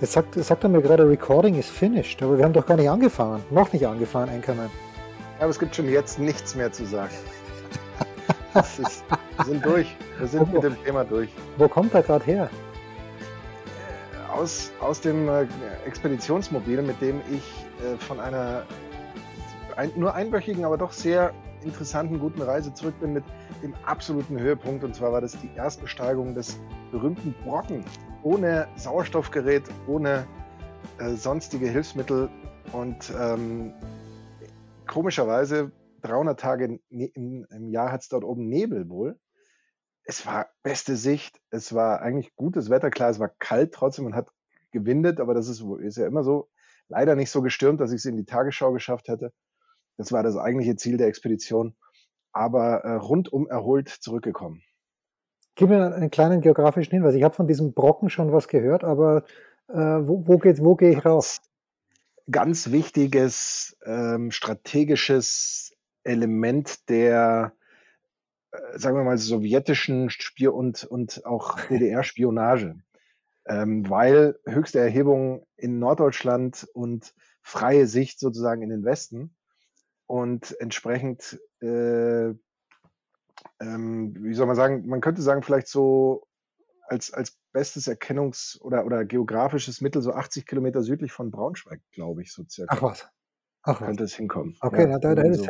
jetzt 0.00 0.12
sagt, 0.12 0.34
sagt 0.34 0.64
er 0.64 0.68
mir 0.68 0.82
gerade, 0.82 1.08
Recording 1.08 1.58
is 1.58 1.68
finished, 1.68 2.22
aber 2.22 2.38
wir 2.38 2.44
haben 2.44 2.52
doch 2.52 2.66
gar 2.66 2.76
nicht 2.76 2.90
angefangen. 2.90 3.42
Noch 3.50 3.72
nicht 3.72 3.86
angefangen, 3.86 4.32
Enkermann. 4.32 4.70
Ja, 5.36 5.42
aber 5.42 5.50
es 5.50 5.58
gibt 5.58 5.74
schon 5.74 5.88
jetzt 5.88 6.18
nichts 6.18 6.54
mehr 6.54 6.72
zu 6.72 6.84
sagen. 6.84 7.14
Ist, 8.54 9.04
wir 9.36 9.44
sind 9.44 9.64
durch. 9.64 9.94
Wir 10.18 10.26
sind 10.26 10.52
mit 10.52 10.62
dem 10.62 10.82
Thema 10.84 11.04
durch. 11.04 11.30
Wo 11.58 11.68
kommt 11.68 11.94
er 11.94 12.02
gerade 12.02 12.24
her? 12.24 12.50
Aus, 14.32 14.72
aus 14.80 15.00
dem 15.00 15.28
äh, 15.28 15.46
Expeditionsmobil, 15.86 16.82
mit 16.82 17.00
dem 17.00 17.20
ich 17.30 17.42
äh, 17.84 17.96
von 17.98 18.20
einer 18.20 18.64
ein, 19.76 19.92
nur 19.96 20.14
einwöchigen, 20.14 20.64
aber 20.64 20.76
doch 20.76 20.92
sehr 20.92 21.32
interessanten, 21.62 22.18
guten 22.18 22.42
Reise 22.42 22.72
zurück 22.74 22.98
bin 23.00 23.12
mit 23.12 23.24
dem 23.62 23.74
absoluten 23.84 24.38
Höhepunkt. 24.38 24.82
Und 24.84 24.94
zwar 24.94 25.12
war 25.12 25.20
das 25.20 25.38
die 25.40 25.50
Erstbesteigung 25.56 26.34
des 26.34 26.58
berühmten 26.90 27.34
Brocken. 27.44 27.84
Ohne 28.22 28.68
Sauerstoffgerät, 28.76 29.62
ohne 29.86 30.26
äh, 30.98 31.10
sonstige 31.14 31.68
Hilfsmittel. 31.68 32.28
Und 32.72 33.12
ähm, 33.18 33.72
komischerweise 34.86 35.72
300 36.02 36.38
Tage 36.38 36.80
im, 36.90 37.46
im 37.50 37.68
Jahr 37.70 37.92
hat 37.92 38.02
es 38.02 38.08
dort 38.08 38.24
oben 38.24 38.48
Nebel 38.48 38.88
wohl. 38.88 39.18
Es 40.04 40.26
war 40.26 40.48
beste 40.62 40.96
Sicht, 40.96 41.38
es 41.50 41.74
war 41.74 42.00
eigentlich 42.00 42.34
gutes 42.34 42.70
Wetter, 42.70 42.90
klar, 42.90 43.10
es 43.10 43.18
war 43.18 43.28
kalt 43.28 43.74
trotzdem 43.74 44.06
und 44.06 44.14
hat 44.14 44.30
gewindet, 44.70 45.20
aber 45.20 45.34
das 45.34 45.48
ist, 45.48 45.62
ist 45.80 45.98
ja 45.98 46.06
immer 46.06 46.22
so. 46.22 46.48
Leider 46.88 47.14
nicht 47.16 47.30
so 47.30 47.42
gestürmt, 47.42 47.80
dass 47.80 47.92
ich 47.92 47.98
es 47.98 48.06
in 48.06 48.16
die 48.16 48.24
Tagesschau 48.24 48.72
geschafft 48.72 49.08
hätte. 49.08 49.32
Das 49.98 50.10
war 50.10 50.22
das 50.22 50.36
eigentliche 50.36 50.76
Ziel 50.76 50.96
der 50.96 51.08
Expedition, 51.08 51.76
aber 52.32 52.84
äh, 52.84 52.94
rundum 52.94 53.46
erholt 53.46 53.88
zurückgekommen. 53.88 54.62
Gib 55.58 55.70
mir 55.70 55.92
einen 55.92 56.12
kleinen 56.12 56.40
geografischen 56.40 56.92
Hinweis. 56.92 57.16
Ich 57.16 57.24
habe 57.24 57.34
von 57.34 57.48
diesem 57.48 57.72
Brocken 57.72 58.10
schon 58.10 58.32
was 58.32 58.46
gehört, 58.46 58.84
aber 58.84 59.24
äh, 59.66 59.74
wo, 59.74 60.24
wo, 60.24 60.38
geht, 60.38 60.62
wo 60.62 60.76
gehe 60.76 60.92
ich 60.92 61.04
raus? 61.04 61.40
Ganz 62.30 62.70
wichtiges 62.70 63.76
ähm, 63.84 64.30
strategisches 64.30 65.76
Element 66.04 66.88
der, 66.88 67.54
äh, 68.52 68.78
sagen 68.78 68.98
wir 68.98 69.02
mal, 69.02 69.18
sowjetischen 69.18 70.10
Spiel- 70.10 70.50
und, 70.50 70.84
und 70.84 71.26
auch 71.26 71.58
DDR-Spionage. 71.68 72.76
ähm, 73.46 73.90
weil 73.90 74.38
höchste 74.46 74.78
Erhebung 74.78 75.44
in 75.56 75.80
Norddeutschland 75.80 76.68
und 76.72 77.14
freie 77.42 77.88
Sicht 77.88 78.20
sozusagen 78.20 78.62
in 78.62 78.70
den 78.70 78.84
Westen 78.84 79.34
und 80.06 80.54
entsprechend, 80.60 81.40
äh, 81.62 82.34
ähm, 83.60 84.14
wie 84.18 84.34
soll 84.34 84.46
man 84.46 84.56
sagen, 84.56 84.86
man 84.86 85.00
könnte 85.00 85.22
sagen, 85.22 85.42
vielleicht 85.42 85.68
so 85.68 86.26
als, 86.88 87.12
als 87.12 87.36
bestes 87.52 87.88
Erkennungs- 87.88 88.60
oder, 88.60 88.84
oder 88.86 89.04
geografisches 89.04 89.80
Mittel 89.80 90.02
so 90.02 90.12
80 90.12 90.46
Kilometer 90.46 90.82
südlich 90.82 91.12
von 91.12 91.30
Braunschweig, 91.30 91.80
glaube 91.92 92.22
ich, 92.22 92.32
so 92.32 92.44
circa. 92.48 92.74
Ach 92.76 92.82
was. 92.82 93.08
Ach 93.62 93.80
was. 93.80 93.86
Könnte 93.86 94.04
es 94.04 94.14
hinkommen. 94.14 94.56
Okay, 94.60 94.82
Ja, 94.82 94.88
na, 94.88 94.98
da, 94.98 95.14
da, 95.14 95.22
hätte, 95.22 95.46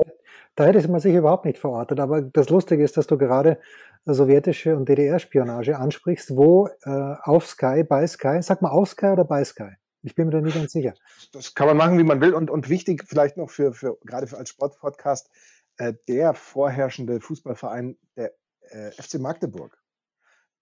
da 0.55 0.65
hätte 0.65 0.89
man 0.89 1.01
sich 1.01 1.15
überhaupt 1.15 1.45
nicht 1.45 1.59
verortet. 1.59 2.01
Aber 2.01 2.23
das 2.23 2.49
Lustige 2.49 2.83
ist, 2.83 2.97
dass 2.97 3.07
du 3.07 3.19
gerade 3.19 3.61
sowjetische 4.05 4.77
und 4.77 4.89
DDR-Spionage 4.89 5.79
ansprichst, 5.79 6.37
wo 6.37 6.69
äh, 6.85 7.15
auf 7.23 7.47
Sky, 7.47 7.85
bei 7.85 8.07
Sky, 8.07 8.43
sag 8.43 8.63
mal 8.63 8.71
auf 8.71 8.89
Sky 8.91 9.09
oder 9.09 9.25
bei 9.25 9.45
Sky? 9.45 9.71
Ich 10.03 10.15
bin 10.15 10.27
mir 10.27 10.33
da 10.33 10.41
nicht 10.41 10.57
ganz 10.57 10.73
sicher. 10.73 10.95
Das 11.33 11.55
kann 11.55 11.67
man 11.67 11.77
machen, 11.77 11.99
wie 11.99 12.05
man 12.05 12.21
will. 12.21 12.33
Und, 12.33 12.51
und 12.51 12.69
wichtig 12.69 13.05
vielleicht 13.07 13.37
noch 13.37 13.51
für, 13.51 13.73
für 13.73 13.99
gerade 14.05 14.27
für 14.27 14.39
als 14.39 14.49
Sportpodcast, 14.49 15.31
äh, 15.79 15.95
der 16.09 16.35
vorherrschende 16.35 17.21
Fußballverein, 17.21 17.97
der 18.17 18.33
äh, 18.71 18.91
FC 18.91 19.19
Magdeburg, 19.19 19.79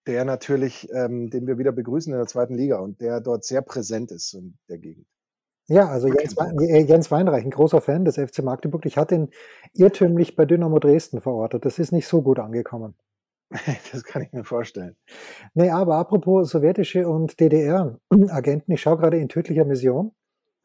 der 0.05 0.25
natürlich, 0.25 0.89
ähm, 0.93 1.29
den 1.29 1.47
wir 1.47 1.57
wieder 1.57 1.71
begrüßen 1.71 2.13
in 2.13 2.19
der 2.19 2.27
zweiten 2.27 2.55
Liga 2.55 2.79
und 2.79 3.01
der 3.01 3.19
dort 3.19 3.43
sehr 3.43 3.61
präsent 3.61 4.11
ist 4.11 4.33
in 4.33 4.57
der 4.69 4.77
Gegend. 4.77 5.07
Ja, 5.69 5.89
also 5.89 6.07
Jens, 6.07 6.35
äh, 6.37 6.83
Jens 6.83 7.11
Weinreich, 7.11 7.43
ein 7.43 7.51
großer 7.51 7.81
Fan 7.81 8.05
des 8.05 8.15
FC 8.15 8.41
Magdeburg. 8.41 8.85
Ich 8.85 8.97
hatte 8.97 9.15
ihn 9.15 9.29
irrtümlich 9.73 10.37
bei 10.37 10.45
Dynamo 10.45 10.79
Dresden 10.79 11.19
verortet. 11.19 11.65
Das 11.65 11.77
ist 11.77 11.91
nicht 11.91 12.07
so 12.07 12.21
gut 12.21 12.39
angekommen. 12.39 12.95
Das 13.91 14.03
kann 14.03 14.21
ich 14.21 14.31
mir 14.31 14.43
vorstellen. 14.43 14.95
Nee, 15.53 15.69
aber 15.69 15.95
apropos 15.95 16.49
sowjetische 16.49 17.07
und 17.07 17.39
DDR-Agenten, 17.39 18.71
ich 18.71 18.81
schaue 18.81 18.97
gerade 18.97 19.17
in 19.17 19.29
tödlicher 19.29 19.65
Mission, 19.65 20.13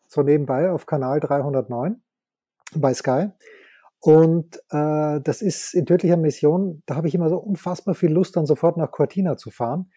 so 0.08 0.22
nebenbei 0.22 0.70
auf 0.70 0.86
Kanal 0.86 1.20
309 1.20 2.02
bei 2.74 2.94
Sky. 2.94 3.30
Und 4.04 4.56
äh, 4.70 5.20
das 5.20 5.42
ist 5.42 5.74
in 5.74 5.86
tödlicher 5.86 6.16
Mission, 6.16 6.82
da 6.86 6.96
habe 6.96 7.06
ich 7.06 7.14
immer 7.14 7.28
so 7.28 7.38
unfassbar 7.38 7.94
viel 7.94 8.10
Lust, 8.10 8.34
dann 8.34 8.46
sofort 8.46 8.76
nach 8.76 8.90
Cortina 8.90 9.36
zu 9.36 9.50
fahren, 9.52 9.92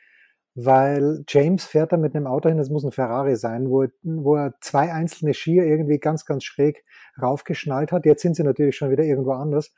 weil 0.54 1.24
James 1.28 1.66
fährt 1.66 1.92
da 1.92 1.98
mit 1.98 2.16
einem 2.16 2.28
Auto 2.28 2.48
hin, 2.48 2.60
das 2.60 2.70
muss 2.70 2.86
ein 2.86 2.92
Ferrari 2.92 3.36
sein, 3.36 3.68
wo, 3.72 3.88
wo 4.04 4.36
er 4.36 4.54
zwei 4.62 4.94
einzelne 4.94 5.34
Skier 5.34 5.66
irgendwie 5.66 5.98
ganz, 5.98 6.26
ganz 6.26 6.44
schräg 6.44 6.86
raufgeschnallt 7.20 7.92
hat. 7.92 8.06
Jetzt 8.06 8.22
sind 8.22 8.36
sie 8.36 8.44
natürlich 8.44 8.78
schon 8.78 8.92
wieder 8.92 9.04
irgendwo 9.04 9.32
anders. 9.32 9.74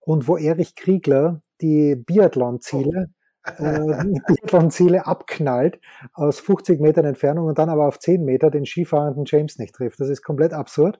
Und 0.00 0.28
wo 0.28 0.38
Erich 0.38 0.74
Kriegler 0.74 1.42
die 1.60 1.94
Biathlon-Ziele 1.94 3.10
äh, 3.44 4.04
die 4.06 4.20
Biathlon-Ziele 4.26 5.06
abknallt 5.06 5.78
aus 6.14 6.40
50 6.40 6.80
Metern 6.80 7.04
Entfernung 7.04 7.46
und 7.46 7.58
dann 7.58 7.68
aber 7.68 7.86
auf 7.86 7.98
10 7.98 8.24
Meter 8.24 8.50
den 8.50 8.64
skifahrenden 8.64 9.24
James 9.26 9.58
nicht 9.58 9.74
trifft. 9.74 10.00
Das 10.00 10.08
ist 10.08 10.22
komplett 10.22 10.54
absurd. 10.54 10.98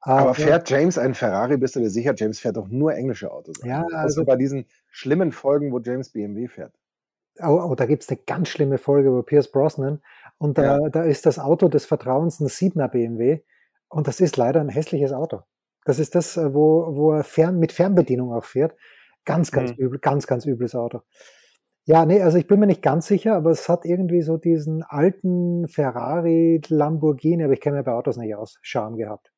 Aber 0.00 0.34
fährt 0.34 0.68
James 0.70 0.98
einen 0.98 1.14
Ferrari, 1.14 1.56
bist 1.56 1.76
du 1.76 1.80
dir 1.80 1.90
sicher? 1.90 2.14
James 2.16 2.38
fährt 2.40 2.56
doch 2.56 2.68
nur 2.68 2.94
englische 2.94 3.30
Autos. 3.30 3.56
Ja, 3.64 3.82
also 3.82 3.96
also- 3.96 4.24
bei 4.24 4.36
diesen 4.36 4.66
schlimmen 4.88 5.32
Folgen, 5.32 5.72
wo 5.72 5.80
James 5.80 6.10
BMW 6.10 6.48
fährt. 6.48 6.72
Oh, 7.42 7.60
oh, 7.70 7.74
da 7.74 7.86
gibt's 7.86 8.08
eine 8.08 8.18
ganz 8.26 8.48
schlimme 8.48 8.76
Folge 8.78 9.08
über 9.08 9.22
Pierce 9.22 9.50
Brosnan 9.50 10.00
und 10.38 10.58
da, 10.58 10.78
Ja. 10.78 10.88
da 10.90 11.02
ist 11.04 11.24
das 11.26 11.38
Auto 11.38 11.68
des 11.68 11.86
Vertrauens 11.86 12.40
ein 12.40 12.48
7er 12.48 12.88
BMW 12.88 13.40
und 13.88 14.08
das 14.08 14.20
ist 14.20 14.36
leider 14.36 14.60
ein 14.60 14.68
hässliches 14.68 15.12
Auto. 15.12 15.40
Das 15.84 15.98
ist 15.98 16.14
das, 16.14 16.36
äh, 16.36 16.52
wo, 16.54 16.94
wo 16.96 17.12
er 17.12 17.24
fern, 17.24 17.58
mit 17.58 17.72
Fernbedienung 17.72 18.32
auch 18.34 18.44
fährt. 18.44 18.76
Ganz, 19.24 19.50
ganz 19.52 19.70
Mhm. 19.72 19.76
übel, 19.76 19.98
ganz, 20.00 20.26
ganz 20.26 20.44
übles 20.44 20.74
Auto. 20.74 21.00
Ja, 21.86 22.04
nee, 22.04 22.20
also 22.20 22.36
ich 22.36 22.46
bin 22.46 22.60
mir 22.60 22.66
nicht 22.66 22.82
ganz 22.82 23.06
sicher, 23.06 23.34
aber 23.36 23.50
es 23.50 23.68
hat 23.68 23.84
irgendwie 23.86 24.22
so 24.22 24.36
diesen 24.36 24.82
alten 24.82 25.66
Ferrari, 25.68 26.60
Lamborghini, 26.68 27.44
aber 27.44 27.54
ich 27.54 27.60
kenne 27.60 27.78
mir 27.78 27.84
bei 27.84 27.92
Autos 27.92 28.16
nicht 28.18 28.34
aus, 28.34 28.58
Charme 28.62 28.96
gehabt. 28.96 29.29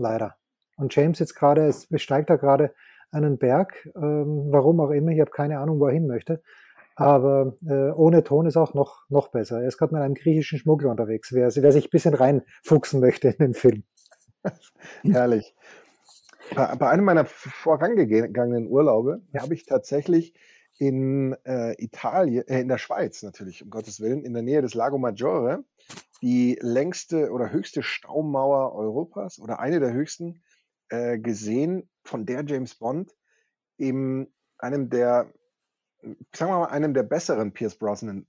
Leider. 0.00 0.34
Und 0.76 0.94
James 0.96 1.18
jetzt 1.18 1.34
gerade, 1.34 1.66
es 1.66 1.86
besteigt 1.86 2.30
da 2.30 2.36
gerade 2.36 2.74
einen 3.12 3.36
Berg, 3.36 3.86
ähm, 3.94 4.46
warum 4.50 4.80
auch 4.80 4.90
immer, 4.90 5.10
ich 5.10 5.20
habe 5.20 5.30
keine 5.30 5.58
Ahnung, 5.58 5.78
wo 5.78 5.86
er 5.86 5.92
hin 5.92 6.06
möchte. 6.06 6.42
Aber 6.96 7.56
äh, 7.66 7.90
ohne 7.90 8.24
Ton 8.24 8.46
ist 8.46 8.56
auch 8.56 8.72
noch, 8.72 9.04
noch 9.10 9.28
besser. 9.28 9.60
Er 9.60 9.68
ist 9.68 9.76
gerade 9.78 9.94
mit 9.94 10.02
einem 10.02 10.14
griechischen 10.14 10.58
Schmuggler 10.58 10.90
unterwegs, 10.90 11.32
wer, 11.32 11.54
wer 11.54 11.72
sich 11.72 11.86
ein 11.86 11.90
bisschen 11.90 12.14
reinfuchsen 12.14 13.00
möchte 13.00 13.28
in 13.28 13.38
den 13.38 13.54
Film. 13.54 13.84
Herrlich. 15.02 15.54
Bei, 16.54 16.74
bei 16.76 16.88
einem 16.88 17.04
meiner 17.04 17.26
vorangegangenen 17.26 18.66
Urlaube 18.68 19.20
Ja. 19.34 19.42
habe 19.42 19.54
ich 19.54 19.66
tatsächlich 19.66 20.34
in 20.78 21.36
äh, 21.44 21.74
Italien, 21.82 22.48
äh, 22.48 22.60
in 22.60 22.68
der 22.68 22.78
Schweiz 22.78 23.22
natürlich, 23.22 23.62
um 23.62 23.68
Gottes 23.68 24.00
Willen, 24.00 24.24
in 24.24 24.32
der 24.32 24.42
Nähe 24.42 24.62
des 24.62 24.72
Lago 24.72 24.96
Maggiore, 24.96 25.62
die 26.22 26.58
längste 26.60 27.30
oder 27.30 27.50
höchste 27.50 27.82
Staumauer 27.82 28.74
Europas 28.74 29.38
oder 29.38 29.58
eine 29.60 29.80
der 29.80 29.92
höchsten 29.92 30.42
äh, 30.88 31.18
gesehen, 31.18 31.88
von 32.04 32.26
der 32.26 32.44
James 32.44 32.74
Bond 32.74 33.14
in 33.76 34.32
einem 34.58 34.90
der, 34.90 35.32
sagen 36.34 36.52
wir 36.52 36.58
mal, 36.58 36.66
einem 36.66 36.94
der 36.94 37.02
besseren 37.02 37.52
Pierce 37.52 37.76
Brosnan 37.76 38.26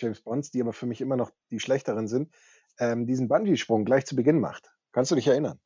James 0.00 0.20
Bonds, 0.20 0.50
die 0.50 0.60
aber 0.60 0.72
für 0.72 0.86
mich 0.86 1.00
immer 1.00 1.16
noch 1.16 1.30
die 1.50 1.60
schlechteren 1.60 2.08
sind, 2.08 2.32
ähm, 2.78 3.06
diesen 3.06 3.28
Bungee-Sprung 3.28 3.84
gleich 3.84 4.06
zu 4.06 4.16
Beginn 4.16 4.40
macht. 4.40 4.72
Kannst 4.92 5.10
du 5.10 5.16
dich 5.16 5.26
erinnern? 5.26 5.58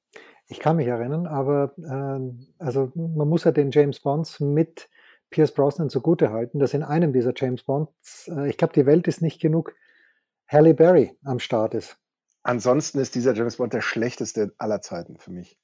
Ich 0.48 0.58
kann 0.58 0.76
mich 0.76 0.86
erinnern, 0.86 1.26
aber 1.26 1.74
äh, 1.78 2.62
also 2.62 2.92
man 2.94 3.28
muss 3.28 3.44
ja 3.44 3.52
den 3.52 3.70
James 3.70 4.00
Bonds 4.00 4.40
mit 4.40 4.88
Pierce 5.30 5.52
Brosnan 5.52 5.88
zugute 5.88 6.30
halten, 6.30 6.58
dass 6.58 6.74
in 6.74 6.82
einem 6.82 7.12
dieser 7.12 7.32
James 7.34 7.62
Bonds, 7.62 8.28
äh, 8.28 8.48
ich 8.48 8.56
glaube, 8.56 8.74
die 8.74 8.86
Welt 8.86 9.08
ist 9.08 9.22
nicht 9.22 9.40
genug, 9.40 9.74
Halle 10.52 10.74
Berry 10.74 11.16
am 11.24 11.38
Start 11.38 11.74
ist. 11.74 11.96
Ansonsten 12.42 12.98
ist 12.98 13.14
dieser 13.14 13.34
James 13.34 13.56
Bond 13.56 13.72
der 13.72 13.80
schlechteste 13.80 14.52
aller 14.58 14.80
Zeiten 14.80 15.16
für 15.16 15.30
mich. 15.30 15.56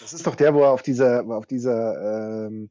Das 0.00 0.12
ist 0.12 0.26
doch 0.26 0.34
der, 0.34 0.54
wo 0.54 0.62
er 0.62 0.70
auf 0.70 0.82
dieser, 0.82 1.24
er 1.24 1.36
auf 1.36 1.46
dieser 1.46 2.46
ähm, 2.46 2.70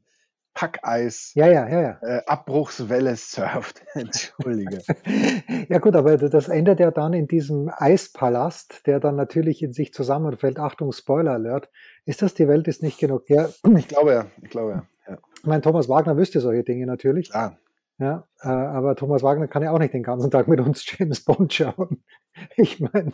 Packeis, 0.54 1.32
ja, 1.34 1.48
ja, 1.48 1.68
ja, 1.68 1.80
ja. 1.80 1.98
Äh, 2.00 2.22
Abbruchswelle 2.26 3.16
surft. 3.16 3.82
Entschuldige. 3.94 4.82
ja 5.68 5.78
gut, 5.80 5.96
aber 5.96 6.16
das 6.16 6.48
endet 6.48 6.78
ja 6.78 6.92
dann 6.92 7.12
in 7.12 7.26
diesem 7.26 7.70
Eispalast, 7.76 8.86
der 8.86 9.00
dann 9.00 9.16
natürlich 9.16 9.62
in 9.62 9.72
sich 9.72 9.92
zusammenfällt. 9.92 10.60
Achtung, 10.60 10.92
Spoiler 10.92 11.32
Alert. 11.32 11.70
Ist 12.04 12.22
das 12.22 12.34
die 12.34 12.46
Welt 12.46 12.68
ist 12.68 12.82
nicht 12.82 12.98
genug? 12.98 13.28
Ja. 13.28 13.48
Ich 13.76 13.88
glaube 13.88 14.12
ja, 14.12 14.26
ich 14.40 14.50
glaube 14.50 14.70
ja. 14.70 14.86
ja. 15.08 15.18
Ich 15.38 15.44
meine, 15.44 15.60
Thomas 15.60 15.88
Wagner 15.88 16.16
wüsste 16.16 16.40
solche 16.40 16.62
Dinge 16.62 16.86
natürlich. 16.86 17.30
Klar. 17.30 17.58
Ja, 17.98 18.26
äh, 18.42 18.48
aber 18.48 18.96
Thomas 18.96 19.22
Wagner 19.22 19.46
kann 19.46 19.62
ja 19.62 19.70
auch 19.70 19.78
nicht 19.78 19.94
den 19.94 20.02
ganzen 20.02 20.30
Tag 20.30 20.48
mit 20.48 20.60
uns 20.60 20.84
James 20.86 21.24
Bond 21.24 21.52
schauen. 21.52 22.02
Ich 22.56 22.80
meine, 22.80 23.12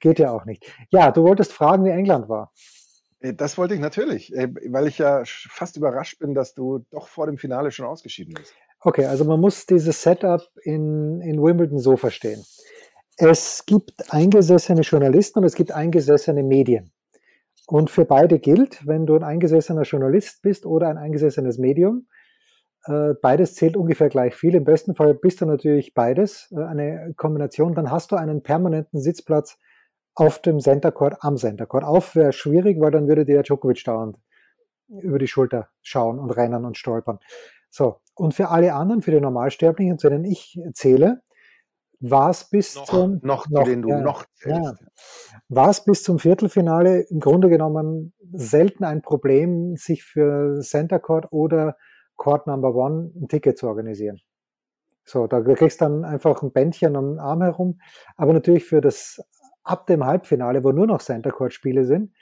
geht 0.00 0.18
ja 0.18 0.30
auch 0.30 0.46
nicht. 0.46 0.64
Ja, 0.88 1.12
du 1.12 1.22
wolltest 1.22 1.52
fragen, 1.52 1.84
wie 1.84 1.90
England 1.90 2.30
war. 2.30 2.50
Äh, 3.20 3.34
das 3.34 3.58
wollte 3.58 3.74
ich 3.74 3.80
natürlich, 3.80 4.34
äh, 4.34 4.48
weil 4.70 4.86
ich 4.86 4.96
ja 4.96 5.22
fast 5.26 5.76
überrascht 5.76 6.18
bin, 6.18 6.34
dass 6.34 6.54
du 6.54 6.84
doch 6.90 7.08
vor 7.08 7.26
dem 7.26 7.36
Finale 7.36 7.70
schon 7.70 7.84
ausgeschieden 7.84 8.32
bist. 8.32 8.54
Okay, 8.80 9.04
also 9.04 9.24
man 9.24 9.40
muss 9.40 9.66
dieses 9.66 10.02
Setup 10.02 10.42
in, 10.62 11.20
in 11.20 11.42
Wimbledon 11.42 11.78
so 11.78 11.96
verstehen. 11.96 12.42
Es 13.16 13.64
gibt 13.66 13.92
eingesessene 14.12 14.80
Journalisten 14.80 15.38
und 15.38 15.44
es 15.44 15.54
gibt 15.54 15.72
eingesessene 15.72 16.42
Medien. 16.42 16.90
Und 17.66 17.90
für 17.90 18.04
beide 18.04 18.38
gilt, 18.38 18.86
wenn 18.86 19.06
du 19.06 19.14
ein 19.14 19.22
eingesessener 19.22 19.82
Journalist 19.82 20.42
bist 20.42 20.66
oder 20.66 20.88
ein 20.88 20.98
eingesessenes 20.98 21.58
Medium, 21.58 22.06
beides 23.22 23.54
zählt 23.54 23.76
ungefähr 23.76 24.08
gleich 24.08 24.34
viel. 24.34 24.54
Im 24.54 24.64
besten 24.64 24.94
Fall 24.94 25.14
bist 25.14 25.40
du 25.40 25.46
natürlich 25.46 25.94
beides, 25.94 26.52
äh, 26.56 26.62
eine 26.62 27.14
Kombination. 27.16 27.74
Dann 27.74 27.90
hast 27.90 28.12
du 28.12 28.16
einen 28.16 28.42
permanenten 28.42 29.00
Sitzplatz 29.00 29.58
auf 30.14 30.40
dem 30.40 30.60
Center 30.60 30.92
Court, 30.92 31.16
am 31.20 31.36
Center 31.36 31.66
Court. 31.66 31.84
Auf 31.84 32.14
wäre 32.14 32.32
schwierig, 32.32 32.80
weil 32.80 32.90
dann 32.90 33.08
würde 33.08 33.24
der 33.24 33.42
Djokovic 33.42 33.84
dauernd 33.84 34.18
über 34.88 35.18
die 35.18 35.26
Schulter 35.26 35.68
schauen 35.82 36.18
und 36.18 36.30
rennen 36.30 36.64
und 36.64 36.76
stolpern. 36.76 37.18
So. 37.70 38.00
Und 38.14 38.34
für 38.34 38.50
alle 38.50 38.74
anderen, 38.74 39.02
für 39.02 39.10
die 39.10 39.20
Normalsterblichen, 39.20 39.98
zu 39.98 40.08
denen 40.08 40.24
ich 40.24 40.60
zähle, 40.74 41.22
war 42.00 42.30
es 42.30 42.48
bis 42.48 42.74
noch, 42.76 42.84
zum 42.84 43.20
noch, 43.22 43.48
noch 43.48 43.64
den 43.64 43.82
du 43.82 43.88
ja, 43.88 44.00
noch 44.00 44.26
ja, 44.44 44.74
war 45.48 45.70
es 45.70 45.84
bis 45.84 46.02
zum 46.02 46.18
Viertelfinale 46.18 47.00
im 47.00 47.18
Grunde 47.18 47.48
genommen 47.48 48.12
selten 48.32 48.84
ein 48.84 49.00
Problem, 49.00 49.76
sich 49.76 50.04
für 50.04 50.60
Center 50.60 50.98
Court 50.98 51.32
oder 51.32 51.76
Court 52.16 52.46
Number 52.46 52.74
One 52.74 53.12
ein 53.16 53.28
Ticket 53.28 53.58
zu 53.58 53.66
organisieren. 53.66 54.20
So, 55.04 55.26
da 55.26 55.40
kriegst 55.42 55.80
du 55.80 55.84
dann 55.84 56.04
einfach 56.04 56.42
ein 56.42 56.52
Bändchen 56.52 56.96
am 56.96 57.18
Arm 57.18 57.42
herum. 57.42 57.80
Aber 58.16 58.32
natürlich 58.32 58.64
für 58.64 58.80
das 58.80 59.22
ab 59.62 59.86
dem 59.86 60.04
Halbfinale, 60.04 60.64
wo 60.64 60.72
nur 60.72 60.86
noch 60.86 61.02
Center 61.02 61.30
Court 61.30 61.52
Spiele 61.52 61.84
sind, 61.84 62.12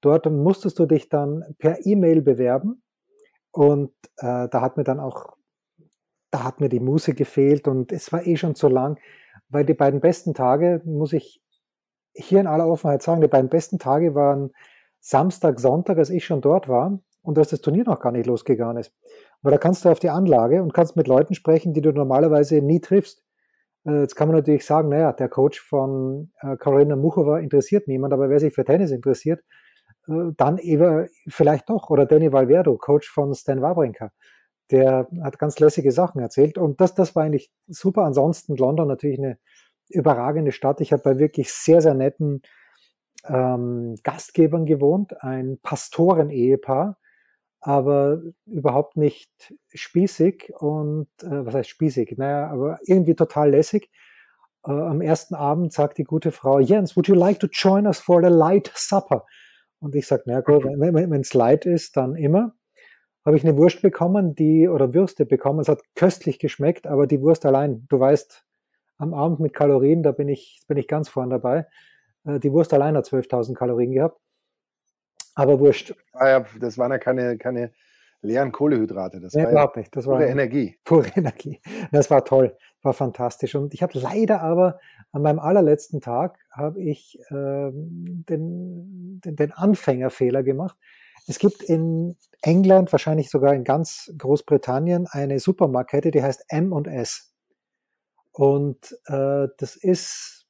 dort 0.00 0.26
musstest 0.30 0.78
du 0.78 0.86
dich 0.86 1.08
dann 1.08 1.44
per 1.58 1.84
E-Mail 1.86 2.22
bewerben. 2.22 2.82
Und 3.52 3.92
äh, 4.18 4.48
da 4.48 4.60
hat 4.60 4.76
mir 4.76 4.84
dann 4.84 5.00
auch, 5.00 5.36
da 6.30 6.44
hat 6.44 6.60
mir 6.60 6.68
die 6.68 6.80
Muse 6.80 7.14
gefehlt 7.14 7.68
und 7.68 7.92
es 7.92 8.12
war 8.12 8.26
eh 8.26 8.36
schon 8.36 8.54
zu 8.54 8.68
lang, 8.68 8.98
weil 9.48 9.64
die 9.64 9.74
beiden 9.74 10.00
besten 10.00 10.34
Tage, 10.34 10.82
muss 10.84 11.12
ich 11.12 11.40
hier 12.12 12.40
in 12.40 12.46
aller 12.46 12.66
Offenheit 12.68 13.02
sagen, 13.02 13.20
die 13.20 13.28
beiden 13.28 13.48
besten 13.48 13.78
Tage 13.78 14.14
waren 14.14 14.50
Samstag, 15.00 15.60
Sonntag, 15.60 15.98
als 15.98 16.10
ich 16.10 16.24
schon 16.24 16.40
dort 16.40 16.68
war 16.68 16.98
und 17.26 17.36
dass 17.36 17.48
das 17.48 17.60
Turnier 17.60 17.84
noch 17.84 18.00
gar 18.00 18.12
nicht 18.12 18.26
losgegangen 18.26 18.76
ist. 18.76 18.92
Aber 19.42 19.50
da 19.50 19.58
kannst 19.58 19.84
du 19.84 19.88
auf 19.88 19.98
die 19.98 20.10
Anlage 20.10 20.62
und 20.62 20.72
kannst 20.72 20.96
mit 20.96 21.08
Leuten 21.08 21.34
sprechen, 21.34 21.74
die 21.74 21.80
du 21.80 21.90
normalerweise 21.90 22.60
nie 22.62 22.80
triffst. 22.80 23.24
Äh, 23.84 24.02
jetzt 24.02 24.14
kann 24.14 24.28
man 24.28 24.36
natürlich 24.36 24.64
sagen, 24.64 24.88
naja, 24.90 25.12
der 25.12 25.28
Coach 25.28 25.60
von 25.60 26.30
äh, 26.40 26.56
Karolina 26.56 26.94
Muchova 26.94 27.40
interessiert 27.40 27.88
niemand, 27.88 28.12
aber 28.12 28.30
wer 28.30 28.38
sich 28.38 28.54
für 28.54 28.64
Tennis 28.64 28.92
interessiert, 28.92 29.40
äh, 30.06 30.32
dann 30.36 30.58
eben 30.58 31.08
vielleicht 31.28 31.68
doch. 31.68 31.90
Oder 31.90 32.06
Danny 32.06 32.32
Valverde, 32.32 32.76
Coach 32.76 33.10
von 33.10 33.34
Stan 33.34 33.60
Wawrinka. 33.60 34.12
Der 34.70 35.08
hat 35.22 35.38
ganz 35.38 35.58
lässige 35.58 35.90
Sachen 35.90 36.20
erzählt 36.20 36.58
und 36.58 36.80
das, 36.80 36.94
das 36.94 37.16
war 37.16 37.24
eigentlich 37.24 37.52
super. 37.66 38.04
Ansonsten 38.04 38.56
London 38.56 38.86
natürlich 38.86 39.18
eine 39.18 39.38
überragende 39.88 40.52
Stadt. 40.52 40.80
Ich 40.80 40.92
habe 40.92 41.02
bei 41.02 41.18
wirklich 41.18 41.52
sehr, 41.52 41.80
sehr 41.80 41.94
netten 41.94 42.42
ähm, 43.28 43.96
Gastgebern 44.04 44.64
gewohnt, 44.66 45.20
ein 45.22 45.58
Pastoren-Ehepaar, 45.62 46.98
aber 47.60 48.22
überhaupt 48.46 48.96
nicht 48.96 49.54
spießig 49.74 50.52
und 50.58 51.08
äh, 51.22 51.46
was 51.46 51.54
heißt 51.54 51.70
spießig? 51.70 52.14
Naja, 52.16 52.48
aber 52.48 52.78
irgendwie 52.84 53.14
total 53.14 53.50
lässig. 53.50 53.90
Äh, 54.64 54.72
am 54.72 55.00
ersten 55.00 55.34
Abend 55.34 55.72
sagt 55.72 55.98
die 55.98 56.04
gute 56.04 56.32
Frau, 56.32 56.58
Jens, 56.60 56.96
would 56.96 57.08
you 57.08 57.14
like 57.14 57.40
to 57.40 57.48
join 57.50 57.86
us 57.86 57.98
for 57.98 58.22
the 58.22 58.30
light 58.30 58.70
supper? 58.74 59.24
Und 59.80 59.94
ich 59.94 60.06
sage, 60.06 60.24
naja 60.26 60.40
gut, 60.40 60.64
mhm. 60.64 60.80
wenn 60.80 61.20
es 61.20 61.34
light 61.34 61.66
ist, 61.66 61.96
dann 61.96 62.16
immer. 62.16 62.54
Habe 63.24 63.36
ich 63.36 63.44
eine 63.44 63.56
Wurst 63.56 63.82
bekommen, 63.82 64.34
die, 64.34 64.68
oder 64.68 64.94
Würste 64.94 65.26
bekommen, 65.26 65.58
es 65.60 65.68
hat 65.68 65.80
köstlich 65.96 66.38
geschmeckt, 66.38 66.86
aber 66.86 67.06
die 67.06 67.20
Wurst 67.20 67.44
allein, 67.44 67.84
du 67.88 67.98
weißt, 67.98 68.44
am 68.98 69.14
Abend 69.14 69.40
mit 69.40 69.52
Kalorien, 69.52 70.02
da 70.02 70.12
bin 70.12 70.28
ich, 70.28 70.62
bin 70.68 70.76
ich 70.76 70.88
ganz 70.88 71.08
vorn 71.08 71.30
dabei. 71.30 71.66
Äh, 72.24 72.38
die 72.40 72.52
Wurst 72.52 72.72
allein 72.72 72.96
hat 72.96 73.06
12.000 73.06 73.54
Kalorien 73.54 73.92
gehabt. 73.92 74.20
Aber 75.36 75.60
wurscht. 75.60 75.94
Ah 76.12 76.40
das 76.58 76.78
waren 76.78 76.90
ja 76.90 76.98
keine, 76.98 77.38
keine 77.38 77.70
leeren 78.22 78.52
Kohlehydrate. 78.52 79.20
Das 79.20 79.34
nee, 79.34 79.44
war 79.44 79.50
überhaupt 79.52 79.76
ja 79.76 79.80
nicht. 79.82 79.94
Das 79.94 80.06
pure 80.06 80.18
war 80.18 80.26
Energie. 80.26 80.78
Pure 80.82 81.06
Energie. 81.14 81.60
Das 81.92 82.10
war 82.10 82.24
toll, 82.24 82.56
war 82.82 82.94
fantastisch. 82.94 83.54
Und 83.54 83.74
ich 83.74 83.82
habe 83.82 83.98
leider 83.98 84.40
aber 84.40 84.80
an 85.12 85.22
meinem 85.22 85.38
allerletzten 85.38 86.00
Tag 86.00 86.38
habe 86.50 86.82
ich 86.82 87.18
äh, 87.30 87.70
den, 87.70 89.20
den, 89.24 89.36
den 89.36 89.52
Anfängerfehler 89.52 90.42
gemacht. 90.42 90.76
Es 91.28 91.38
gibt 91.38 91.62
in 91.62 92.16
England, 92.42 92.92
wahrscheinlich 92.92 93.30
sogar 93.30 93.54
in 93.54 93.64
ganz 93.64 94.12
Großbritannien, 94.16 95.06
eine 95.10 95.38
Supermarktkette, 95.38 96.10
die 96.10 96.22
heißt 96.22 96.44
M&S. 96.48 97.34
Und 98.32 98.92
äh, 99.06 99.48
das 99.58 99.76
ist 99.76 100.46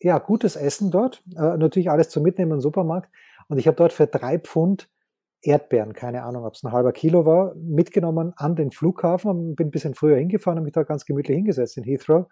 ja 0.00 0.18
gutes 0.18 0.56
Essen 0.56 0.90
dort. 0.90 1.22
Äh, 1.34 1.56
natürlich 1.56 1.90
alles 1.90 2.08
zum 2.08 2.22
Mitnehmen 2.22 2.52
im 2.52 2.60
Supermarkt. 2.60 3.10
Und 3.52 3.58
ich 3.58 3.66
habe 3.66 3.76
dort 3.76 3.92
für 3.92 4.06
drei 4.06 4.38
Pfund 4.38 4.88
Erdbeeren, 5.42 5.92
keine 5.92 6.22
Ahnung, 6.22 6.46
ob 6.46 6.54
es 6.54 6.62
ein 6.62 6.72
halber 6.72 6.92
Kilo 6.92 7.26
war, 7.26 7.54
mitgenommen 7.54 8.32
an 8.36 8.56
den 8.56 8.70
Flughafen, 8.70 9.54
bin 9.56 9.66
ein 9.66 9.70
bisschen 9.70 9.94
früher 9.94 10.16
hingefahren 10.16 10.58
und 10.58 10.64
mich 10.64 10.72
da 10.72 10.84
ganz 10.84 11.04
gemütlich 11.04 11.36
hingesetzt 11.36 11.76
in 11.76 11.84
Heathrow, 11.84 12.28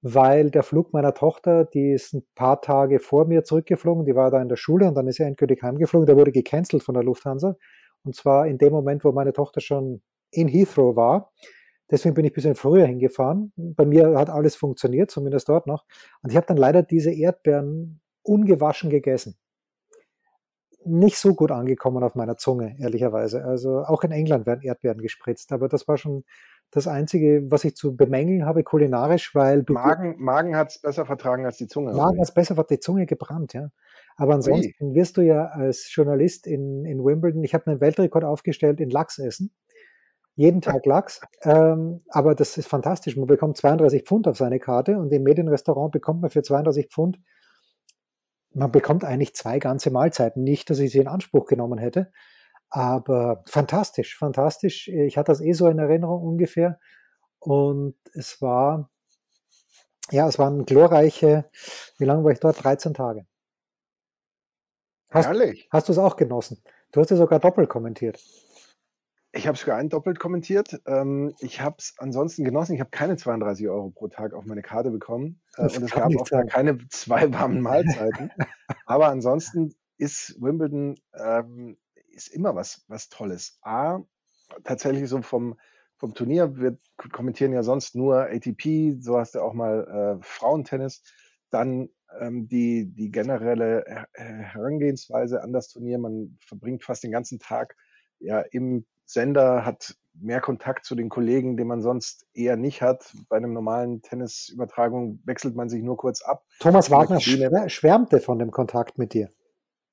weil 0.00 0.50
der 0.50 0.64
Flug 0.64 0.92
meiner 0.92 1.14
Tochter, 1.14 1.64
die 1.64 1.92
ist 1.92 2.12
ein 2.12 2.26
paar 2.34 2.60
Tage 2.60 2.98
vor 2.98 3.24
mir 3.26 3.44
zurückgeflogen, 3.44 4.04
die 4.04 4.16
war 4.16 4.32
da 4.32 4.42
in 4.42 4.48
der 4.48 4.56
Schule 4.56 4.88
und 4.88 4.96
dann 4.96 5.06
ist 5.06 5.18
sie 5.18 5.22
endgültig 5.22 5.62
heimgeflogen, 5.62 6.06
der 6.06 6.16
wurde 6.16 6.32
gecancelt 6.32 6.82
von 6.82 6.94
der 6.94 7.04
Lufthansa 7.04 7.54
und 8.02 8.16
zwar 8.16 8.48
in 8.48 8.58
dem 8.58 8.72
Moment, 8.72 9.04
wo 9.04 9.12
meine 9.12 9.32
Tochter 9.32 9.60
schon 9.60 10.02
in 10.32 10.48
Heathrow 10.48 10.96
war. 10.96 11.30
Deswegen 11.88 12.16
bin 12.16 12.24
ich 12.24 12.32
ein 12.32 12.34
bisschen 12.34 12.56
früher 12.56 12.86
hingefahren. 12.86 13.52
Bei 13.54 13.84
mir 13.84 14.18
hat 14.18 14.28
alles 14.28 14.56
funktioniert, 14.56 15.12
zumindest 15.12 15.48
dort 15.48 15.68
noch. 15.68 15.84
Und 16.22 16.30
ich 16.30 16.36
habe 16.36 16.46
dann 16.46 16.56
leider 16.56 16.82
diese 16.82 17.12
Erdbeeren 17.12 18.00
ungewaschen 18.24 18.90
gegessen 18.90 19.38
nicht 20.84 21.16
so 21.16 21.34
gut 21.34 21.50
angekommen 21.50 22.02
auf 22.02 22.14
meiner 22.14 22.36
Zunge, 22.36 22.76
ehrlicherweise. 22.78 23.44
Also 23.44 23.80
auch 23.80 24.02
in 24.04 24.12
England 24.12 24.46
werden 24.46 24.62
Erdbeeren 24.62 25.00
gespritzt, 25.00 25.52
aber 25.52 25.68
das 25.68 25.88
war 25.88 25.96
schon 25.96 26.24
das 26.70 26.86
Einzige, 26.86 27.42
was 27.50 27.64
ich 27.64 27.76
zu 27.76 27.96
bemängeln 27.96 28.46
habe, 28.46 28.64
kulinarisch, 28.64 29.34
weil 29.34 29.62
du. 29.62 29.74
Magen, 29.74 30.16
Magen 30.18 30.56
hat 30.56 30.70
es 30.70 30.80
besser 30.80 31.04
vertragen 31.04 31.44
als 31.44 31.58
die 31.58 31.68
Zunge. 31.68 31.92
Magen 31.92 32.18
hat 32.18 32.28
es 32.28 32.34
besser 32.34 32.54
vertragen, 32.54 32.76
die 32.76 32.80
Zunge 32.80 33.06
gebrannt, 33.06 33.52
ja. 33.52 33.68
Aber 34.16 34.34
ansonsten 34.34 34.86
Ui. 34.86 34.94
wirst 34.94 35.16
du 35.16 35.22
ja 35.22 35.46
als 35.46 35.94
Journalist 35.94 36.46
in, 36.46 36.84
in 36.86 37.04
Wimbledon, 37.04 37.44
ich 37.44 37.54
habe 37.54 37.66
einen 37.66 37.80
Weltrekord 37.80 38.24
aufgestellt 38.24 38.80
in 38.80 38.90
Lachsessen. 38.90 39.52
Jeden 40.34 40.60
Tag 40.62 40.86
Lachs. 40.86 41.20
Ähm, 41.42 42.02
aber 42.08 42.34
das 42.34 42.56
ist 42.56 42.68
fantastisch. 42.68 43.16
Man 43.16 43.26
bekommt 43.26 43.58
32 43.58 44.04
Pfund 44.04 44.26
auf 44.26 44.38
seine 44.38 44.58
Karte 44.58 44.98
und 44.98 45.12
im 45.12 45.22
Medienrestaurant 45.22 45.92
bekommt 45.92 46.22
man 46.22 46.30
für 46.30 46.42
32 46.42 46.88
Pfund 46.88 47.18
man 48.54 48.72
bekommt 48.72 49.04
eigentlich 49.04 49.34
zwei 49.34 49.58
ganze 49.58 49.90
Mahlzeiten. 49.90 50.42
Nicht, 50.42 50.70
dass 50.70 50.78
ich 50.78 50.92
sie 50.92 50.98
in 50.98 51.08
Anspruch 51.08 51.46
genommen 51.46 51.78
hätte, 51.78 52.12
aber 52.70 53.42
fantastisch, 53.46 54.16
fantastisch. 54.16 54.88
Ich 54.88 55.16
hatte 55.16 55.32
das 55.32 55.40
eh 55.40 55.52
so 55.52 55.68
in 55.68 55.78
Erinnerung 55.78 56.22
ungefähr. 56.22 56.78
Und 57.38 57.96
es 58.14 58.40
war, 58.40 58.90
ja, 60.10 60.28
es 60.28 60.38
waren 60.38 60.64
glorreiche, 60.64 61.50
wie 61.98 62.04
lange 62.04 62.24
war 62.24 62.32
ich 62.32 62.40
dort? 62.40 62.62
13 62.62 62.94
Tage. 62.94 63.26
Hast, 65.10 65.26
Herrlich. 65.26 65.68
Hast 65.70 65.88
du 65.88 65.92
es 65.92 65.98
auch 65.98 66.16
genossen? 66.16 66.62
Du 66.92 67.00
hast 67.00 67.10
ja 67.10 67.16
sogar 67.16 67.40
doppelt 67.40 67.68
kommentiert. 67.68 68.22
Ich 69.34 69.48
habe 69.48 69.56
sogar 69.56 69.78
einen 69.78 69.88
doppelt 69.88 70.18
kommentiert. 70.18 70.80
Ähm, 70.86 71.34
ich 71.40 71.62
habe 71.62 71.76
es 71.78 71.94
ansonsten 71.96 72.44
genossen. 72.44 72.74
Ich 72.74 72.80
habe 72.80 72.90
keine 72.90 73.16
32 73.16 73.66
Euro 73.68 73.90
pro 73.90 74.08
Tag 74.08 74.34
auf 74.34 74.44
meine 74.44 74.60
Karte 74.60 74.90
bekommen. 74.90 75.40
Äh, 75.56 75.62
und 75.62 75.82
es 75.82 75.90
gab 75.90 76.14
auch 76.14 76.28
gar 76.28 76.44
keine 76.44 76.78
zwei 76.88 77.32
warmen 77.32 77.60
Mahlzeiten. 77.62 78.30
Aber 78.84 79.08
ansonsten 79.08 79.74
ist 79.96 80.36
Wimbledon 80.40 80.96
ähm, 81.14 81.78
ist 82.10 82.28
immer 82.28 82.54
was, 82.54 82.84
was 82.88 83.08
Tolles. 83.08 83.58
A, 83.62 84.00
tatsächlich 84.64 85.08
so 85.08 85.22
vom, 85.22 85.58
vom 85.96 86.12
Turnier, 86.12 86.56
wir 86.58 86.76
kommentieren 87.10 87.54
ja 87.54 87.62
sonst 87.62 87.94
nur 87.94 88.24
ATP, 88.24 89.00
so 89.00 89.18
hast 89.18 89.34
du 89.34 89.40
auch 89.40 89.54
mal 89.54 90.18
äh, 90.20 90.22
Frauentennis. 90.22 91.02
Dann 91.48 91.88
ähm, 92.20 92.48
die, 92.48 92.92
die 92.92 93.10
generelle 93.10 94.06
Herangehensweise 94.12 95.42
an 95.42 95.54
das 95.54 95.68
Turnier. 95.68 95.98
Man 95.98 96.36
verbringt 96.46 96.84
fast 96.84 97.02
den 97.02 97.12
ganzen 97.12 97.38
Tag 97.38 97.76
ja 98.18 98.40
im 98.40 98.84
Sender, 99.04 99.64
hat 99.64 99.96
mehr 100.14 100.40
Kontakt 100.40 100.84
zu 100.84 100.94
den 100.94 101.08
Kollegen, 101.08 101.56
den 101.56 101.66
man 101.66 101.80
sonst 101.80 102.26
eher 102.34 102.56
nicht 102.56 102.82
hat. 102.82 103.12
Bei 103.28 103.36
einem 103.36 103.52
normalen 103.52 104.02
Tennisübertragung 104.02 105.20
wechselt 105.24 105.56
man 105.56 105.68
sich 105.68 105.82
nur 105.82 105.96
kurz 105.96 106.22
ab. 106.22 106.44
Thomas 106.60 106.90
Wagner 106.90 107.20
schwärmte 107.20 108.20
von 108.20 108.38
dem 108.38 108.50
Kontakt 108.50 108.98
mit 108.98 109.14
dir. 109.14 109.30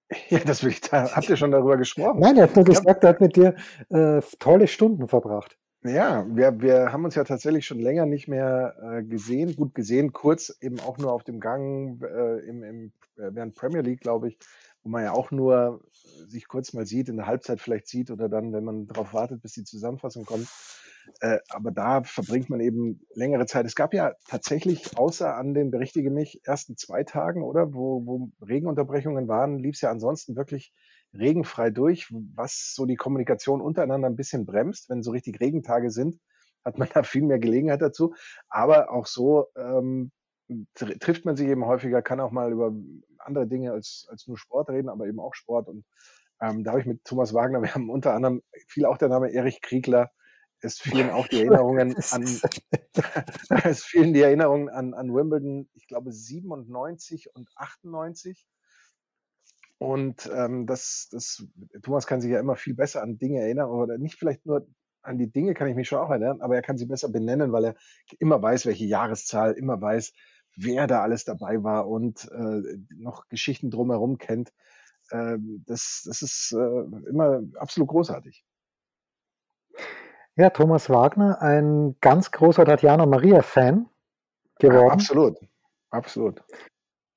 Ja, 0.29 0.39
das 0.39 0.63
will 0.63 0.71
ich 0.71 0.81
da. 0.81 1.15
Habt 1.15 1.29
ihr 1.29 1.37
schon 1.37 1.51
darüber 1.51 1.77
gesprochen? 1.77 2.19
Nein, 2.19 2.35
er 2.35 2.43
hat 2.45 2.55
nur 2.55 2.65
gesagt, 2.65 3.03
er 3.03 3.09
hat 3.11 3.21
mit 3.21 3.35
dir 3.35 3.55
äh, 3.89 4.21
tolle 4.39 4.67
Stunden 4.67 5.07
verbracht. 5.07 5.59
Ja, 5.83 6.25
wir, 6.27 6.59
wir 6.59 6.91
haben 6.91 7.05
uns 7.05 7.15
ja 7.15 7.23
tatsächlich 7.23 7.65
schon 7.65 7.79
länger 7.79 8.05
nicht 8.05 8.27
mehr 8.27 8.75
äh, 8.81 9.03
gesehen. 9.03 9.55
Gut 9.55 9.73
gesehen, 9.75 10.11
kurz 10.11 10.57
eben 10.61 10.79
auch 10.79 10.97
nur 10.97 11.13
auf 11.13 11.23
dem 11.23 11.39
Gang 11.39 12.03
äh, 12.03 12.39
im, 12.39 12.63
im, 12.63 12.91
äh, 13.17 13.29
während 13.31 13.55
Premier 13.55 13.81
League, 13.81 14.01
glaube 14.01 14.29
ich, 14.29 14.39
wo 14.83 14.89
man 14.89 15.03
ja 15.03 15.11
auch 15.11 15.31
nur 15.31 15.81
sich 16.27 16.47
kurz 16.47 16.73
mal 16.73 16.85
sieht, 16.85 17.09
in 17.09 17.17
der 17.17 17.27
Halbzeit 17.27 17.59
vielleicht 17.59 17.87
sieht 17.87 18.11
oder 18.11 18.29
dann, 18.29 18.53
wenn 18.53 18.63
man 18.63 18.87
darauf 18.87 19.13
wartet, 19.13 19.41
bis 19.41 19.53
die 19.53 19.63
Zusammenfassung 19.63 20.25
kommt. 20.25 20.47
Äh, 21.21 21.39
aber 21.49 21.71
da 21.71 22.03
verbringt 22.03 22.49
man 22.49 22.59
eben 22.59 23.01
längere 23.13 23.45
Zeit. 23.45 23.65
Es 23.65 23.75
gab 23.75 23.93
ja 23.93 24.13
tatsächlich, 24.27 24.97
außer 24.97 25.35
an 25.35 25.53
den, 25.53 25.71
berichtige 25.71 26.11
mich, 26.11 26.41
ersten 26.43 26.77
zwei 26.77 27.03
Tagen, 27.03 27.43
oder, 27.43 27.73
wo, 27.73 28.05
wo 28.05 28.31
Regenunterbrechungen 28.45 29.27
waren, 29.27 29.57
lief 29.57 29.75
es 29.75 29.81
ja 29.81 29.91
ansonsten 29.91 30.35
wirklich 30.35 30.73
regenfrei 31.13 31.71
durch, 31.71 32.07
was 32.35 32.73
so 32.75 32.85
die 32.85 32.95
Kommunikation 32.95 33.61
untereinander 33.61 34.07
ein 34.07 34.15
bisschen 34.15 34.45
bremst. 34.45 34.89
Wenn 34.89 35.01
so 35.01 35.11
richtig 35.11 35.39
Regentage 35.39 35.89
sind, 35.89 36.19
hat 36.63 36.77
man 36.77 36.87
da 36.93 37.03
viel 37.03 37.23
mehr 37.23 37.39
Gelegenheit 37.39 37.81
dazu. 37.81 38.13
Aber 38.47 38.91
auch 38.91 39.07
so 39.07 39.47
ähm, 39.57 40.11
trifft 40.75 41.25
man 41.25 41.35
sich 41.35 41.47
eben 41.47 41.65
häufiger, 41.65 42.01
kann 42.01 42.19
auch 42.19 42.31
mal 42.31 42.51
über 42.51 42.73
andere 43.29 43.47
Dinge 43.47 43.71
als, 43.71 44.07
als 44.09 44.27
nur 44.27 44.37
Sport 44.37 44.69
reden, 44.69 44.89
aber 44.89 45.07
eben 45.07 45.19
auch 45.19 45.33
Sport. 45.33 45.69
Und 45.69 45.85
ähm, 46.41 46.63
da 46.63 46.71
habe 46.71 46.81
ich 46.81 46.87
mit 46.87 47.05
Thomas 47.05 47.33
Wagner, 47.33 47.61
wir 47.63 47.73
haben 47.73 47.89
unter 47.89 48.13
anderem 48.13 48.41
viel 48.67 48.85
auch 48.85 48.97
der 48.97 49.09
Name 49.09 49.31
Erich 49.31 49.61
Kriegler, 49.61 50.11
es 50.61 50.79
fielen 50.79 51.09
auch 51.09 51.27
die 51.27 51.37
Erinnerungen 51.39 51.95
an, 52.11 52.23
es 53.63 53.83
fielen 53.83 54.13
die 54.13 54.21
Erinnerungen 54.21 54.69
an, 54.69 54.93
an 54.93 55.13
Wimbledon, 55.13 55.69
ich 55.73 55.87
glaube 55.87 56.11
97 56.11 57.33
und 57.33 57.49
98. 57.55 58.45
Und 59.77 60.29
ähm, 60.33 60.67
das, 60.67 61.07
das, 61.09 61.47
Thomas 61.83 62.05
kann 62.05 62.19
sich 62.19 62.31
ja 62.31 62.41
immer 62.41 62.57
viel 62.57 62.75
besser 62.75 63.01
an 63.01 63.17
Dinge 63.17 63.39
erinnern, 63.39 63.69
oder 63.69 63.97
nicht 63.97 64.19
vielleicht 64.19 64.45
nur 64.45 64.67
an 65.01 65.17
die 65.17 65.31
Dinge 65.31 65.53
kann 65.53 65.67
ich 65.67 65.75
mich 65.75 65.87
schon 65.87 65.99
auch 65.99 66.09
erinnern, 66.09 66.41
aber 66.41 66.55
er 66.55 66.61
kann 66.61 66.77
sie 66.77 66.85
besser 66.85 67.09
benennen, 67.09 67.51
weil 67.53 67.65
er 67.65 67.75
immer 68.19 68.41
weiß, 68.41 68.65
welche 68.65 68.85
Jahreszahl, 68.85 69.53
immer 69.53 69.81
weiß, 69.81 70.13
wer 70.55 70.87
da 70.87 71.01
alles 71.01 71.25
dabei 71.25 71.63
war 71.63 71.87
und 71.87 72.29
äh, 72.31 72.77
noch 72.95 73.27
Geschichten 73.29 73.71
drumherum 73.71 74.17
kennt. 74.17 74.51
Äh, 75.09 75.37
das, 75.65 76.03
das 76.05 76.21
ist 76.21 76.53
äh, 76.53 77.09
immer 77.09 77.41
absolut 77.57 77.89
großartig. 77.89 78.43
Ja, 80.35 80.49
Thomas 80.49 80.89
Wagner, 80.89 81.41
ein 81.41 81.95
ganz 82.01 82.31
großer 82.31 82.65
Tatjana 82.65 83.05
Maria-Fan 83.05 83.89
geworden. 84.59 84.87
Ja, 84.87 84.93
absolut, 84.93 85.37
absolut. 85.89 86.43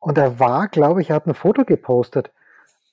Und 0.00 0.18
er 0.18 0.40
war, 0.40 0.68
glaube 0.68 1.02
ich, 1.02 1.10
er 1.10 1.16
hat 1.16 1.26
ein 1.26 1.34
Foto 1.34 1.64
gepostet. 1.64 2.32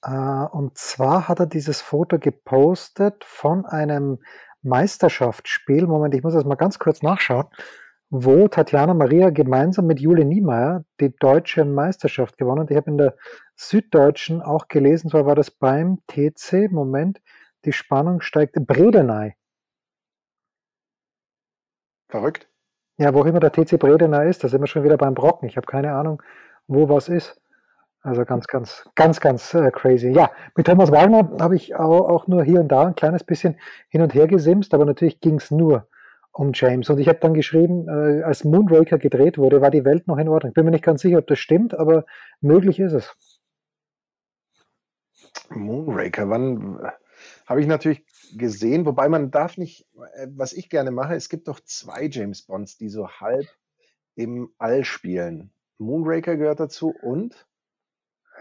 Äh, 0.03 0.11
und 0.11 0.77
zwar 0.77 1.27
hat 1.27 1.39
er 1.39 1.47
dieses 1.47 1.81
Foto 1.81 2.19
gepostet 2.19 3.23
von 3.23 3.65
einem 3.65 4.19
Meisterschaftsspiel. 4.61 5.87
Moment, 5.87 6.13
ich 6.13 6.23
muss 6.23 6.33
das 6.33 6.45
mal 6.45 6.55
ganz 6.55 6.79
kurz 6.79 7.01
nachschauen 7.01 7.47
wo 8.09 8.47
Tatjana 8.47 8.93
Maria 8.93 9.29
gemeinsam 9.29 9.85
mit 9.85 9.99
Jule 9.99 10.25
Niemeyer 10.25 10.83
die 10.99 11.15
deutsche 11.15 11.63
Meisterschaft 11.63 12.37
gewonnen 12.37 12.61
hat. 12.61 12.71
Ich 12.71 12.77
habe 12.77 12.89
in 12.89 12.97
der 12.97 13.15
Süddeutschen 13.55 14.41
auch 14.41 14.67
gelesen, 14.67 15.09
zwar 15.09 15.25
war 15.25 15.35
das 15.35 15.51
beim 15.51 15.99
TC, 16.07 16.71
Moment, 16.71 17.21
die 17.65 17.73
Spannung 17.73 18.21
steigt, 18.21 18.55
Bredeney. 18.55 19.35
Verrückt. 22.09 22.47
Ja, 22.97 23.13
wo 23.13 23.23
immer 23.23 23.39
der 23.39 23.51
TC 23.51 23.79
Bredeney 23.79 24.29
ist, 24.29 24.43
da 24.43 24.47
sind 24.47 24.61
wir 24.61 24.67
schon 24.67 24.83
wieder 24.83 24.97
beim 24.97 25.13
Brocken. 25.13 25.47
Ich 25.47 25.57
habe 25.57 25.67
keine 25.67 25.93
Ahnung, 25.93 26.21
wo 26.67 26.89
was 26.89 27.09
ist. 27.09 27.39
Also 28.01 28.23
ganz, 28.23 28.47
ganz, 28.47 28.89
ganz, 28.95 29.19
ganz 29.19 29.53
äh, 29.53 29.71
crazy. 29.71 30.09
Ja, 30.11 30.31
mit 30.55 30.65
Thomas 30.65 30.91
Wagner 30.91 31.29
habe 31.39 31.55
ich 31.55 31.75
auch, 31.75 32.09
auch, 32.09 32.27
nur 32.27 32.43
hier 32.43 32.61
und 32.61 32.69
da 32.69 32.87
ein 32.87 32.95
kleines 32.95 33.23
bisschen 33.25 33.59
hin 33.89 34.01
und 34.01 34.13
her 34.13 34.27
gesimst, 34.27 34.73
aber 34.73 34.85
natürlich 34.85 35.19
ging 35.19 35.35
es 35.35 35.51
nur 35.51 35.87
um 36.31 36.51
James. 36.53 36.89
Und 36.89 36.99
ich 36.99 37.07
habe 37.07 37.19
dann 37.19 37.33
geschrieben, 37.33 37.87
äh, 37.87 38.23
als 38.23 38.43
Moonraker 38.43 38.97
gedreht 38.97 39.37
wurde, 39.37 39.61
war 39.61 39.71
die 39.71 39.85
Welt 39.85 40.07
noch 40.07 40.17
in 40.17 40.29
Ordnung. 40.29 40.51
Ich 40.51 40.55
bin 40.55 40.65
mir 40.65 40.71
nicht 40.71 40.83
ganz 40.83 41.01
sicher, 41.01 41.17
ob 41.19 41.27
das 41.27 41.39
stimmt, 41.39 41.73
aber 41.77 42.05
möglich 42.41 42.79
ist 42.79 42.93
es. 42.93 43.15
Moonraker, 45.49 46.29
wann 46.29 46.79
habe 47.45 47.61
ich 47.61 47.67
natürlich 47.67 48.05
gesehen, 48.37 48.85
wobei 48.85 49.09
man 49.09 49.31
darf 49.31 49.57
nicht, 49.57 49.87
äh, 50.15 50.27
was 50.29 50.53
ich 50.53 50.69
gerne 50.69 50.91
mache, 50.91 51.15
es 51.15 51.29
gibt 51.29 51.47
doch 51.47 51.59
zwei 51.61 52.07
James 52.09 52.43
Bonds, 52.43 52.77
die 52.77 52.89
so 52.89 53.09
halb 53.09 53.47
im 54.15 54.53
All 54.57 54.83
spielen. 54.83 55.51
Moonraker 55.77 56.35
gehört 56.35 56.59
dazu 56.59 56.93
und 57.01 57.47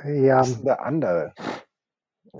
ja, 0.04 0.40
was 0.40 0.50
ist 0.50 0.64
der 0.64 0.84
andere? 0.84 1.34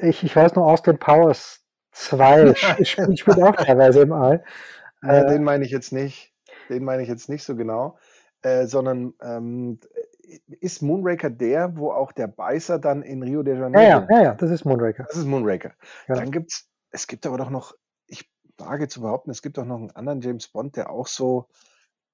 Ich, 0.00 0.23
ich 0.23 0.35
weiß 0.35 0.55
nur 0.55 0.67
Austin 0.67 0.99
Powers 0.99 1.64
2 1.93 2.55
spielt, 2.85 3.19
spielt 3.19 3.43
auch 3.43 3.57
teilweise 3.57 4.02
im 4.02 4.12
All. 4.12 4.45
Äh, 5.02 5.26
den 5.26 5.45
meine 5.45 5.64
ich 5.64 5.71
jetzt 5.71 5.93
nicht. 5.93 6.35
Den 6.69 6.85
meine 6.85 7.02
ich 7.02 7.09
jetzt 7.09 7.28
nicht 7.28 7.45
so 7.45 7.57
genau. 7.57 7.99
Äh, 8.43 8.67
sondern 8.67 9.14
ähm, 9.21 9.81
ist 10.61 10.83
Moonraker 10.83 11.31
der, 11.31 11.76
wo 11.76 11.90
auch 11.90 12.12
der 12.12 12.26
Beißer 12.26 12.78
dann 12.78 13.02
in 13.02 13.23
Rio 13.23 13.43
de 13.43 13.59
Janeiro. 13.59 13.83
Ja, 13.83 14.07
ja, 14.11 14.17
ja, 14.17 14.23
ja 14.23 14.35
das 14.35 14.50
ist 14.50 14.64
Moonraker. 14.64 15.05
Das 15.09 15.17
ist 15.17 15.25
Moonraker. 15.25 15.73
Ja. 16.07 16.14
Dann 16.14 16.31
gibt's, 16.31 16.69
es 16.90 17.07
gibt 17.07 17.26
aber 17.26 17.38
doch 17.38 17.50
noch, 17.50 17.75
ich 18.07 18.31
wage 18.59 18.88
zu 18.88 19.00
behaupten, 19.00 19.31
es 19.31 19.43
gibt 19.43 19.59
doch 19.59 19.64
noch 19.64 19.78
einen 19.78 19.90
anderen 19.93 20.21
James 20.21 20.49
Bond, 20.49 20.76
der 20.76 20.90
auch 20.90 21.07
so 21.07 21.49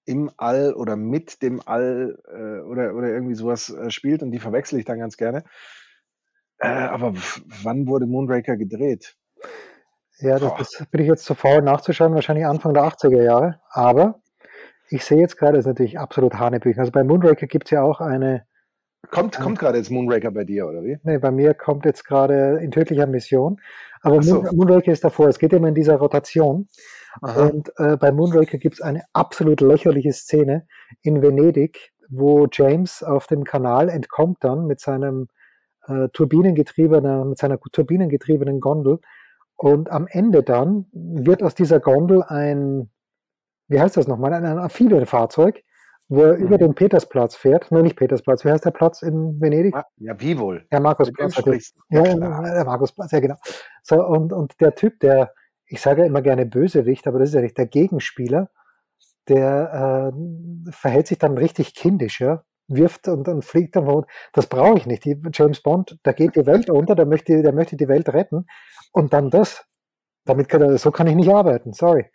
im 0.07 0.31
All 0.37 0.75
oder 0.75 0.97
mit 0.97 1.43
dem 1.43 1.63
All 1.65 2.19
äh, 2.29 2.61
oder, 2.67 2.95
oder 2.95 3.09
irgendwie 3.09 3.35
sowas 3.35 3.71
äh, 3.71 3.91
spielt 3.91 4.23
und 4.23 4.31
die 4.33 4.39
verwechsel 4.39 4.79
ich 4.79 4.85
dann 4.85 4.99
ganz 4.99 5.17
gerne. 5.17 5.45
Äh, 6.59 6.69
aber 6.69 7.15
wann 7.63 7.87
wurde 7.87 8.07
Moonraker 8.07 8.57
gedreht? 8.57 9.17
Ja, 10.19 10.39
das, 10.39 10.71
das 10.71 10.87
bin 10.91 11.03
ich 11.03 11.09
jetzt 11.09 11.25
zu 11.25 11.35
faul 11.35 11.63
nachzuschauen, 11.63 12.15
wahrscheinlich 12.15 12.47
Anfang 12.47 12.75
der 12.75 12.85
80er 12.85 13.23
Jahre. 13.23 13.61
Aber 13.71 14.21
ich 14.89 15.05
sehe 15.05 15.19
jetzt 15.19 15.37
gerade, 15.37 15.55
das 15.55 15.65
ist 15.65 15.69
natürlich 15.69 15.99
absolut 15.99 16.35
Hanebüchen. 16.35 16.81
Also 16.81 16.93
bei 16.93 17.05
Moonraker 17.05 17.47
gibt 17.47 17.67
es 17.67 17.71
ja 17.73 17.83
auch 17.83 18.01
eine. 18.01 18.47
Kommt, 19.11 19.39
kommt 19.39 19.59
gerade 19.59 19.79
jetzt 19.79 19.91
Moonraker 19.91 20.31
bei 20.31 20.45
dir, 20.45 20.67
oder 20.67 20.83
wie? 20.83 20.99
Nee, 21.03 21.19
bei 21.19 21.31
mir 21.31 21.53
kommt 21.55 21.85
jetzt 21.85 22.05
gerade 22.05 22.59
in 22.63 22.71
tödlicher 22.71 23.07
Mission. 23.07 23.61
Aber 24.03 24.23
so. 24.23 24.43
Moon, 24.43 24.57
Moonraker 24.57 24.93
ist 24.93 25.05
davor. 25.05 25.29
Es 25.29 25.39
geht 25.39 25.53
immer 25.53 25.69
in 25.69 25.75
dieser 25.75 25.97
Rotation. 25.97 26.69
Aha. 27.21 27.47
Und 27.47 27.73
äh, 27.77 27.97
bei 27.97 28.13
Moonraker 28.13 28.59
gibt 28.59 28.77
es 28.77 28.81
eine 28.81 29.03
absolut 29.13 29.61
lächerliche 29.61 30.13
Szene 30.13 30.67
in 31.03 31.23
Venedig, 31.23 31.93
wo 32.09 32.47
James 32.51 33.03
auf 33.03 33.27
dem 33.27 33.45
Kanal 33.45 33.89
entkommt 33.89 34.39
dann 34.41 34.67
mit 34.67 34.81
seinem 34.81 35.29
äh, 35.87 36.09
turbinengetriebenen, 36.09 37.31
mit 37.31 37.39
seiner 37.39 37.59
turbinengetriebenen 37.61 38.61
Gondel 38.61 39.01
und 39.57 39.91
am 39.91 40.07
Ende 40.09 40.43
dann 40.43 40.87
wird 40.93 41.43
aus 41.43 41.55
dieser 41.55 41.81
Gondel 41.81 42.23
ein, 42.23 42.91
wie 43.69 43.81
heißt 43.81 43.97
das 43.97 44.09
nochmal, 44.09 44.33
ein 44.33 44.45
Amphibienfahrzeug, 44.45 45.63
wo 46.09 46.23
er 46.23 46.37
mhm. 46.37 46.45
über 46.45 46.59
den 46.59 46.75
Petersplatz 46.75 47.37
fährt. 47.37 47.71
Nein, 47.71 47.85
nicht 47.85 47.97
Petersplatz. 47.97 48.45
Wie 48.45 48.51
heißt 48.51 48.65
der 48.65 48.73
Platz 48.73 49.03
in 49.03 49.41
Venedig? 49.41 49.75
Ja, 49.97 50.21
wie 50.21 50.39
wohl? 50.39 50.67
Der 50.71 50.81
Markusplatz. 50.81 51.37
Ja, 51.89 52.05
ja, 52.05 52.15
der 52.15 52.65
Markusplatz, 52.65 53.13
ja 53.13 53.21
genau. 53.21 53.37
So, 53.83 54.05
und, 54.05 54.33
und 54.33 54.61
der 54.61 54.75
Typ, 54.75 55.01
der, 55.01 55.33
ich 55.67 55.81
sage 55.81 56.03
ja 56.03 56.07
immer 56.07 56.23
gerne 56.23 56.47
Bösewicht, 56.47 57.07
aber 57.07 57.19
das 57.19 57.31
ist 57.31 57.35
ja 57.35 57.41
nicht 57.41 57.57
der 57.57 57.67
Gegenspieler, 57.67 58.51
der 59.29 60.13
äh, 60.13 60.73
verhält 60.73 61.07
sich 61.07 61.19
dann 61.19 61.39
richtig 61.39 61.75
kindisch, 61.75 62.21
ja 62.21 62.45
wirft 62.69 63.09
und 63.09 63.27
dann 63.27 63.43
fliegt 63.43 63.77
dann. 63.77 64.05
Das 64.33 64.47
brauche 64.47 64.79
ich 64.79 64.87
nicht. 64.87 65.05
Die 65.05 65.21
James 65.33 65.61
Bond, 65.61 65.99
da 66.03 66.13
geht 66.13 66.37
die 66.37 66.47
Welt 66.47 66.71
unter, 66.71 66.95
der 66.95 67.07
möchte, 67.07 67.43
der 67.43 67.53
möchte 67.53 67.77
die 67.77 67.89
Welt 67.89 68.09
retten. 68.09 68.47
Und 68.93 69.13
dann 69.13 69.31
das. 69.31 69.65
Damit 70.25 70.49
kann 70.49 70.63
er, 70.63 70.79
so 70.79 70.91
kann 70.91 71.07
ich 71.07 71.15
nicht 71.15 71.31
arbeiten. 71.31 71.73
Sorry. 71.73 72.07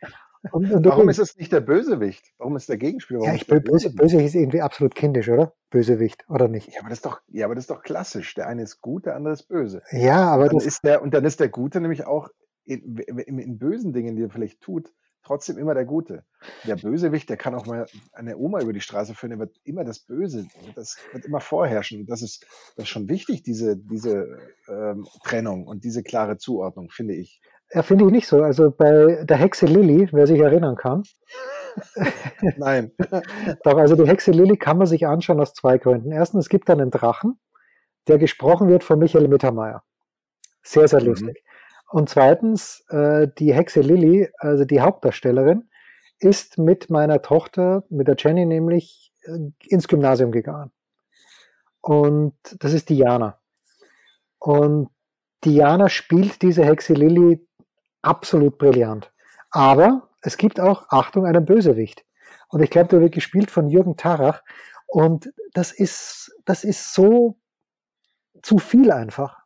Und, 0.51 0.72
und 0.72 0.86
Warum 0.86 1.10
ist 1.10 1.20
es 1.20 1.36
nicht 1.36 1.51
der 1.51 1.60
Bösewicht? 1.60 2.34
Warum 2.38 2.56
ist 2.56 2.70
der 2.70 2.77
Gegenspieler? 2.77 3.24
ja, 3.24 3.34
ich 3.34 3.46
bin 3.46 3.62
böse, 3.62 3.94
Bösewicht 3.94 4.27
ist 4.27 4.36
irgendwie 4.36 4.62
absolut 4.62 4.96
kindisch, 4.96 5.27
oder? 5.27 5.53
Bösewicht, 5.70 6.24
oder 6.29 6.48
nicht? 6.48 6.74
Ja, 6.74 6.79
aber 6.79 6.89
das 6.89 7.00
ist 7.00 7.06
doch, 7.06 7.22
ja, 7.27 7.46
aber 7.46 7.56
das 7.56 7.63
ist 7.63 7.70
doch 7.70 7.84
klassisch. 7.84 8.34
Der 8.36 8.48
eine 8.48 8.63
ist 8.63 8.79
gut, 8.79 9.06
der 9.06 9.15
andere 9.15 9.34
ist 9.34 9.48
böse. 9.48 9.82
Ja, 9.91 10.29
aber 10.29 10.44
und 10.44 10.50
dann 10.50 10.58
das 10.60 10.65
ist 10.65 10.84
der, 10.84 11.01
und 11.01 11.13
dann 11.13 11.25
ist 11.25 11.41
der 11.41 11.50
Gute 11.50 11.82
nämlich 11.82 12.06
auch 12.06 12.29
in, 12.63 12.98
in, 12.98 13.38
in 13.38 13.58
bösen 13.60 13.91
Dingen, 13.91 14.15
die 14.15 14.24
er 14.24 14.29
vielleicht 14.29 14.62
tut, 14.62 14.94
trotzdem 15.24 15.58
immer 15.58 15.74
der 15.74 15.86
Gute. 15.86 16.24
Der 16.66 16.76
Bösewicht, 16.76 17.30
der 17.30 17.38
kann 17.38 17.56
auch 17.56 17.66
mal 17.66 17.86
eine 18.14 18.38
Oma 18.38 18.62
über 18.62 18.74
die 18.74 18.82
Straße 18.82 19.14
führen, 19.14 19.32
der 19.32 19.40
wird 19.40 19.58
immer 19.64 19.84
das 19.84 20.00
Böse, 20.00 20.48
das 20.76 20.98
wird 21.12 21.26
immer 21.26 21.42
vorherrschen. 21.42 22.06
Das 22.06 22.22
ist, 22.22 22.46
das 22.76 22.86
ist 22.86 22.90
schon 22.90 23.10
wichtig, 23.10 23.44
diese, 23.44 23.78
diese 23.78 24.40
ähm, 24.68 25.06
Trennung 25.24 25.68
und 25.68 25.84
diese 25.84 26.04
klare 26.04 26.38
Zuordnung, 26.38 26.90
finde 26.90 27.16
ich. 27.16 27.42
Ja, 27.72 27.84
finde 27.84 28.06
ich 28.06 28.12
nicht 28.12 28.28
so. 28.28 28.42
Also 28.42 28.72
bei 28.72 29.24
der 29.24 29.38
Hexe 29.38 29.68
Lilly, 29.68 30.10
wer 30.12 30.26
sich 30.26 30.40
erinnern 30.40 30.76
kann. 30.76 31.04
Nein. 32.58 32.92
Doch, 33.64 33.78
also 33.78 33.96
die 33.96 34.08
Hexe 34.08 34.32
Lilly 34.32 34.58
kann 34.58 34.78
man 34.78 34.88
sich 34.88 35.06
anschauen 35.06 35.40
aus 35.40 35.54
zwei 35.54 35.78
Gründen. 35.78 36.12
Erstens, 36.12 36.46
es 36.46 36.50
gibt 36.50 36.70
einen 36.70 36.90
Drachen, 36.90 37.40
der 38.08 38.18
gesprochen 38.18 38.70
wird 38.70 38.84
von 38.84 38.98
Michael 38.98 39.28
Mittermeier. 39.28 39.84
Sehr, 40.64 40.88
sehr 40.88 41.02
mhm. 41.02 41.08
lustig. 41.08 41.44
Und 41.89 42.08
zweitens, 42.08 42.86
äh, 42.89 43.27
die 43.39 43.53
Hexe 43.53 43.81
Lilly, 43.81 44.29
also 44.38 44.63
die 44.63 44.79
Hauptdarstellerin, 44.79 45.69
ist 46.19 46.58
mit 46.60 46.89
meiner 46.89 47.22
Tochter, 47.22 47.84
mit 47.89 48.08
der 48.08 48.15
Jenny 48.17 48.46
nämlich, 48.46 49.12
äh, 49.24 49.51
ins 49.67 49.88
Gymnasium 49.88 50.31
gegangen. 50.31 50.72
Und 51.81 52.36
das 52.60 52.74
ist 52.74 52.89
Diana. 52.89 53.39
Und 54.38 54.89
Diana 55.43 55.89
spielt 55.89 56.41
diese 56.43 56.63
Hexe 56.63 56.93
Lilly 56.93 57.46
absolut 58.01 58.60
brillant. 58.60 59.12
Aber 59.50 60.10
es 60.22 60.38
gibt 60.38 60.60
auch, 60.60 60.86
Achtung, 60.89 61.25
einen 61.25 61.46
Bösewicht. 61.46 62.05
Und 62.50 62.62
ich 62.62 62.69
glaube, 62.69 62.89
der 62.89 63.01
wird 63.01 63.13
gespielt 63.13 63.50
von 63.50 63.67
Jürgen 63.67 63.98
Tarach. 63.98 64.43
Und 64.86 65.34
das 65.53 65.72
ist, 65.72 66.36
das 66.46 66.63
ist 66.63 66.93
so 66.93 67.39
zu 68.43 68.60
viel 68.60 68.91
einfach. 68.91 69.38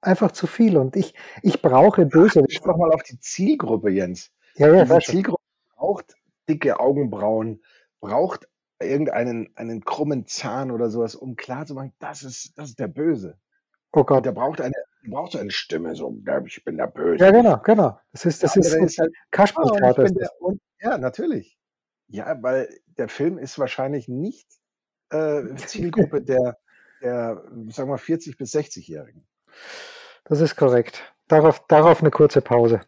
Einfach 0.00 0.32
zu 0.32 0.46
viel. 0.46 0.76
Und 0.76 0.96
ich, 0.96 1.14
ich 1.42 1.62
brauche 1.62 2.06
Bösewicht. 2.06 2.62
Schau 2.64 2.76
mal 2.76 2.92
auf 2.92 3.02
die 3.02 3.18
Zielgruppe, 3.18 3.90
Jens. 3.90 4.30
Ja, 4.56 4.72
ja, 4.72 4.84
die 4.84 5.04
Zielgruppe 5.04 5.42
braucht 5.74 6.14
dicke 6.48 6.78
Augenbrauen, 6.80 7.62
braucht 8.00 8.48
irgendeinen 8.80 9.50
einen 9.56 9.84
krummen 9.84 10.26
Zahn 10.26 10.70
oder 10.70 10.90
sowas, 10.90 11.14
um 11.14 11.36
klarzumachen, 11.36 11.92
das 11.98 12.22
ist, 12.22 12.58
das 12.58 12.70
ist 12.70 12.78
der 12.78 12.88
Böse. 12.88 13.38
Oh 13.92 14.04
Gott. 14.04 14.18
Und 14.18 14.26
der 14.26 14.32
braucht 14.32 14.60
eine, 14.60 14.74
der 15.04 15.10
braucht 15.10 15.32
so 15.32 15.38
eine 15.38 15.50
Stimme, 15.50 15.94
so, 15.94 16.16
ich 16.46 16.64
bin 16.64 16.76
der 16.76 16.86
Böse. 16.88 17.24
Ja, 17.24 17.30
genau, 17.30 17.58
genau. 17.58 17.98
Das 18.12 18.26
ist, 18.26 18.42
das 18.42 18.54
Ja, 18.54 18.60
ist, 18.60 18.74
ist 18.74 18.98
halt, 18.98 19.14
Kasperltheater. 19.30 20.04
ich 20.04 20.12
das. 20.12 20.18
der, 20.18 20.42
und, 20.42 20.60
ja, 20.80 20.98
natürlich. 20.98 21.58
Ja, 22.08 22.36
weil 22.42 22.68
der 22.98 23.08
Film 23.08 23.38
ist 23.38 23.58
wahrscheinlich 23.58 24.08
nicht 24.08 24.46
äh, 25.10 25.42
Zielgruppe 25.56 26.22
der, 26.22 26.58
der, 27.02 27.42
sagen 27.68 27.90
wir, 27.90 27.98
40- 27.98 28.36
bis 28.36 28.54
60-Jährigen. 28.54 29.26
Das 30.24 30.40
ist 30.40 30.56
korrekt. 30.56 31.02
Darauf, 31.28 31.64
darauf 31.66 32.00
eine 32.00 32.10
kurze 32.10 32.40
Pause. 32.40 32.80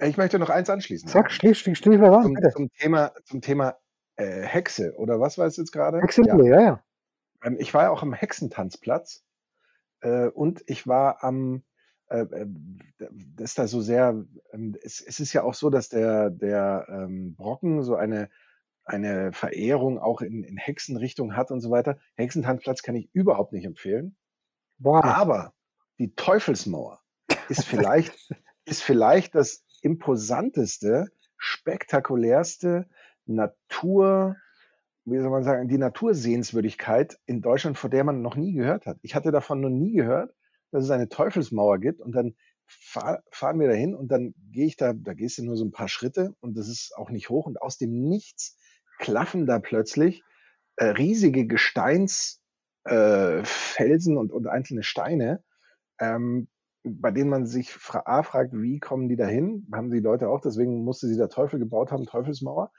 Ich 0.00 0.16
möchte 0.16 0.38
noch 0.38 0.50
eins 0.50 0.68
anschließen. 0.68 1.08
Sag, 1.08 1.30
schließ, 1.30 1.58
schließ, 1.58 1.78
schließ 1.78 2.00
mal 2.00 2.14
an, 2.14 2.22
zum, 2.22 2.34
bitte. 2.34 2.50
zum 2.50 2.72
Thema, 2.72 3.12
zum 3.24 3.40
Thema 3.40 3.76
äh, 4.16 4.42
Hexe, 4.42 4.94
oder 4.96 5.20
was 5.20 5.38
war 5.38 5.46
es 5.46 5.56
jetzt 5.56 5.72
gerade? 5.72 5.98
Excellent, 5.98 6.44
ja, 6.44 6.60
ja. 6.60 6.84
Ähm, 7.44 7.56
ich 7.58 7.72
war 7.74 7.84
ja 7.84 7.90
auch 7.90 8.02
am 8.02 8.12
Hexentanzplatz 8.12 9.24
äh, 10.00 10.28
und 10.28 10.62
ich 10.66 10.86
war 10.86 11.22
am, 11.22 11.62
äh, 12.08 12.20
äh, 12.20 12.46
das 12.98 13.50
ist 13.50 13.58
da 13.58 13.66
so 13.66 13.80
sehr, 13.80 14.24
ähm, 14.52 14.76
es, 14.82 15.00
es 15.00 15.20
ist 15.20 15.32
ja 15.32 15.42
auch 15.42 15.54
so, 15.54 15.70
dass 15.70 15.88
der, 15.88 16.30
der 16.30 16.86
ähm, 16.88 17.34
Brocken 17.36 17.82
so 17.82 17.94
eine, 17.94 18.30
eine 18.84 19.32
Verehrung 19.32 19.98
auch 19.98 20.20
in, 20.20 20.44
in 20.44 20.56
Hexenrichtung 20.56 21.36
hat 21.36 21.50
und 21.50 21.60
so 21.60 21.70
weiter. 21.70 21.98
Hexentanzplatz 22.16 22.82
kann 22.82 22.96
ich 22.96 23.08
überhaupt 23.14 23.52
nicht 23.52 23.64
empfehlen. 23.64 24.16
Wow. 24.78 25.04
Aber 25.04 25.53
die 25.98 26.14
Teufelsmauer 26.14 27.00
ist 27.48 27.64
vielleicht, 27.64 28.14
ist 28.64 28.82
vielleicht 28.82 29.34
das 29.34 29.64
imposanteste, 29.82 31.08
spektakulärste 31.36 32.88
Natur, 33.26 34.36
wie 35.04 35.18
soll 35.18 35.30
man 35.30 35.44
sagen, 35.44 35.68
die 35.68 35.78
Natursehenswürdigkeit 35.78 37.18
in 37.26 37.42
Deutschland, 37.42 37.76
von 37.76 37.90
der 37.90 38.04
man 38.04 38.22
noch 38.22 38.36
nie 38.36 38.54
gehört 38.54 38.86
hat. 38.86 38.98
Ich 39.02 39.14
hatte 39.14 39.30
davon 39.30 39.60
noch 39.60 39.68
nie 39.68 39.92
gehört, 39.92 40.34
dass 40.70 40.84
es 40.84 40.90
eine 40.90 41.08
Teufelsmauer 41.08 41.78
gibt 41.78 42.00
und 42.00 42.12
dann 42.12 42.34
fahr, 42.66 43.22
fahren 43.30 43.60
wir 43.60 43.68
dahin 43.68 43.94
und 43.94 44.08
dann 44.08 44.34
gehe 44.50 44.66
ich 44.66 44.76
da, 44.76 44.92
da 44.94 45.12
gehst 45.12 45.38
du 45.38 45.44
nur 45.44 45.56
so 45.56 45.64
ein 45.64 45.72
paar 45.72 45.88
Schritte 45.88 46.34
und 46.40 46.56
das 46.56 46.68
ist 46.68 46.96
auch 46.96 47.10
nicht 47.10 47.28
hoch 47.28 47.46
und 47.46 47.60
aus 47.60 47.76
dem 47.76 48.08
Nichts 48.08 48.56
klaffen 48.98 49.46
da 49.46 49.58
plötzlich 49.58 50.22
äh, 50.76 50.86
riesige 50.86 51.46
Gesteins 51.46 52.40
äh, 52.84 53.42
und, 53.78 54.32
und 54.32 54.46
einzelne 54.46 54.82
Steine, 54.82 55.42
ähm, 55.98 56.48
bei 56.84 57.10
denen 57.10 57.30
man 57.30 57.46
sich 57.46 57.76
A 57.92 58.22
fragt, 58.22 58.52
wie 58.52 58.78
kommen 58.78 59.08
die 59.08 59.16
dahin? 59.16 59.66
Haben 59.72 59.90
die 59.90 60.00
Leute 60.00 60.28
auch, 60.28 60.40
deswegen 60.40 60.84
musste 60.84 61.08
sie 61.08 61.16
der 61.16 61.30
Teufel 61.30 61.58
gebaut 61.58 61.90
haben, 61.90 62.04
Teufelsmauer, 62.04 62.72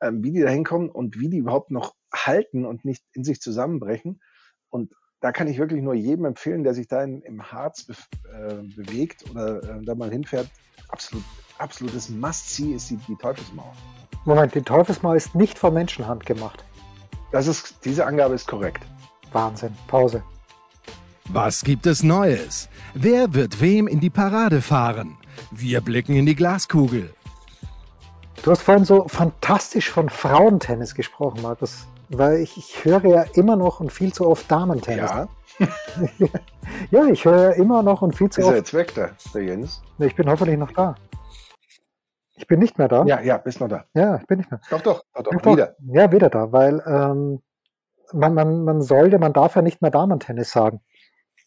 ähm, 0.00 0.22
wie 0.22 0.30
die 0.30 0.40
da 0.40 0.48
hinkommen 0.48 0.88
und 0.88 1.18
wie 1.18 1.28
die 1.28 1.38
überhaupt 1.38 1.70
noch 1.70 1.94
halten 2.12 2.64
und 2.64 2.84
nicht 2.84 3.04
in 3.12 3.24
sich 3.24 3.40
zusammenbrechen. 3.40 4.20
Und 4.68 4.94
da 5.20 5.32
kann 5.32 5.48
ich 5.48 5.58
wirklich 5.58 5.82
nur 5.82 5.94
jedem 5.94 6.24
empfehlen, 6.24 6.62
der 6.62 6.74
sich 6.74 6.86
da 6.86 7.02
in, 7.02 7.22
im 7.22 7.50
Harz 7.50 7.84
be 7.84 7.94
äh, 8.32 8.62
bewegt 8.76 9.28
oder 9.30 9.62
äh, 9.62 9.82
da 9.84 9.94
mal 9.94 10.10
hinfährt, 10.10 10.48
absolut, 10.88 11.24
absolutes 11.58 12.08
Must-See 12.08 12.72
ist 12.72 12.88
die, 12.90 12.96
die 12.96 13.16
Teufelsmauer. 13.16 13.74
Moment, 14.24 14.54
die 14.54 14.62
Teufelsmauer 14.62 15.16
ist 15.16 15.34
nicht 15.34 15.58
von 15.58 15.74
Menschenhand 15.74 16.24
gemacht. 16.24 16.64
Das 17.32 17.46
ist, 17.46 17.84
diese 17.84 18.06
Angabe 18.06 18.34
ist 18.34 18.46
korrekt. 18.46 18.84
Wahnsinn. 19.32 19.74
Pause. 19.86 20.22
Was 21.32 21.62
gibt 21.62 21.86
es 21.86 22.02
Neues? 22.02 22.68
Wer 22.94 23.34
wird 23.34 23.60
wem 23.60 23.86
in 23.86 24.00
die 24.00 24.10
Parade 24.10 24.60
fahren? 24.60 25.16
Wir 25.52 25.80
blicken 25.80 26.14
in 26.16 26.26
die 26.26 26.34
Glaskugel. 26.34 27.14
Du 28.42 28.50
hast 28.50 28.62
vorhin 28.62 28.84
so 28.84 29.06
fantastisch 29.06 29.90
von 29.90 30.08
Frauentennis 30.08 30.94
gesprochen, 30.94 31.42
Markus. 31.42 31.86
Weil 32.08 32.38
ich, 32.38 32.56
ich 32.56 32.84
höre 32.84 33.04
ja 33.04 33.22
immer 33.34 33.54
noch 33.56 33.78
und 33.80 33.92
viel 33.92 34.12
zu 34.12 34.26
oft 34.26 34.50
Damentennis. 34.50 35.10
Ja, 35.10 35.28
Ja, 36.90 37.04
ich 37.04 37.24
höre 37.24 37.42
ja 37.42 37.50
immer 37.50 37.82
noch 37.82 38.02
und 38.02 38.16
viel 38.16 38.30
zu 38.30 38.40
ist 38.40 38.46
er 38.46 38.50
oft. 38.50 38.56
jetzt 38.58 38.74
weg, 38.74 38.94
der, 38.94 39.10
der 39.34 39.42
Jens? 39.44 39.82
Ich 39.98 40.16
bin 40.16 40.28
hoffentlich 40.28 40.58
noch 40.58 40.72
da. 40.72 40.94
Ich 42.34 42.46
bin 42.46 42.58
nicht 42.58 42.78
mehr 42.78 42.88
da. 42.88 43.04
Ja, 43.04 43.20
ja, 43.20 43.36
bist 43.36 43.60
noch 43.60 43.68
da. 43.68 43.84
Ja, 43.94 44.16
ich 44.16 44.26
bin 44.26 44.38
nicht 44.38 44.50
mehr. 44.50 44.60
Doch, 44.70 44.80
doch, 44.80 45.02
doch, 45.14 45.22
doch, 45.22 45.30
Doch, 45.32 45.42
doch. 45.42 45.52
wieder. 45.52 45.76
Ja, 45.92 46.10
wieder 46.10 46.30
da, 46.30 46.50
weil 46.50 46.82
ähm, 46.86 47.40
man, 48.12 48.34
man, 48.34 48.64
man 48.64 48.80
sollte, 48.82 49.18
man 49.18 49.32
darf 49.32 49.54
ja 49.54 49.62
nicht 49.62 49.82
mehr 49.82 49.90
Damentennis 49.90 50.50
sagen. 50.50 50.80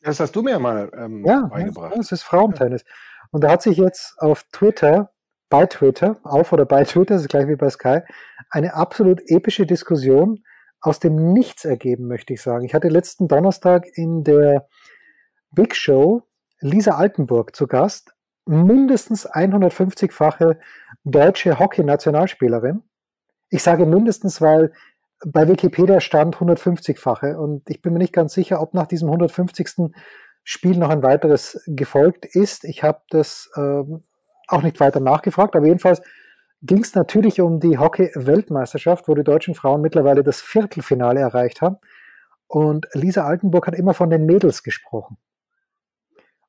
Das 0.04 0.20
hast 0.20 0.36
du 0.36 0.42
mir 0.42 0.60
mal 0.60 0.92
ähm, 0.98 1.26
Ja, 1.26 1.48
beigebracht. 1.48 1.96
ja, 1.96 2.02
es 2.02 2.12
ist 2.12 2.24
Frauentennis. 2.24 2.84
Und 3.32 3.44
da 3.44 3.52
hat 3.52 3.62
sich 3.62 3.78
jetzt 3.78 4.16
auf 4.20 4.44
Twitter, 4.52 5.12
bei 5.50 5.66
Twitter, 5.66 6.20
auf 6.24 6.52
oder 6.52 6.66
bei 6.66 6.84
Twitter, 6.84 7.16
das 7.16 7.24
ist 7.24 7.30
gleich 7.30 7.48
wie 7.48 7.56
bei 7.56 7.70
Sky, 7.70 8.02
eine 8.50 8.74
absolut 8.74 9.22
epische 9.28 9.66
Diskussion 9.66 10.44
aus 10.82 11.00
dem 11.00 11.32
Nichts 11.34 11.64
ergeben, 11.66 12.08
möchte 12.08 12.34
ich 12.34 12.42
sagen. 12.42 12.66
Ich 12.66 12.74
hatte 12.74 12.90
letzten 12.90 13.28
Donnerstag 13.28 13.86
in 13.94 14.24
der 14.24 14.68
Big 15.52 15.76
Show 15.76 16.24
Lisa 16.60 16.96
Altenburg 16.96 17.56
zu 17.56 17.68
Gast, 17.68 18.14
mindestens 18.46 19.30
150-fache 19.30 20.58
deutsche 21.04 21.60
Hockey-Nationalspielerin. 21.60 22.84
Ich 23.50 23.64
sage 23.64 23.86
mindestens, 23.86 24.42
weil 24.42 24.74
bei 25.26 25.48
Wikipedia 25.48 26.02
stand 26.02 26.38
150-fache 26.38 27.36
und 27.36 27.70
ich 27.70 27.82
bin 27.82 27.94
mir 27.94 28.00
nicht 28.00 28.14
ganz 28.14 28.34
sicher, 28.34 28.62
ob 28.62 28.74
nach 28.74 28.88
diesem 28.88 29.08
150. 29.10 29.94
Spiel 30.46 30.78
noch 30.78 30.90
ein 30.90 31.04
weiteres 31.04 31.64
gefolgt 31.68 32.26
ist. 32.26 32.66
Ich 32.66 32.84
habe 32.84 33.02
das 33.10 33.50
ähm, 33.56 34.04
auch 34.48 34.62
nicht 34.62 34.80
weiter 34.82 35.00
nachgefragt, 35.00 35.56
aber 35.56 35.68
jedenfalls 35.68 36.02
ging 36.62 36.82
es 36.82 36.96
natürlich 36.96 37.40
um 37.40 37.62
die 37.62 37.78
Hockey-Weltmeisterschaft, 37.78 39.08
wo 39.08 39.16
die 39.16 39.24
deutschen 39.24 39.56
Frauen 39.56 39.82
mittlerweile 39.82 40.24
das 40.24 40.42
Viertelfinale 40.42 41.22
erreicht 41.22 41.62
haben. 41.62 41.78
Und 42.48 42.88
Lisa 42.94 43.26
Altenburg 43.26 43.68
hat 43.68 43.76
immer 43.76 43.94
von 43.94 44.10
den 44.10 44.26
Mädels 44.26 44.64
gesprochen. 44.64 45.18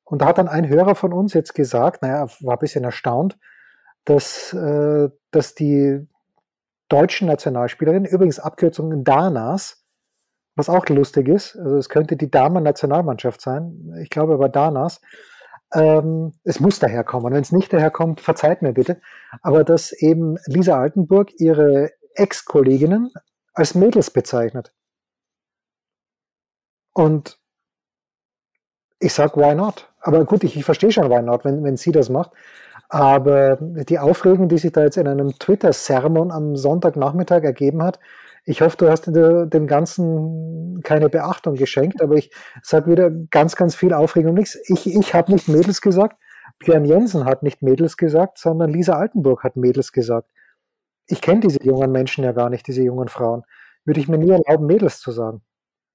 Und 0.03 0.21
da 0.21 0.27
hat 0.27 0.37
dann 0.37 0.47
ein 0.47 0.67
Hörer 0.67 0.95
von 0.95 1.13
uns 1.13 1.33
jetzt 1.33 1.55
gesagt, 1.55 2.01
naja, 2.01 2.27
war 2.41 2.53
ein 2.55 2.59
bisschen 2.59 2.83
erstaunt, 2.83 3.37
dass, 4.03 4.53
äh, 4.53 5.09
dass 5.31 5.55
die 5.55 6.05
deutschen 6.89 7.27
Nationalspielerinnen, 7.27 8.09
übrigens 8.09 8.39
Abkürzungen 8.39 9.03
DANAs, 9.03 9.83
was 10.55 10.69
auch 10.69 10.87
lustig 10.87 11.27
ist, 11.27 11.57
also 11.57 11.77
es 11.77 11.89
könnte 11.89 12.15
die 12.15 12.31
Damen-Nationalmannschaft 12.31 13.41
sein, 13.41 13.93
ich 14.01 14.09
glaube 14.09 14.33
aber 14.33 14.49
DANAs, 14.49 15.01
ähm, 15.73 16.33
es 16.43 16.59
muss 16.59 16.79
daherkommen. 16.79 17.33
Wenn 17.33 17.41
es 17.41 17.51
nicht 17.51 17.73
daherkommt, 17.73 18.21
verzeiht 18.21 18.61
mir 18.61 18.73
bitte. 18.73 19.01
Aber 19.41 19.63
dass 19.63 19.91
eben 19.91 20.37
Lisa 20.45 20.79
Altenburg 20.79 21.31
ihre 21.39 21.91
Ex-Kolleginnen 22.13 23.11
als 23.53 23.75
Mädels 23.75 24.11
bezeichnet. 24.11 24.73
Und 26.93 27.39
ich 28.99 29.13
sag, 29.13 29.35
why 29.35 29.53
not? 29.53 29.91
Aber 29.99 30.23
gut, 30.23 30.43
ich, 30.43 30.55
ich 30.55 30.63
verstehe 30.63 30.91
schon, 30.91 31.09
why 31.09 31.21
not, 31.21 31.43
wenn, 31.43 31.63
wenn 31.63 31.75
sie 31.75 31.91
das 31.91 32.09
macht. 32.09 32.31
Aber 32.95 33.57
die 33.59 33.99
Aufregung, 33.99 34.47
die 34.47 34.57
sich 34.57 34.71
da 34.71 34.83
jetzt 34.83 34.95
in 34.95 35.05
einem 35.05 35.37
Twitter-Sermon 35.37 36.31
am 36.31 36.55
Sonntagnachmittag 36.55 37.43
ergeben 37.43 37.83
hat, 37.83 37.99
ich 38.45 38.61
hoffe, 38.61 38.77
du 38.77 38.89
hast 38.89 39.07
dem 39.07 39.67
Ganzen 39.67 40.79
keine 40.81 41.09
Beachtung 41.09 41.55
geschenkt, 41.55 42.01
aber 42.01 42.15
ich 42.15 42.31
sage 42.63 42.89
wieder 42.89 43.11
ganz, 43.31 43.57
ganz 43.57 43.75
viel 43.75 43.93
Aufregung 43.93 44.33
nichts. 44.33 44.57
Ich, 44.69 44.87
ich 44.87 45.13
habe 45.13 45.33
nicht 45.33 45.49
Mädels 45.49 45.81
gesagt, 45.81 46.17
Björn 46.59 46.85
Jensen 46.85 47.25
hat 47.25 47.43
nicht 47.43 47.61
Mädels 47.61 47.97
gesagt, 47.97 48.37
sondern 48.37 48.69
Lisa 48.69 48.93
Altenburg 48.93 49.43
hat 49.43 49.57
Mädels 49.57 49.91
gesagt. 49.91 50.31
Ich 51.07 51.19
kenne 51.19 51.41
diese 51.41 51.61
jungen 51.65 51.91
Menschen 51.91 52.23
ja 52.23 52.31
gar 52.31 52.49
nicht, 52.49 52.65
diese 52.65 52.81
jungen 52.81 53.09
Frauen. 53.09 53.43
Würde 53.83 53.99
ich 53.99 54.07
mir 54.07 54.19
nie 54.19 54.31
erlauben, 54.31 54.67
Mädels 54.67 55.01
zu 55.01 55.11
sagen. 55.11 55.41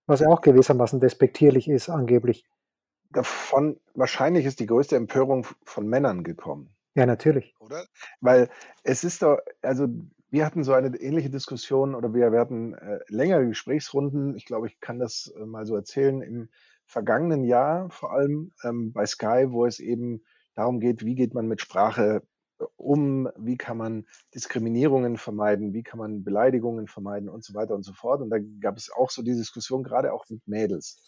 Was 0.06 0.20
ja 0.20 0.28
auch 0.28 0.42
gewissermaßen 0.42 1.00
despektierlich 1.00 1.66
ist, 1.66 1.88
angeblich. 1.88 2.44
Davon 3.08 3.80
wahrscheinlich 3.94 4.44
ist 4.44 4.60
die 4.60 4.66
größte 4.66 4.96
Empörung 4.96 5.46
von 5.64 5.86
Männern 5.86 6.24
gekommen. 6.24 6.76
Ja, 6.94 7.06
natürlich. 7.06 7.54
Oder? 7.60 7.84
Weil 8.20 8.48
es 8.82 9.04
ist 9.04 9.22
doch, 9.22 9.38
also 9.62 9.88
wir 10.30 10.46
hatten 10.46 10.64
so 10.64 10.72
eine 10.72 10.96
ähnliche 10.96 11.30
Diskussion 11.30 11.94
oder 11.94 12.14
wir, 12.14 12.30
hatten 12.38 12.74
äh, 12.74 13.00
längere 13.08 13.46
Gesprächsrunden. 13.46 14.36
Ich 14.36 14.44
glaube, 14.44 14.68
ich 14.68 14.80
kann 14.80 14.98
das 14.98 15.32
äh, 15.36 15.44
mal 15.44 15.66
so 15.66 15.76
erzählen. 15.76 16.22
Im 16.22 16.48
vergangenen 16.86 17.44
Jahr 17.44 17.90
vor 17.90 18.12
allem 18.12 18.52
ähm, 18.64 18.92
bei 18.92 19.06
Sky, 19.06 19.46
wo 19.50 19.66
es 19.66 19.78
eben 19.78 20.22
darum 20.54 20.80
geht, 20.80 21.04
wie 21.04 21.14
geht 21.14 21.34
man 21.34 21.46
mit 21.46 21.60
Sprache 21.60 22.22
um, 22.76 23.28
wie 23.36 23.56
kann 23.56 23.76
man 23.76 24.06
Diskriminierungen 24.34 25.16
vermeiden, 25.16 25.72
wie 25.72 25.82
kann 25.82 25.98
man 25.98 26.24
Beleidigungen 26.24 26.88
vermeiden 26.88 27.28
und 27.28 27.44
so 27.44 27.54
weiter 27.54 27.74
und 27.74 27.84
so 27.84 27.92
fort. 27.92 28.20
Und 28.20 28.30
da 28.30 28.38
gab 28.60 28.76
es 28.76 28.90
auch 28.92 29.10
so 29.10 29.22
die 29.22 29.34
Diskussion, 29.34 29.82
gerade 29.82 30.12
auch 30.12 30.26
mit 30.28 30.46
Mädels. 30.46 31.02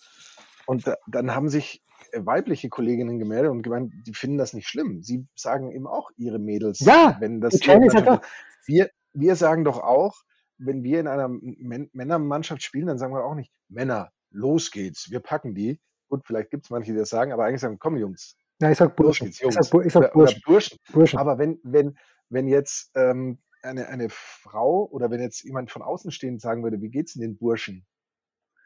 Und 0.66 0.86
da, 0.86 0.96
dann 1.06 1.34
haben 1.34 1.48
sich 1.48 1.82
weibliche 2.14 2.68
Kolleginnen 2.68 3.18
gemeldet 3.18 3.50
und 3.50 3.62
gemeint, 3.62 3.92
die 4.06 4.14
finden 4.14 4.38
das 4.38 4.52
nicht 4.52 4.68
schlimm. 4.68 5.02
Sie 5.02 5.26
sagen 5.34 5.72
eben 5.72 5.86
auch 5.86 6.10
ihre 6.16 6.38
Mädels, 6.38 6.80
ja, 6.80 7.16
wenn 7.20 7.40
das 7.40 7.64
ja 7.64 8.20
wir, 8.66 8.90
wir 9.12 9.36
sagen 9.36 9.64
doch 9.64 9.78
auch, 9.78 10.14
wenn 10.58 10.82
wir 10.82 11.00
in 11.00 11.08
einer 11.08 11.28
Männermannschaft 11.28 12.62
spielen, 12.62 12.86
dann 12.86 12.98
sagen 12.98 13.14
wir 13.14 13.24
auch 13.24 13.34
nicht, 13.34 13.52
Männer, 13.68 14.10
los 14.30 14.70
geht's, 14.70 15.10
wir 15.10 15.20
packen 15.20 15.54
die. 15.54 15.80
Gut, 16.08 16.22
vielleicht 16.26 16.50
gibt 16.50 16.64
es 16.64 16.70
manche, 16.70 16.92
die 16.92 16.98
das 16.98 17.08
sagen, 17.08 17.32
aber 17.32 17.44
eigentlich 17.44 17.60
sagen, 17.60 17.78
komm 17.78 17.96
Jungs, 17.96 18.36
ja, 18.62 18.70
ich 18.70 18.78
sag 18.78 18.94
Burschen. 18.94 19.26
Los 19.26 19.40
Jungs. 19.40 19.56
Ich 19.56 19.68
sag, 19.68 19.84
ich 19.84 19.92
sag 19.92 20.12
Burschen. 20.12 20.40
Burschen. 20.46 20.78
Burschen. 20.92 21.18
Aber 21.18 21.36
wenn, 21.38 21.58
wenn, 21.64 21.98
wenn 22.28 22.46
jetzt 22.46 22.92
ähm, 22.94 23.38
eine, 23.62 23.88
eine 23.88 24.08
Frau 24.08 24.88
oder 24.90 25.10
wenn 25.10 25.20
jetzt 25.20 25.42
jemand 25.42 25.72
von 25.72 25.82
außen 25.82 26.12
stehend 26.12 26.40
sagen 26.40 26.62
würde, 26.62 26.80
wie 26.80 26.88
geht's 26.88 27.14
denn 27.14 27.22
den 27.22 27.36
Burschen? 27.36 27.84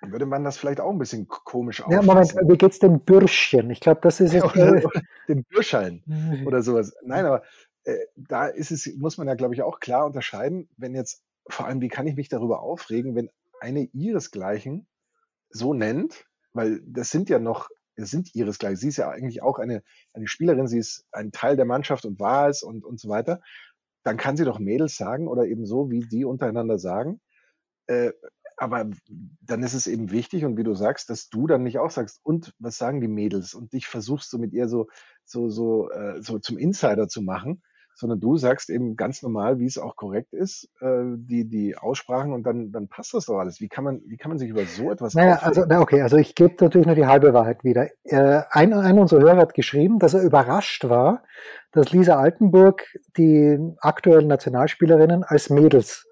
Dann 0.00 0.12
würde 0.12 0.26
man 0.26 0.44
das 0.44 0.58
vielleicht 0.58 0.80
auch 0.80 0.90
ein 0.90 0.98
bisschen 0.98 1.26
komisch 1.26 1.82
Ja, 1.88 2.02
Moment, 2.02 2.34
wie 2.34 2.56
geht's 2.56 2.78
den 2.78 3.00
Bürschchen? 3.00 3.70
Ich 3.70 3.80
glaube, 3.80 4.00
das 4.02 4.20
ist 4.20 4.32
jetzt. 4.32 4.44
oder, 4.44 4.72
oder 4.72 4.90
den 5.28 5.44
Bürscheln 5.44 6.02
oder 6.44 6.62
sowas. 6.62 6.94
Nein, 7.02 7.24
aber 7.24 7.42
äh, 7.84 7.98
da 8.16 8.46
ist 8.46 8.70
es, 8.70 8.86
muss 8.96 9.16
man 9.16 9.28
ja, 9.28 9.34
glaube 9.34 9.54
ich, 9.54 9.62
auch 9.62 9.80
klar 9.80 10.06
unterscheiden, 10.06 10.68
wenn 10.76 10.94
jetzt, 10.94 11.22
vor 11.48 11.66
allem, 11.66 11.80
wie 11.80 11.88
kann 11.88 12.06
ich 12.06 12.16
mich 12.16 12.28
darüber 12.28 12.60
aufregen, 12.60 13.14
wenn 13.14 13.30
eine 13.60 13.84
ihresgleichen 13.92 14.86
so 15.50 15.72
nennt, 15.72 16.26
weil 16.52 16.80
das 16.84 17.10
sind 17.10 17.28
ja 17.30 17.38
noch 17.38 17.70
sind 17.96 18.34
ihresgleichen. 18.34 18.76
Sie 18.76 18.88
ist 18.88 18.98
ja 18.98 19.08
eigentlich 19.08 19.42
auch 19.42 19.58
eine, 19.58 19.82
eine 20.12 20.26
Spielerin, 20.26 20.68
sie 20.68 20.78
ist 20.78 21.06
ein 21.12 21.32
Teil 21.32 21.56
der 21.56 21.64
Mannschaft 21.64 22.04
und 22.04 22.20
war 22.20 22.48
es 22.48 22.62
und, 22.62 22.84
und 22.84 23.00
so 23.00 23.08
weiter. 23.08 23.40
Dann 24.02 24.16
kann 24.16 24.36
sie 24.36 24.44
doch 24.44 24.58
Mädels 24.58 24.96
sagen 24.96 25.28
oder 25.28 25.46
eben 25.46 25.64
so, 25.64 25.90
wie 25.90 26.00
die 26.00 26.24
untereinander 26.24 26.78
sagen. 26.78 27.20
Äh, 27.86 28.12
aber 28.56 28.90
dann 29.42 29.62
ist 29.62 29.74
es 29.74 29.86
eben 29.86 30.10
wichtig 30.10 30.44
und 30.44 30.56
wie 30.56 30.64
du 30.64 30.74
sagst, 30.74 31.10
dass 31.10 31.28
du 31.28 31.46
dann 31.46 31.62
nicht 31.62 31.78
auch 31.78 31.90
sagst, 31.90 32.20
und 32.22 32.54
was 32.58 32.78
sagen 32.78 33.00
die 33.00 33.08
Mädels? 33.08 33.54
Und 33.54 33.72
dich 33.72 33.86
versuchst 33.86 34.32
du 34.32 34.38
mit 34.38 34.52
ihr 34.52 34.68
so, 34.68 34.88
so, 35.24 35.48
so, 35.48 35.90
äh, 35.90 36.22
so 36.22 36.38
zum 36.38 36.56
Insider 36.56 37.08
zu 37.08 37.22
machen 37.22 37.62
sondern 37.96 38.20
du 38.20 38.36
sagst 38.36 38.68
eben 38.68 38.96
ganz 38.96 39.22
normal, 39.22 39.58
wie 39.58 39.64
es 39.64 39.78
auch 39.78 39.96
korrekt 39.96 40.34
ist, 40.34 40.68
äh, 40.80 41.02
die, 41.16 41.48
die 41.48 41.76
Aussprachen 41.76 42.32
und 42.32 42.42
dann, 42.44 42.70
dann 42.70 42.88
passt 42.88 43.14
das 43.14 43.24
doch 43.24 43.38
alles. 43.38 43.60
Wie 43.60 43.68
kann 43.68 43.84
man, 43.84 44.02
wie 44.06 44.18
kann 44.18 44.28
man 44.28 44.38
sich 44.38 44.50
über 44.50 44.64
so 44.66 44.90
etwas 44.90 45.14
Naja, 45.14 45.38
also, 45.40 45.64
na 45.66 45.80
okay, 45.80 46.02
also 46.02 46.18
ich 46.18 46.34
gebe 46.34 46.54
natürlich 46.60 46.86
nur 46.86 46.94
die 46.94 47.06
halbe 47.06 47.32
Wahrheit 47.32 47.64
wieder. 47.64 47.88
Äh, 48.04 48.42
ein, 48.50 48.74
ein 48.74 48.98
unserer 48.98 49.22
Hörer 49.22 49.38
hat 49.38 49.54
geschrieben, 49.54 49.98
dass 49.98 50.12
er 50.12 50.22
überrascht 50.22 50.88
war, 50.88 51.22
dass 51.72 51.90
Lisa 51.90 52.18
Altenburg 52.18 52.84
die 53.16 53.58
aktuellen 53.80 54.28
Nationalspielerinnen 54.28 55.24
als 55.24 55.48
Mädels 55.48 56.05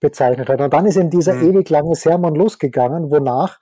bezeichnet 0.00 0.48
hat. 0.48 0.60
Und 0.60 0.72
dann 0.72 0.86
ist 0.86 0.96
in 0.96 1.10
dieser 1.10 1.40
hm. 1.40 1.50
ewig 1.50 1.70
lange 1.70 1.94
Sermon 1.94 2.34
losgegangen, 2.34 3.10
wonach 3.10 3.58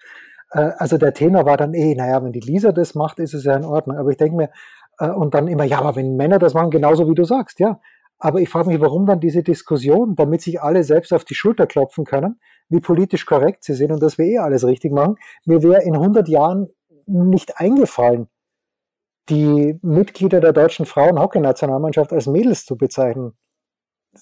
äh, 0.51 0.73
also 0.79 0.99
der 0.99 1.15
Tenor 1.15 1.47
war 1.47 1.57
dann 1.57 1.75
eh, 1.75 1.95
naja, 1.95 2.23
wenn 2.23 2.33
die 2.33 2.41
Lisa 2.41 2.73
das 2.73 2.95
macht, 2.95 3.19
ist 3.19 3.35
es 3.35 3.45
ja 3.45 3.57
in 3.57 3.65
Ordnung. 3.65 3.97
Aber 3.99 4.11
ich 4.11 4.17
denke 4.17 4.37
mir, 4.37 4.51
äh, 4.99 5.11
und 5.11 5.35
dann 5.35 5.49
immer, 5.49 5.65
ja, 5.65 5.79
aber 5.79 5.97
wenn 5.97 6.17
Männer 6.17 6.39
das 6.39 6.55
machen, 6.55 6.71
genauso 6.71 7.09
wie 7.09 7.15
du 7.15 7.25
sagst, 7.25 7.61
ja. 7.61 7.81
Aber 8.19 8.41
ich 8.41 8.49
frage 8.49 8.69
mich, 8.69 8.81
warum 8.81 9.05
dann 9.05 9.21
diese 9.21 9.43
Diskussion, 9.43 10.17
damit 10.17 10.41
sich 10.41 10.63
alle 10.63 10.85
selbst 10.85 11.13
auf 11.13 11.25
die 11.25 11.35
Schulter 11.35 11.67
klopfen 11.67 12.05
können, 12.05 12.41
wie 12.71 12.81
politisch 12.81 13.27
korrekt 13.27 13.63
sie 13.63 13.75
sind 13.75 13.93
und 13.93 14.03
dass 14.03 14.17
wir 14.17 14.25
eh 14.25 14.39
alles 14.39 14.67
richtig 14.67 14.93
machen. 14.93 15.17
Mir 15.45 15.63
wäre 15.63 15.83
in 15.83 15.95
100 15.95 16.27
Jahren 16.29 16.69
nicht 17.07 17.59
eingefallen, 17.61 18.29
die 19.29 19.79
Mitglieder 19.83 20.41
der 20.41 20.53
deutschen 20.53 20.87
Frauenhockey-Nationalmannschaft 20.87 22.13
als 22.13 22.27
Mädels 22.27 22.65
zu 22.65 22.77
bezeichnen. 22.77 23.35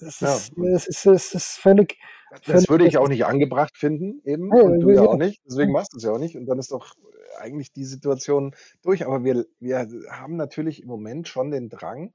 Das, 0.01 0.19
ja. 0.19 0.35
ist, 0.35 0.53
das, 0.55 0.87
ist, 0.87 1.05
das 1.05 1.33
ist 1.33 1.57
völlig. 1.57 1.97
Das 2.31 2.41
völlig 2.41 2.69
würde 2.69 2.87
ich 2.87 2.97
auch 2.97 3.07
nicht 3.07 3.25
angebracht 3.25 3.77
finden, 3.77 4.21
eben. 4.25 4.55
Ja, 4.55 4.63
und 4.63 4.79
du 4.79 4.89
ja, 4.89 5.03
ja 5.03 5.09
auch 5.09 5.17
nicht. 5.17 5.41
Deswegen 5.45 5.71
machst 5.71 5.93
du 5.93 5.97
es 5.97 6.03
ja 6.03 6.11
auch 6.11 6.19
nicht. 6.19 6.35
Und 6.35 6.45
dann 6.45 6.59
ist 6.59 6.71
doch 6.71 6.95
eigentlich 7.39 7.71
die 7.71 7.85
Situation 7.85 8.55
durch. 8.81 9.05
Aber 9.05 9.23
wir, 9.23 9.45
wir 9.59 9.87
haben 10.09 10.35
natürlich 10.35 10.81
im 10.81 10.87
Moment 10.87 11.27
schon 11.27 11.51
den 11.51 11.69
Drang, 11.69 12.13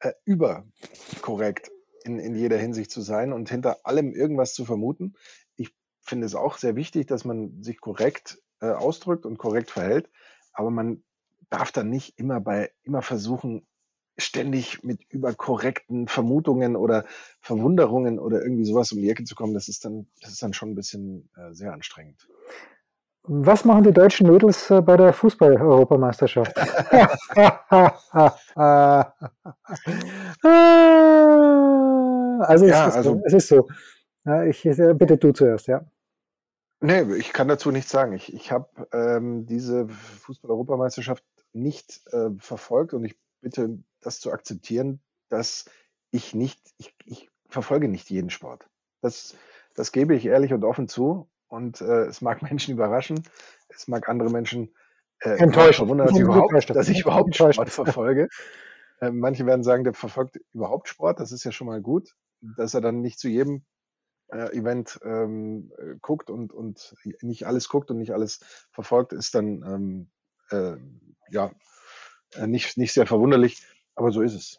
äh, 0.00 0.12
überkorrekt 0.24 1.70
in, 2.04 2.18
in 2.18 2.34
jeder 2.34 2.56
Hinsicht 2.56 2.90
zu 2.90 3.02
sein 3.02 3.32
und 3.32 3.50
hinter 3.50 3.84
allem 3.84 4.14
irgendwas 4.14 4.54
zu 4.54 4.64
vermuten. 4.64 5.14
Ich 5.56 5.74
finde 6.00 6.26
es 6.26 6.34
auch 6.34 6.56
sehr 6.56 6.76
wichtig, 6.76 7.06
dass 7.06 7.24
man 7.24 7.62
sich 7.62 7.80
korrekt 7.80 8.38
äh, 8.60 8.70
ausdrückt 8.70 9.26
und 9.26 9.38
korrekt 9.38 9.70
verhält. 9.70 10.10
Aber 10.52 10.70
man 10.70 11.02
darf 11.50 11.72
dann 11.72 11.90
nicht 11.90 12.18
immer 12.18 12.40
bei, 12.40 12.70
immer 12.82 13.02
versuchen, 13.02 13.66
ständig 14.20 14.82
mit 14.82 15.00
überkorrekten 15.08 16.08
Vermutungen 16.08 16.76
oder 16.76 17.04
Verwunderungen 17.40 18.18
oder 18.18 18.42
irgendwie 18.42 18.64
sowas 18.64 18.92
um 18.92 19.00
die 19.00 19.10
Ecke 19.10 19.24
zu 19.24 19.34
kommen, 19.34 19.54
das 19.54 19.68
ist 19.68 19.84
dann, 19.84 20.06
das 20.20 20.32
ist 20.32 20.42
dann 20.42 20.52
schon 20.52 20.70
ein 20.70 20.74
bisschen 20.74 21.28
äh, 21.36 21.52
sehr 21.52 21.72
anstrengend. 21.72 22.28
Was 23.24 23.64
machen 23.64 23.84
die 23.84 23.92
deutschen 23.92 24.30
Mädels 24.30 24.70
äh, 24.70 24.80
bei 24.80 24.96
der 24.96 25.12
Fußball-Europameisterschaft? 25.12 26.56
also, 32.40 32.66
ja, 32.66 32.88
es, 32.88 32.94
ist 32.94 32.96
also 32.96 33.12
so, 33.14 33.22
es 33.24 33.32
ist 33.34 33.48
so. 33.48 33.68
Ja, 34.24 34.44
ich, 34.44 34.64
äh, 34.64 34.94
bitte 34.94 35.16
du 35.16 35.32
zuerst, 35.32 35.66
ja. 35.66 35.84
Nee, 36.80 37.02
ich 37.16 37.32
kann 37.32 37.48
dazu 37.48 37.70
nichts 37.70 37.90
sagen. 37.90 38.14
Ich, 38.14 38.32
ich 38.32 38.52
habe 38.52 38.68
ähm, 38.92 39.44
diese 39.46 39.86
Fußball-Europameisterschaft 39.88 41.22
nicht 41.52 42.00
äh, 42.12 42.30
verfolgt 42.38 42.94
und 42.94 43.04
ich 43.04 43.18
bitte 43.42 43.78
das 44.00 44.20
zu 44.20 44.32
akzeptieren, 44.32 45.00
dass 45.28 45.66
ich 46.10 46.34
nicht, 46.34 46.60
ich, 46.78 46.94
ich 47.04 47.30
verfolge 47.48 47.88
nicht 47.88 48.10
jeden 48.10 48.30
Sport. 48.30 48.68
Das, 49.00 49.36
das 49.74 49.92
gebe 49.92 50.14
ich 50.14 50.26
ehrlich 50.26 50.52
und 50.52 50.64
offen 50.64 50.88
zu. 50.88 51.28
Und 51.48 51.80
äh, 51.80 52.04
es 52.06 52.20
mag 52.20 52.42
Menschen 52.50 52.74
überraschen, 52.74 53.22
es 53.68 53.88
mag 53.88 54.08
andere 54.08 54.30
Menschen 54.30 54.74
äh, 55.20 55.30
enttäuschen, 55.30 55.86
verwundern, 55.86 56.08
dass 56.08 56.16
ich 56.16 56.22
überhaupt, 56.24 56.70
dass 56.70 56.88
ich 56.88 57.00
überhaupt 57.00 57.34
Sport 57.34 57.70
verfolge. 57.70 58.28
Äh, 59.00 59.10
manche 59.10 59.46
werden 59.46 59.64
sagen, 59.64 59.84
der 59.84 59.94
verfolgt 59.94 60.38
überhaupt 60.52 60.88
Sport, 60.88 61.20
das 61.20 61.32
ist 61.32 61.44
ja 61.44 61.52
schon 61.52 61.66
mal 61.66 61.80
gut, 61.80 62.14
dass 62.40 62.74
er 62.74 62.80
dann 62.80 63.00
nicht 63.00 63.18
zu 63.18 63.28
jedem 63.28 63.64
äh, 64.28 64.56
Event 64.56 65.00
ähm, 65.04 65.72
äh, 65.78 65.96
guckt 66.00 66.30
und, 66.30 66.52
und 66.52 66.94
nicht 67.22 67.46
alles 67.46 67.68
guckt 67.68 67.90
und 67.90 67.98
nicht 67.98 68.12
alles 68.12 68.40
verfolgt, 68.70 69.12
ist 69.12 69.34
dann 69.34 69.62
ähm, 69.62 70.10
äh, 70.50 70.76
ja 71.30 71.50
äh, 72.34 72.46
nicht, 72.46 72.76
nicht 72.76 72.92
sehr 72.92 73.06
verwunderlich, 73.06 73.62
aber 74.00 74.10
so 74.10 74.22
ist 74.22 74.34
es. 74.34 74.58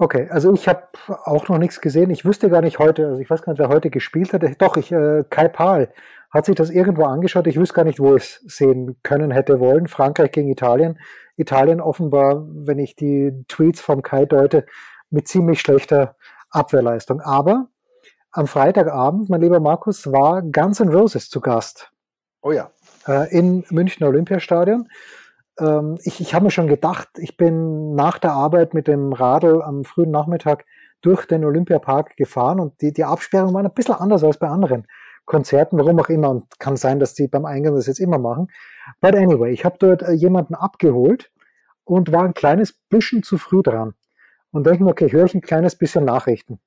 Okay, 0.00 0.28
also 0.30 0.52
ich 0.52 0.68
habe 0.68 0.88
auch 1.24 1.48
noch 1.48 1.58
nichts 1.58 1.80
gesehen. 1.80 2.10
Ich 2.10 2.24
wüsste 2.24 2.50
gar 2.50 2.62
nicht 2.62 2.78
heute, 2.78 3.06
also 3.08 3.20
ich 3.20 3.28
weiß 3.28 3.42
gar 3.42 3.52
nicht, 3.52 3.58
wer 3.58 3.68
heute 3.68 3.90
gespielt 3.90 4.32
hat. 4.32 4.42
Doch, 4.58 4.76
ich, 4.76 4.92
äh, 4.92 5.24
Kai 5.28 5.48
Pahl 5.48 5.92
hat 6.30 6.46
sich 6.46 6.54
das 6.54 6.70
irgendwo 6.70 7.04
angeschaut. 7.04 7.46
Ich 7.46 7.58
wüsste 7.58 7.74
gar 7.74 7.84
nicht, 7.84 7.98
wo 7.98 8.14
ich 8.14 8.22
es 8.22 8.56
sehen 8.56 8.96
können 9.02 9.30
hätte 9.30 9.58
wollen. 9.58 9.88
Frankreich 9.88 10.30
gegen 10.30 10.50
Italien. 10.50 10.98
Italien 11.36 11.80
offenbar, 11.80 12.46
wenn 12.48 12.78
ich 12.78 12.96
die 12.96 13.44
Tweets 13.48 13.80
vom 13.80 14.02
Kai 14.02 14.24
deute, 14.26 14.66
mit 15.10 15.26
ziemlich 15.26 15.60
schlechter 15.60 16.16
Abwehrleistung. 16.50 17.20
Aber 17.20 17.68
am 18.30 18.46
Freitagabend, 18.46 19.30
mein 19.30 19.40
lieber 19.40 19.58
Markus, 19.58 20.12
war 20.12 20.42
Guns 20.42 20.80
N' 20.80 20.90
Roses 20.90 21.28
zu 21.28 21.40
Gast. 21.40 21.90
Oh 22.42 22.52
ja. 22.52 22.70
Äh, 23.06 23.36
Im 23.36 23.64
Münchner 23.70 24.08
Olympiastadion 24.08 24.88
ähm, 25.58 25.98
ich, 26.02 26.20
ich 26.20 26.34
habe 26.34 26.44
mir 26.44 26.50
schon 26.50 26.68
gedacht, 26.68 27.08
ich 27.18 27.36
bin 27.36 27.94
nach 27.94 28.18
der 28.18 28.32
Arbeit 28.32 28.74
mit 28.74 28.88
dem 28.88 29.12
Radl 29.12 29.62
am 29.62 29.84
frühen 29.84 30.10
Nachmittag 30.10 30.64
durch 31.00 31.26
den 31.26 31.44
Olympiapark 31.44 32.16
gefahren 32.16 32.60
und 32.60 32.80
die, 32.80 32.92
die 32.92 33.04
Absperrung 33.04 33.54
war 33.54 33.62
ein 33.62 33.72
bisschen 33.72 33.94
anders 33.94 34.24
als 34.24 34.38
bei 34.38 34.48
anderen 34.48 34.86
Konzerten, 35.24 35.78
warum 35.78 36.00
auch 36.00 36.08
immer. 36.08 36.30
Und 36.30 36.58
kann 36.58 36.76
sein, 36.76 36.98
dass 36.98 37.14
die 37.14 37.28
beim 37.28 37.44
Eingang 37.44 37.74
das 37.74 37.86
jetzt 37.86 38.00
immer 38.00 38.18
machen. 38.18 38.48
But 39.00 39.14
anyway, 39.14 39.52
ich 39.52 39.64
habe 39.64 39.76
dort 39.78 40.02
äh, 40.02 40.12
jemanden 40.12 40.54
abgeholt 40.54 41.30
und 41.84 42.12
war 42.12 42.24
ein 42.24 42.34
kleines 42.34 42.72
bisschen 42.72 43.22
zu 43.22 43.38
früh 43.38 43.62
dran. 43.62 43.94
Und 44.50 44.66
denke 44.66 44.82
mir, 44.82 44.90
okay, 44.90 45.12
höre 45.12 45.26
ich 45.26 45.34
ein 45.34 45.42
kleines 45.42 45.76
bisschen 45.76 46.04
Nachrichten. 46.04 46.58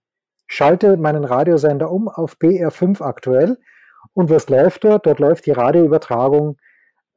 Schalte 0.48 0.98
meinen 0.98 1.26
Radiosender 1.26 1.92
um 1.92 2.08
auf 2.08 2.36
BR5 2.38 3.02
aktuell. 3.02 3.58
Und 4.14 4.30
was 4.30 4.50
läuft 4.50 4.84
dort? 4.84 5.06
Dort 5.06 5.20
läuft 5.20 5.46
die 5.46 5.52
Radioübertragung 5.52 6.58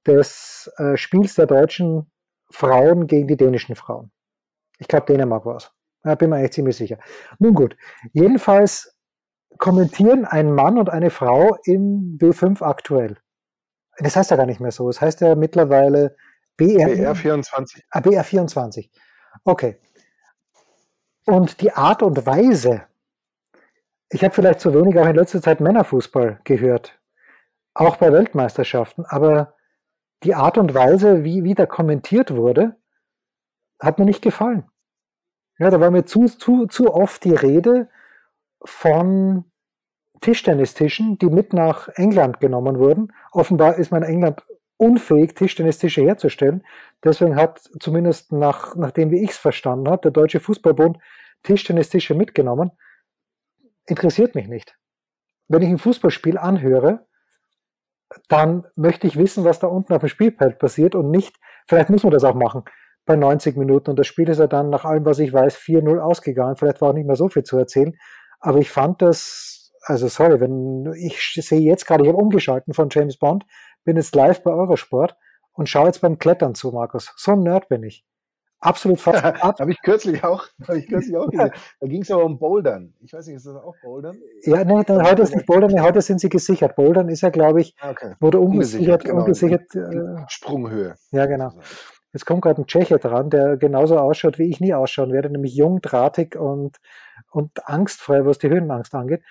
des 0.06 0.70
äh, 0.76 0.96
Spiels 0.96 1.34
der 1.34 1.46
deutschen 1.46 2.10
Frauen 2.50 3.06
gegen 3.06 3.28
die 3.28 3.36
dänischen 3.36 3.76
Frauen. 3.76 4.10
Ich 4.78 4.88
glaube, 4.88 5.06
Dänemark 5.06 5.46
war 5.46 5.56
es. 5.56 5.72
Da 6.02 6.14
bin 6.14 6.30
mir 6.30 6.36
eigentlich 6.36 6.52
ziemlich 6.52 6.76
sicher. 6.76 6.98
Nun 7.38 7.54
gut, 7.54 7.76
jedenfalls 8.12 8.94
kommentieren 9.58 10.24
ein 10.24 10.52
Mann 10.52 10.78
und 10.78 10.90
eine 10.90 11.10
Frau 11.10 11.56
im 11.64 12.18
B5 12.20 12.62
aktuell. 12.62 13.16
Das 13.98 14.16
heißt 14.16 14.30
ja 14.30 14.36
gar 14.36 14.46
nicht 14.46 14.60
mehr 14.60 14.72
so. 14.72 14.88
Es 14.88 14.96
das 14.96 15.02
heißt 15.02 15.20
ja 15.20 15.34
mittlerweile 15.34 16.16
BR, 16.56 16.88
BR24. 16.88 17.82
Ah, 17.90 18.00
BR24. 18.00 18.90
Okay. 19.44 19.78
Und 21.26 21.60
die 21.60 21.72
Art 21.72 22.02
und 22.02 22.26
Weise, 22.26 22.82
ich 24.10 24.22
habe 24.22 24.34
vielleicht 24.34 24.60
zu 24.60 24.74
wenig 24.74 24.98
auch 24.98 25.06
in 25.06 25.16
letzter 25.16 25.40
Zeit 25.40 25.60
Männerfußball 25.60 26.40
gehört, 26.44 27.00
auch 27.72 27.96
bei 27.96 28.12
Weltmeisterschaften, 28.12 29.04
aber 29.06 29.53
die 30.24 30.34
Art 30.34 30.58
und 30.58 30.74
Weise, 30.74 31.24
wie, 31.24 31.44
wie 31.44 31.54
da 31.54 31.66
kommentiert 31.66 32.34
wurde, 32.34 32.76
hat 33.78 33.98
mir 33.98 34.04
nicht 34.04 34.22
gefallen. 34.22 34.64
Ja, 35.58 35.70
da 35.70 35.80
war 35.80 35.90
mir 35.90 36.04
zu, 36.04 36.26
zu, 36.26 36.66
zu 36.66 36.92
oft 36.92 37.22
die 37.24 37.34
Rede 37.34 37.88
von 38.64 39.44
Tischtennistischen, 40.20 41.18
die 41.18 41.26
mit 41.26 41.52
nach 41.52 41.88
England 41.94 42.40
genommen 42.40 42.78
wurden. 42.78 43.12
Offenbar 43.30 43.76
ist 43.76 43.90
man 43.90 44.02
in 44.02 44.08
England 44.08 44.42
unfähig, 44.76 45.34
Tischtennistische 45.34 46.02
herzustellen. 46.02 46.64
Deswegen 47.04 47.36
hat 47.36 47.60
zumindest 47.78 48.32
nach, 48.32 48.74
nachdem 48.74 49.10
wie 49.10 49.22
ich 49.22 49.30
es 49.30 49.36
verstanden 49.36 49.88
habe, 49.88 50.02
der 50.02 50.10
Deutsche 50.10 50.40
Fußballbund 50.40 50.98
Tischtennistische 51.42 52.14
mitgenommen. 52.14 52.72
Interessiert 53.86 54.34
mich 54.34 54.48
nicht. 54.48 54.76
Wenn 55.46 55.62
ich 55.62 55.68
ein 55.68 55.78
Fußballspiel 55.78 56.38
anhöre, 56.38 57.06
dann 58.28 58.64
möchte 58.76 59.06
ich 59.06 59.16
wissen, 59.16 59.44
was 59.44 59.58
da 59.58 59.66
unten 59.66 59.92
auf 59.92 60.00
dem 60.00 60.08
Spielfeld 60.08 60.58
passiert 60.58 60.94
und 60.94 61.10
nicht, 61.10 61.36
vielleicht 61.66 61.90
muss 61.90 62.02
man 62.02 62.12
das 62.12 62.24
auch 62.24 62.34
machen, 62.34 62.64
bei 63.06 63.16
90 63.16 63.56
Minuten. 63.56 63.90
Und 63.90 63.98
das 63.98 64.06
Spiel 64.06 64.28
ist 64.28 64.38
ja 64.38 64.46
dann 64.46 64.70
nach 64.70 64.84
allem, 64.84 65.04
was 65.04 65.18
ich 65.18 65.32
weiß, 65.32 65.56
4-0 65.56 65.98
ausgegangen. 65.98 66.56
Vielleicht 66.56 66.80
war 66.80 66.90
auch 66.90 66.94
nicht 66.94 67.06
mehr 67.06 67.16
so 67.16 67.28
viel 67.28 67.42
zu 67.42 67.58
erzählen. 67.58 67.94
Aber 68.40 68.58
ich 68.58 68.70
fand 68.70 69.02
das, 69.02 69.72
also 69.82 70.08
sorry, 70.08 70.40
wenn 70.40 70.92
ich 70.94 71.34
sehe 71.34 71.60
jetzt 71.60 71.86
gerade, 71.86 72.04
ich 72.04 72.08
habe 72.08 72.18
umgeschalten 72.18 72.74
von 72.74 72.88
James 72.90 73.18
Bond, 73.18 73.44
bin 73.84 73.96
jetzt 73.96 74.14
live 74.14 74.42
bei 74.42 74.52
Eurosport 74.52 75.16
und 75.52 75.68
schaue 75.68 75.86
jetzt 75.86 76.00
beim 76.00 76.18
Klettern 76.18 76.54
zu, 76.54 76.72
Markus. 76.72 77.12
So 77.16 77.32
ein 77.32 77.42
Nerd 77.42 77.68
bin 77.68 77.82
ich. 77.82 78.04
Absolut 78.64 78.98
fast. 78.98 79.22
habe 79.42 79.70
ich 79.70 79.82
kürzlich 79.82 80.24
auch, 80.24 80.46
habe 80.66 80.78
ich 80.78 80.88
kürzlich 80.88 81.14
auch 81.16 81.28
gesehen. 81.28 81.50
Da 81.80 81.86
ging 81.86 82.00
es 82.00 82.10
aber 82.10 82.24
um 82.24 82.38
Bouldern. 82.38 82.94
Ich 83.00 83.12
weiß 83.12 83.26
nicht, 83.26 83.36
ist 83.36 83.46
das 83.46 83.56
auch 83.56 83.74
Bouldern? 83.82 84.18
Ja, 84.42 84.64
nee, 84.64 84.82
dann 84.84 85.06
heute 85.06 85.22
ist 85.22 85.34
nicht 85.34 85.44
Bouldern, 85.44 85.82
heute 85.82 86.00
sind 86.00 86.18
sie 86.18 86.30
gesichert. 86.30 86.74
Bouldern 86.74 87.10
ist 87.10 87.20
ja, 87.20 87.28
glaube 87.28 87.60
ich, 87.60 87.76
ah, 87.80 87.90
okay. 87.90 88.14
wurde 88.20 88.40
ungesichert, 88.40 89.06
ungesichert, 89.06 89.70
genau. 89.70 89.88
ungesichert 89.88 90.22
äh, 90.22 90.24
Sprunghöhe. 90.28 90.94
Ja, 91.10 91.26
genau. 91.26 91.52
Jetzt 92.14 92.24
kommt 92.24 92.40
gerade 92.42 92.62
ein 92.62 92.66
Tscheche 92.66 92.98
dran, 92.98 93.28
der 93.28 93.58
genauso 93.58 93.98
ausschaut, 93.98 94.38
wie 94.38 94.48
ich 94.48 94.60
nie 94.60 94.72
ausschauen 94.72 95.12
werde, 95.12 95.28
nämlich 95.28 95.54
jung, 95.54 95.82
drahtig 95.82 96.36
und, 96.36 96.78
und 97.30 97.68
angstfrei, 97.68 98.24
was 98.24 98.38
die 98.38 98.48
Höhenangst 98.48 98.94
angeht. 98.94 99.22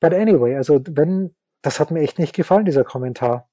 But 0.00 0.12
anyway, 0.12 0.56
also 0.56 0.80
wenn, 0.90 1.34
das 1.62 1.80
hat 1.80 1.90
mir 1.90 2.00
echt 2.00 2.18
nicht 2.18 2.34
gefallen, 2.34 2.66
dieser 2.66 2.84
Kommentar 2.84 3.48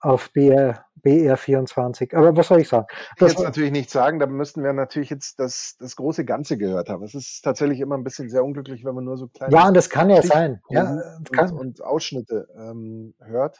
auf 0.00 0.32
BR, 0.32 0.84
BR24. 1.04 2.14
Aber 2.14 2.36
was 2.36 2.48
soll 2.48 2.60
ich 2.60 2.68
sagen? 2.68 2.86
Das 3.18 3.32
ich 3.32 3.38
jetzt 3.38 3.44
natürlich 3.44 3.72
nicht 3.72 3.90
sagen, 3.90 4.18
da 4.18 4.26
müssten 4.26 4.62
wir 4.62 4.72
natürlich 4.72 5.10
jetzt 5.10 5.38
das, 5.38 5.76
das 5.78 5.96
große 5.96 6.24
Ganze 6.24 6.56
gehört 6.56 6.88
haben. 6.88 7.04
Es 7.04 7.14
ist 7.14 7.42
tatsächlich 7.42 7.80
immer 7.80 7.96
ein 7.96 8.04
bisschen 8.04 8.28
sehr 8.28 8.44
unglücklich, 8.44 8.84
wenn 8.84 8.94
man 8.94 9.04
nur 9.04 9.16
so 9.16 9.28
kleine 9.28 9.54
Ja, 9.54 9.68
und 9.68 9.74
das 9.74 9.90
kann 9.90 10.10
ja 10.10 10.22
sein. 10.22 10.60
Ja, 10.70 10.90
und, 11.18 11.32
kann. 11.32 11.52
und 11.52 11.82
Ausschnitte 11.82 12.48
ähm, 12.56 13.14
hört. 13.20 13.58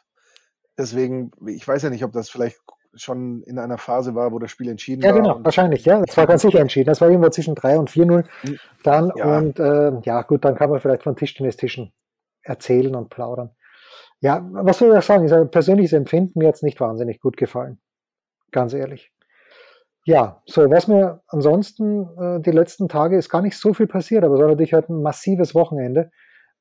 Deswegen, 0.79 1.31
ich 1.47 1.67
weiß 1.67 1.83
ja 1.83 1.91
nicht, 1.91 2.05
ob 2.05 2.13
das 2.13 2.31
vielleicht 2.31 2.59
schon 2.95 3.43
in 3.43 3.59
einer 3.59 3.79
Phase 3.79 4.15
war, 4.15 4.33
wo 4.33 4.39
das 4.39 4.51
Spiel 4.51 4.69
entschieden 4.69 5.03
ja, 5.03 5.11
war. 5.11 5.17
Ja, 5.17 5.23
genau, 5.23 5.45
wahrscheinlich, 5.45 5.85
ja. 5.85 6.01
Das 6.01 6.17
war 6.17 6.27
ganz 6.27 6.43
sicher 6.43 6.61
entschieden. 6.61 6.87
Das 6.87 7.01
war 7.01 7.09
irgendwo 7.09 7.29
zwischen 7.29 7.55
3 7.55 7.79
und 7.79 7.91
4-0 7.91 8.25
hm, 8.41 8.59
dann. 8.83 9.13
Ja. 9.15 9.39
Und 9.39 9.61
äh, 9.61 9.93
ja, 10.03 10.23
gut, 10.23 10.45
dann 10.45 10.57
kann 10.57 10.71
man 10.71 10.81
vielleicht 10.81 11.05
von 11.05 11.15
Tischtennistischen 11.15 11.93
erzählen 12.43 12.97
und 12.97 13.11
plaudern. 13.11 13.51
Ja, 14.21 14.47
was 14.53 14.79
soll 14.79 14.97
ich 14.97 15.05
sagen? 15.05 15.25
Ich 15.25 15.31
sage, 15.31 15.47
persönliches 15.47 15.93
Empfinden 15.93 16.39
mir 16.39 16.47
jetzt 16.47 16.63
nicht 16.63 16.81
wahnsinnig 16.81 17.21
gut 17.21 17.37
gefallen. 17.37 17.81
Ganz 18.51 18.75
ehrlich. 18.75 19.13
Ja, 20.05 20.43
so, 20.47 20.69
was 20.71 20.89
mir 20.89 21.23
ansonsten 21.29 22.09
äh, 22.19 22.41
die 22.41 22.51
letzten 22.51 22.89
Tage 22.89 23.17
ist 23.17 23.29
gar 23.29 23.43
nicht 23.43 23.57
so 23.57 23.75
viel 23.75 23.87
passiert, 23.87 24.25
aber 24.25 24.35
es 24.35 24.41
war 24.41 24.49
natürlich 24.49 24.73
halt 24.73 24.89
ein 24.89 25.03
massives 25.03 25.55
Wochenende 25.55 26.11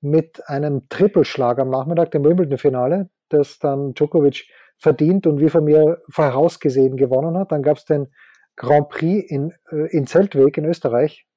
mit 0.01 0.47
einem 0.47 0.87
Trippelschlag 0.89 1.59
am 1.59 1.69
Nachmittag, 1.69 2.11
dem 2.11 2.23
Wimbledon-Finale, 2.23 3.09
das 3.29 3.59
dann 3.59 3.93
Djokovic 3.93 4.47
verdient 4.77 5.27
und 5.27 5.39
wie 5.39 5.49
von 5.49 5.63
mir 5.63 6.01
vorausgesehen 6.09 6.95
gewonnen 6.95 7.37
hat. 7.37 7.51
Dann 7.51 7.63
gab 7.63 7.77
es 7.77 7.85
den 7.85 8.07
Grand 8.55 8.89
Prix 8.89 9.29
in, 9.29 9.53
äh, 9.71 9.87
in 9.95 10.07
Zeltweg 10.07 10.57
in 10.57 10.65
Österreich 10.65 11.27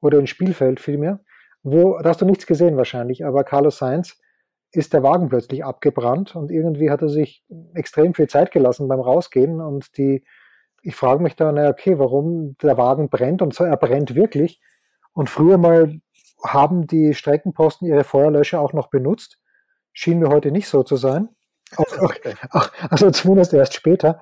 oder 0.00 0.18
in 0.18 0.26
Spielfeld 0.26 0.80
vielmehr, 0.80 1.20
wo, 1.62 1.98
da 1.98 2.10
hast 2.10 2.20
du 2.20 2.26
nichts 2.26 2.46
gesehen 2.46 2.76
wahrscheinlich, 2.76 3.24
aber 3.24 3.44
Carlos 3.44 3.78
Sainz 3.78 4.20
ist 4.76 4.92
der 4.92 5.02
Wagen 5.02 5.28
plötzlich 5.28 5.64
abgebrannt 5.64 6.36
und 6.36 6.50
irgendwie 6.50 6.90
hat 6.90 7.02
er 7.02 7.08
sich 7.08 7.44
extrem 7.74 8.14
viel 8.14 8.28
Zeit 8.28 8.50
gelassen 8.50 8.88
beim 8.88 9.00
Rausgehen 9.00 9.60
und 9.60 9.96
die, 9.96 10.24
ich 10.82 10.94
frage 10.94 11.22
mich 11.22 11.36
da, 11.36 11.50
na 11.52 11.68
okay, 11.68 11.98
warum 11.98 12.56
der 12.62 12.76
Wagen 12.76 13.08
brennt 13.08 13.42
und 13.42 13.54
so, 13.54 13.64
er 13.64 13.76
brennt 13.76 14.14
wirklich. 14.14 14.60
Und 15.12 15.30
früher 15.30 15.56
mal 15.58 16.00
haben 16.44 16.86
die 16.86 17.14
Streckenposten 17.14 17.88
ihre 17.88 18.04
Feuerlöscher 18.04 18.60
auch 18.60 18.72
noch 18.72 18.88
benutzt. 18.88 19.38
Schien 19.92 20.18
mir 20.18 20.28
heute 20.28 20.50
nicht 20.50 20.68
so 20.68 20.82
zu 20.82 20.96
sein. 20.96 21.28
Okay. 21.98 22.34
also 22.90 23.10
zumindest 23.10 23.52
erst 23.52 23.74
später. 23.74 24.20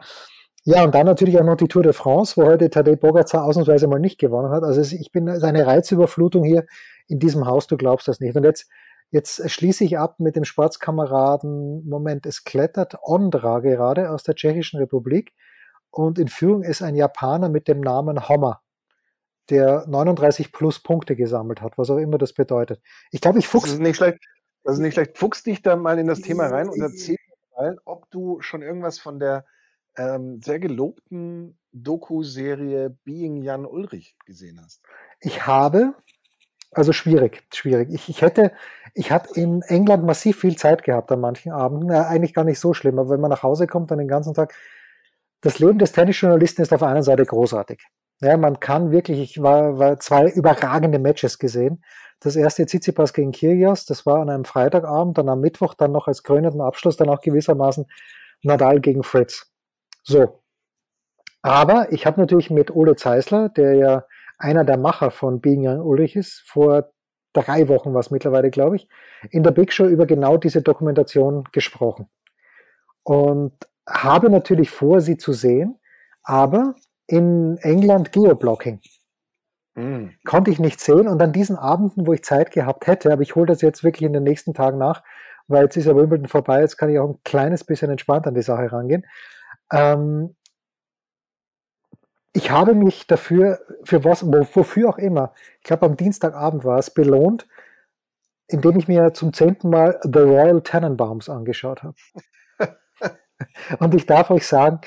Ja, 0.64 0.82
und 0.82 0.94
dann 0.94 1.04
natürlich 1.04 1.38
auch 1.38 1.44
noch 1.44 1.56
die 1.56 1.68
Tour 1.68 1.82
de 1.82 1.92
France, 1.92 2.40
wo 2.40 2.46
heute 2.46 2.70
Tadej 2.70 2.96
Bogacar 2.96 3.44
ausnahmsweise 3.44 3.86
mal 3.86 4.00
nicht 4.00 4.18
gewonnen 4.18 4.50
hat. 4.50 4.62
Also 4.62 4.80
ich 4.80 5.12
bin 5.12 5.38
seine 5.38 5.66
Reizüberflutung 5.66 6.42
hier 6.42 6.64
in 7.06 7.18
diesem 7.18 7.46
Haus, 7.46 7.66
du 7.66 7.76
glaubst 7.76 8.08
das 8.08 8.18
nicht. 8.20 8.34
Und 8.34 8.44
jetzt, 8.44 8.70
jetzt 9.14 9.48
schließe 9.48 9.84
ich 9.84 9.96
ab 9.96 10.18
mit 10.18 10.34
dem 10.34 10.44
Sportskameraden, 10.44 11.88
Moment, 11.88 12.26
es 12.26 12.42
klettert 12.42 12.96
Ondra 13.00 13.60
gerade 13.60 14.10
aus 14.10 14.24
der 14.24 14.34
Tschechischen 14.34 14.80
Republik 14.80 15.32
und 15.90 16.18
in 16.18 16.26
Führung 16.26 16.64
ist 16.64 16.82
ein 16.82 16.96
Japaner 16.96 17.48
mit 17.48 17.68
dem 17.68 17.80
Namen 17.80 18.28
Hommer, 18.28 18.60
der 19.50 19.86
39 19.86 20.50
plus 20.50 20.82
Punkte 20.82 21.14
gesammelt 21.14 21.62
hat, 21.62 21.78
was 21.78 21.90
auch 21.90 21.98
immer 21.98 22.18
das 22.18 22.32
bedeutet. 22.32 22.82
Ich 23.12 23.20
glaube, 23.20 23.38
ich 23.38 23.46
fuchs. 23.46 23.66
Das 23.66 23.74
ist 23.74 23.80
nicht 23.80 23.96
schlecht. 23.96 24.18
Das 24.64 24.74
ist 24.74 24.80
nicht 24.80 24.94
schlecht. 24.94 25.16
Fuchs 25.16 25.44
dich 25.44 25.62
da 25.62 25.76
mal 25.76 25.96
in 26.00 26.08
das 26.08 26.20
Thema 26.20 26.48
rein 26.48 26.68
und 26.68 26.80
erzähl 26.80 27.16
gefallen, 27.48 27.78
ob 27.84 28.10
du 28.10 28.40
schon 28.40 28.62
irgendwas 28.62 28.98
von 28.98 29.20
der 29.20 29.44
ähm, 29.96 30.40
sehr 30.42 30.58
gelobten 30.58 31.56
Doku-Serie 31.70 32.90
Being 33.04 33.42
Jan 33.42 33.64
Ulrich 33.64 34.16
gesehen 34.26 34.60
hast. 34.60 34.82
Ich 35.20 35.46
habe, 35.46 35.94
also 36.74 36.92
schwierig, 36.92 37.42
schwierig. 37.52 37.88
Ich, 37.92 38.08
ich 38.08 38.22
hätte, 38.22 38.52
ich 38.94 39.10
hatte 39.10 39.38
in 39.38 39.62
England 39.62 40.04
massiv 40.04 40.40
viel 40.40 40.56
Zeit 40.56 40.82
gehabt 40.82 41.10
an 41.12 41.20
manchen 41.20 41.52
Abenden. 41.52 41.90
Ja, 41.90 42.06
eigentlich 42.06 42.34
gar 42.34 42.44
nicht 42.44 42.60
so 42.60 42.74
schlimm, 42.74 42.98
aber 42.98 43.10
wenn 43.10 43.20
man 43.20 43.30
nach 43.30 43.42
Hause 43.42 43.66
kommt, 43.66 43.90
dann 43.90 43.98
den 43.98 44.08
ganzen 44.08 44.34
Tag. 44.34 44.54
Das 45.40 45.58
Leben 45.58 45.78
des 45.78 45.92
Tennisjournalisten 45.92 46.62
ist 46.62 46.72
auf 46.72 46.82
einen 46.82 47.02
Seite 47.02 47.24
großartig. 47.24 47.82
Ja, 48.20 48.36
man 48.36 48.60
kann 48.60 48.90
wirklich, 48.90 49.20
ich 49.20 49.42
war, 49.42 49.78
war 49.78 49.98
zwei 49.98 50.28
überragende 50.28 50.98
Matches 50.98 51.38
gesehen. 51.38 51.84
Das 52.20 52.36
erste 52.36 52.64
Tsitsipas 52.64 53.12
gegen 53.12 53.32
Kyrgios, 53.32 53.84
das 53.84 54.06
war 54.06 54.20
an 54.20 54.30
einem 54.30 54.44
Freitagabend, 54.44 55.18
dann 55.18 55.28
am 55.28 55.40
Mittwoch 55.40 55.74
dann 55.74 55.92
noch 55.92 56.06
als 56.06 56.22
krönenden 56.22 56.62
Abschluss 56.62 56.96
dann 56.96 57.10
auch 57.10 57.20
gewissermaßen 57.20 57.86
Nadal 58.42 58.80
gegen 58.80 59.02
Fritz. 59.02 59.50
So. 60.02 60.40
Aber 61.42 61.92
ich 61.92 62.06
habe 62.06 62.20
natürlich 62.20 62.50
mit 62.50 62.74
Ole 62.74 62.96
Zeisler, 62.96 63.50
der 63.50 63.74
ja 63.74 64.04
einer 64.44 64.64
der 64.64 64.76
Macher 64.76 65.10
von 65.10 65.40
Being 65.40 65.66
Young 65.66 65.80
Ulrich 65.80 66.16
ist, 66.16 66.42
vor 66.46 66.92
drei 67.32 67.66
Wochen 67.68 67.94
war 67.94 68.00
es 68.00 68.10
mittlerweile, 68.10 68.50
glaube 68.50 68.76
ich, 68.76 68.88
in 69.30 69.42
der 69.42 69.50
Big 69.50 69.72
Show 69.72 69.86
über 69.86 70.06
genau 70.06 70.36
diese 70.36 70.62
Dokumentation 70.62 71.44
gesprochen. 71.50 72.08
Und 73.02 73.54
habe 73.88 74.30
natürlich 74.30 74.70
vor, 74.70 75.00
sie 75.00 75.16
zu 75.16 75.32
sehen, 75.32 75.78
aber 76.22 76.74
in 77.06 77.56
England 77.58 78.12
Geoblocking. 78.12 78.80
Mm. 79.74 80.08
Konnte 80.24 80.50
ich 80.50 80.58
nicht 80.58 80.80
sehen 80.80 81.08
und 81.08 81.20
an 81.20 81.32
diesen 81.32 81.56
Abenden, 81.56 82.06
wo 82.06 82.12
ich 82.12 82.22
Zeit 82.22 82.50
gehabt 82.50 82.86
hätte, 82.86 83.12
aber 83.12 83.22
ich 83.22 83.34
hole 83.34 83.46
das 83.46 83.62
jetzt 83.62 83.82
wirklich 83.82 84.06
in 84.06 84.12
den 84.12 84.22
nächsten 84.22 84.54
Tagen 84.54 84.78
nach, 84.78 85.02
weil 85.48 85.64
jetzt 85.64 85.76
ist 85.76 85.86
ja 85.86 85.96
Wimbledon 85.96 86.28
vorbei, 86.28 86.60
jetzt 86.60 86.76
kann 86.76 86.90
ich 86.90 86.98
auch 86.98 87.10
ein 87.10 87.20
kleines 87.24 87.64
bisschen 87.64 87.90
entspannt 87.90 88.26
an 88.26 88.34
die 88.34 88.42
Sache 88.42 88.70
rangehen. 88.70 89.04
Ähm, 89.72 90.36
ich 92.34 92.50
habe 92.50 92.74
mich 92.74 93.06
dafür, 93.06 93.60
für 93.84 94.04
was, 94.04 94.26
wofür 94.26 94.90
auch 94.90 94.98
immer, 94.98 95.32
ich 95.58 95.64
glaube 95.64 95.86
am 95.86 95.96
Dienstagabend 95.96 96.64
war 96.64 96.78
es, 96.78 96.90
belohnt, 96.90 97.46
indem 98.48 98.76
ich 98.76 98.88
mir 98.88 99.14
zum 99.14 99.32
zehnten 99.32 99.70
Mal 99.70 99.98
The 100.02 100.18
Royal 100.18 100.60
Tenenbaums 100.60 101.28
angeschaut 101.28 101.84
habe. 101.84 101.94
und 103.78 103.94
ich 103.94 104.04
darf 104.06 104.30
euch 104.30 104.46
sagen, 104.46 104.80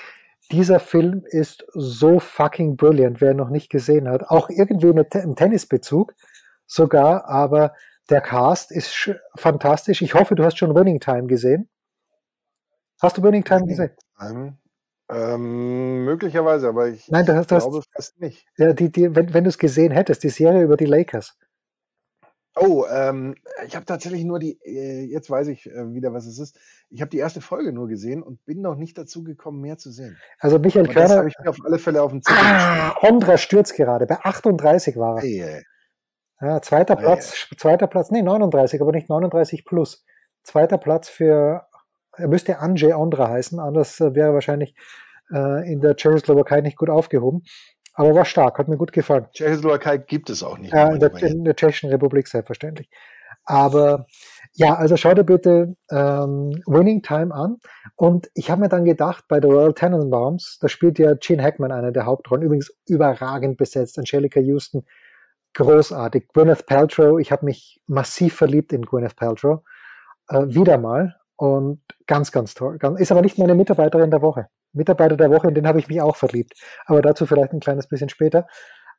dieser 0.51 0.79
Film 0.79 1.23
ist 1.25 1.65
so 1.73 2.19
fucking 2.19 2.75
brilliant, 2.75 3.21
wer 3.21 3.31
ihn 3.31 3.37
noch 3.37 3.49
nicht 3.49 3.69
gesehen 3.69 4.09
hat. 4.09 4.29
Auch 4.29 4.49
irgendwie 4.49 4.93
mit 4.93 5.15
einem 5.15 5.35
Tennisbezug 5.35 6.13
sogar, 6.65 7.27
aber 7.29 7.73
der 8.09 8.21
Cast 8.21 8.71
ist 8.71 9.09
fantastisch. 9.35 10.01
Ich 10.01 10.13
hoffe, 10.13 10.35
du 10.35 10.43
hast 10.43 10.57
schon 10.57 10.75
Winning 10.75 10.99
Time 10.99 11.27
gesehen. 11.27 11.69
Hast 13.01 13.17
du 13.17 13.23
Winning 13.23 13.43
Time 13.43 13.65
gesehen? 13.65 13.91
Ähm, 15.09 16.03
möglicherweise, 16.05 16.67
aber 16.67 16.89
ich 16.89 17.09
Nein, 17.09 17.25
du 17.25 17.35
hast, 17.35 17.47
glaube 17.47 17.81
fast 17.93 18.19
nicht. 18.19 18.45
Ja, 18.57 18.73
die, 18.73 18.91
die, 18.91 19.15
wenn, 19.15 19.33
wenn 19.33 19.43
du 19.43 19.49
es 19.49 19.57
gesehen 19.57 19.91
hättest, 19.91 20.23
die 20.23 20.29
Serie 20.29 20.63
über 20.63 20.77
die 20.77 20.85
Lakers. 20.85 21.37
Oh, 22.59 22.85
ähm, 22.91 23.35
ich 23.67 23.75
habe 23.75 23.85
tatsächlich 23.85 24.23
nur 24.23 24.39
die, 24.39 24.59
äh, 24.63 25.03
jetzt 25.05 25.29
weiß 25.29 25.47
ich 25.49 25.67
äh, 25.67 25.93
wieder, 25.93 26.11
was 26.11 26.25
es 26.25 26.39
ist. 26.39 26.59
Ich 26.89 27.01
habe 27.01 27.09
die 27.09 27.19
erste 27.19 27.39
Folge 27.39 27.71
nur 27.71 27.87
gesehen 27.87 28.23
und 28.23 28.43
bin 28.45 28.61
noch 28.61 28.75
nicht 28.75 28.97
dazu 28.97 29.23
gekommen, 29.23 29.61
mehr 29.61 29.77
zu 29.77 29.91
sehen. 29.91 30.17
Also 30.39 30.57
Michael 30.57 30.85
Aber 30.85 30.93
Körner. 30.93 31.07
Das 31.09 31.17
habe 31.17 31.29
ich 31.29 31.35
mir 31.39 31.49
auf 31.49 31.59
alle 31.63 31.77
Fälle 31.77 32.01
auf 32.01 32.11
dem 32.11 32.23
Zettel 32.23 32.43
Ah, 32.43 32.95
Ondra 33.01 33.37
stürzt 33.37 33.75
gerade. 33.75 34.07
Bei 34.07 34.17
38 34.23 34.97
war 34.97 35.17
er. 35.17 35.21
Hey, 35.21 35.63
ja, 36.41 36.61
zweiter 36.61 36.95
hey, 36.95 37.03
Platz, 37.03 37.47
zweiter 37.57 37.87
Platz, 37.87 38.11
nee, 38.11 38.21
39, 38.21 38.81
aber 38.81 38.91
nicht 38.91 39.09
39 39.09 39.65
plus. 39.65 40.05
Zweiter 40.43 40.77
Platz 40.77 41.09
für, 41.09 41.67
er 42.17 42.27
müsste 42.27 42.59
Andrzej 42.59 42.93
Ondra 42.93 43.29
heißen, 43.29 43.59
anders 43.59 43.99
äh, 43.99 44.13
wäre 44.15 44.29
er 44.29 44.33
wahrscheinlich 44.33 44.75
äh, 45.31 45.71
in 45.71 45.81
der 45.81 45.95
Tschechoslowakei 45.95 46.61
nicht 46.61 46.77
gut 46.77 46.89
aufgehoben. 46.89 47.43
Aber 47.93 48.13
war 48.13 48.25
stark, 48.25 48.59
hat 48.59 48.67
mir 48.67 48.77
gut 48.77 48.91
gefallen. 48.91 49.25
Tschechoslowakei 49.33 49.97
gibt 49.97 50.29
es 50.29 50.43
auch 50.43 50.57
nicht. 50.57 50.73
Ja, 50.73 50.91
in 50.91 50.99
der, 50.99 51.15
in 51.23 51.43
der 51.43 51.55
Tschechischen 51.55 51.89
Republik 51.89 52.27
selbstverständlich. 52.27 52.89
Aber 53.43 54.05
ja, 54.53 54.75
also 54.75 54.97
schau 54.97 55.13
dir 55.13 55.23
bitte 55.23 55.75
ähm, 55.89 56.61
Winning 56.67 57.01
Time 57.01 57.33
an. 57.33 57.57
Und 57.95 58.29
ich 58.35 58.51
habe 58.51 58.61
mir 58.61 58.69
dann 58.69 58.83
gedacht, 58.85 59.25
bei 59.27 59.39
The 59.41 59.47
Royal 59.47 59.73
Tenenbaums, 59.73 60.59
da 60.59 60.67
spielt 60.67 60.99
ja 60.99 61.13
Gene 61.15 61.41
Hackman 61.41 61.71
eine 61.71 61.91
der 61.91 62.05
Hauptrollen, 62.05 62.43
übrigens 62.43 62.75
überragend 62.87 63.57
besetzt, 63.57 63.97
Angelica 63.97 64.39
Houston, 64.39 64.85
großartig. 65.53 66.27
Gwyneth 66.33 66.65
Paltrow, 66.65 67.19
ich 67.19 67.31
habe 67.31 67.45
mich 67.45 67.81
massiv 67.87 68.35
verliebt 68.35 68.73
in 68.73 68.83
Gwyneth 68.83 69.15
Paltrow, 69.15 69.61
äh, 70.29 70.43
wieder 70.47 70.77
mal. 70.77 71.15
Und 71.37 71.81
ganz, 72.07 72.31
ganz 72.31 72.55
toll. 72.55 72.79
Ist 72.97 73.11
aber 73.11 73.21
nicht 73.21 73.37
meine 73.37 73.53
Mitarbeiterin 73.53 74.09
der 74.09 74.23
Woche. 74.23 74.47
Mitarbeiter 74.73 75.15
der 75.15 75.29
Woche, 75.29 75.47
in 75.47 75.53
den 75.53 75.67
habe 75.67 75.79
ich 75.79 75.87
mich 75.87 76.01
auch 76.01 76.15
verliebt. 76.15 76.53
Aber 76.85 77.01
dazu 77.01 77.25
vielleicht 77.25 77.53
ein 77.53 77.59
kleines 77.59 77.87
bisschen 77.87 78.09
später. 78.09 78.47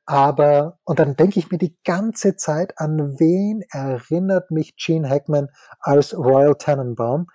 Aber, 0.06 0.78
und 0.84 1.00
dann 1.00 1.16
denke 1.16 1.38
ich 1.38 1.50
mir 1.50 1.58
die 1.58 1.76
ganze 1.84 2.36
Zeit, 2.36 2.78
an 2.78 3.18
wen 3.18 3.62
erinnert 3.70 4.50
mich 4.50 4.76
Gene 4.76 5.08
Hackman 5.08 5.48
als 5.80 6.16
Royal 6.16 6.54
Tenenbaum? 6.56 7.26